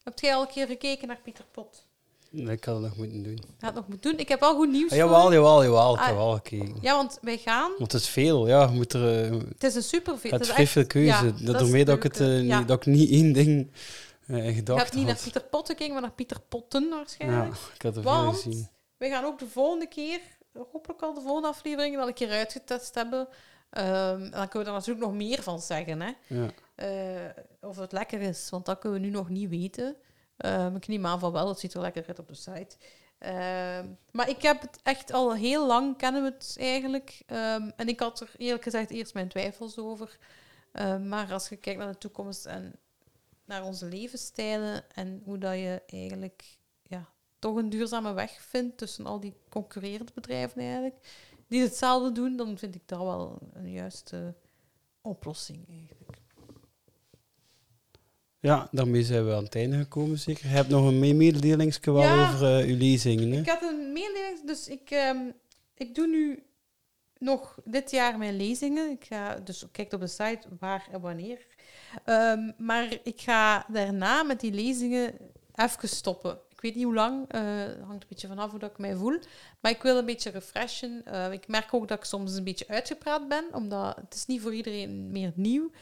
[0.03, 1.86] heb jij al een keer gekeken naar Pieter Pot?
[2.30, 3.34] Nee, ik had het nog moeten doen.
[3.34, 4.19] Ik had het nog moeten doen.
[4.19, 4.91] Ik heb al goed nieuws.
[4.91, 5.94] Ah, jawel, jawel, jawel.
[5.94, 6.78] Ik heb ah, wel gekeken.
[6.82, 7.72] Ja, want wij gaan.
[7.78, 8.68] Want het is veel, ja.
[8.68, 10.32] Moet er, uh, het is een superveel.
[10.32, 11.26] Het is vrij veel keuze.
[11.26, 12.60] Ja, dat daarmee dat, ik het, uh, ja.
[12.60, 13.72] niet, dat ik niet één ding
[14.33, 17.55] gedacht Je hebt niet naar Pieter Pot gekeken, maar naar Pieter Potten waarschijnlijk.
[17.55, 18.67] Ja, ik had er want veel gezien.
[18.97, 20.19] we gaan ook de volgende keer,
[20.71, 23.19] hopelijk al de volgende aflevering, wel een keer uitgetest hebben.
[23.19, 26.01] Um, dan kunnen we er natuurlijk nog meer van zeggen.
[26.01, 26.11] Hè?
[26.27, 27.33] Ja.
[27.61, 29.95] of het lekker is, want dat kunnen we nu nog niet weten.
[30.37, 32.75] Um, ik neem aan van wel, het ziet er lekker uit op de site.
[33.19, 37.23] Um, maar ik heb het echt al heel lang, kennen we het eigenlijk.
[37.75, 40.17] En ik had er eerlijk gezegd eerst mijn twijfels over.
[41.03, 42.75] maar als je kijkt naar de toekomst en
[43.45, 47.09] naar onze levensstijlen en hoe dat je eigenlijk ja,
[47.39, 50.95] toch een duurzame weg vindt tussen al die concurrerende bedrijven eigenlijk,
[51.47, 54.35] die hetzelfde doen, dan vind ik dat wel een juiste
[55.01, 56.22] oplossing eigenlijk.
[58.39, 60.47] Ja, daarmee zijn we aan het einde gekomen, zeker.
[60.47, 63.31] Je hebt nog een mededelingsje ja, over uh, uw lezingen.
[63.31, 63.39] Hè?
[63.39, 65.34] Ik had een mededeling, dus ik, um,
[65.73, 66.43] ik doe nu
[67.18, 68.91] nog dit jaar mijn lezingen.
[68.91, 71.47] Ik ga, dus kijk op de site waar en wanneer.
[72.05, 75.13] Ehm, maar ik ga daarna met die lezingen
[75.55, 76.38] even stoppen.
[76.49, 77.41] Ik weet niet hoe lang, uh,
[77.85, 79.19] hangt een beetje vanaf hoe dat ik mij voel.
[79.59, 81.03] Maar ik wil een beetje refreshen.
[81.07, 84.41] Uh, ik merk ook dat ik soms een beetje uitgepraat ben, omdat het is niet
[84.41, 85.72] voor iedereen meer nieuw.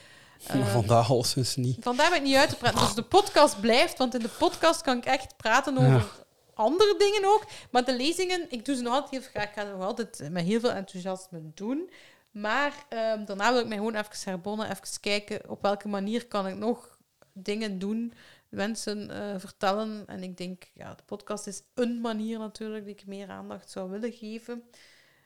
[0.56, 1.78] Uh, vandaag al sinds niet.
[1.82, 2.80] Vandaag ben ik niet uitgepraat.
[2.80, 6.06] Dus de podcast blijft, want in de podcast kan ik echt praten over
[6.54, 7.46] andere dingen ook.
[7.72, 9.44] Maar de lezingen, ik doe ze nog altijd heel graag.
[9.44, 11.90] Ik ga ze nog altijd met heel veel enthousiasme doen.
[12.32, 16.48] Maar um, daarna wil ik mij gewoon even herbonnen, even kijken op welke manier kan
[16.48, 16.98] ik nog
[17.34, 18.14] dingen doen,
[18.50, 20.08] mensen uh, vertellen.
[20.08, 23.90] En ik denk, ja, de podcast is een manier natuurlijk die ik meer aandacht zou
[23.90, 24.64] willen geven.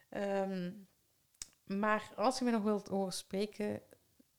[0.09, 0.88] Um,
[1.65, 3.81] maar als je mij nog wilt horen spreken,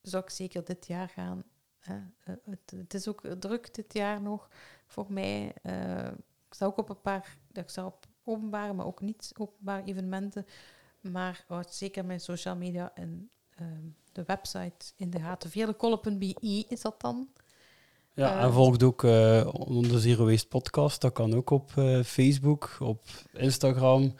[0.02, 1.44] zou ik zeker dit jaar gaan.
[1.78, 1.96] Hè.
[1.96, 4.48] Uh, het, het, is ook druk dit jaar nog
[4.86, 5.54] voor mij.
[5.62, 6.06] Uh,
[6.46, 10.46] ik sta ook op een paar, ik sta op openbare, maar ook niet openbare evenementen.
[11.12, 13.66] Maar houd zeker mijn social media en uh,
[14.12, 15.50] de website in de gaten.
[15.50, 15.74] Via
[16.68, 17.28] is dat dan.
[18.14, 21.00] Ja, en volgt ook uh, onder Zero Waste Podcast.
[21.00, 23.02] Dat kan ook op uh, Facebook, op
[23.32, 24.14] Instagram.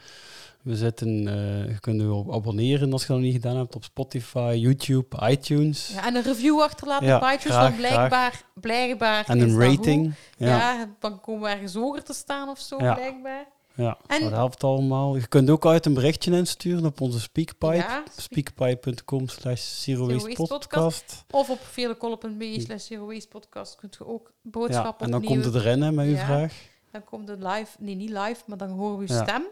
[0.61, 1.23] We zitten,
[1.67, 5.87] je kunt je abonneren als je dat nog niet gedaan hebt op Spotify, YouTube, iTunes.
[5.87, 10.13] Ja, en een review achterlaten ja, op iTunes, graag, blijkbaar, blijkbaar En een rating.
[10.37, 10.47] Ja.
[10.47, 10.95] ja.
[10.99, 12.93] dan komen we ergens hoger te staan of zo, ja.
[12.93, 13.45] blijkbaar.
[13.75, 15.15] Ja, en, dat helpt allemaal.
[15.15, 17.75] Je kunt ook uit een berichtje insturen op onze Speakpipe.
[17.75, 19.85] Ja, Speakpipe.com slash
[20.33, 21.23] podcast.
[21.31, 25.55] Of op velekolop.be slash zero podcast kunt je ook boodschappen ja, En dan komt het
[25.55, 26.53] erin hè, met uw vraag.
[26.91, 29.45] Dan komt het live, nee niet live, maar dan horen we uw stem.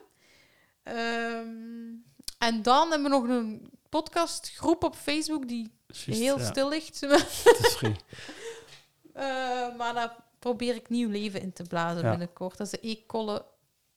[0.83, 2.03] Um,
[2.37, 6.99] en dan hebben we nog een podcastgroep op Facebook die Just, heel stil ligt.
[7.01, 12.57] Het is uh, maar daar probeer ik nieuw leven in te blazen binnenkort.
[12.57, 13.45] Dat is de E-Kolle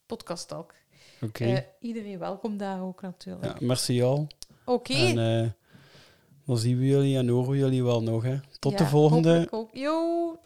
[0.06, 0.74] podcast talk.
[1.20, 1.44] Oké.
[1.44, 3.60] Uh, iedereen welkom daar ook natuurlijk.
[3.60, 4.26] Ja, merci al.
[4.64, 4.92] Oké.
[4.92, 5.50] En uh,
[6.46, 8.22] dan zien we jullie en horen we jullie wel nog.
[8.22, 8.36] Hè.
[8.58, 9.46] Tot de volgende.
[9.50, 9.70] Ook.
[9.72, 10.38] Yo.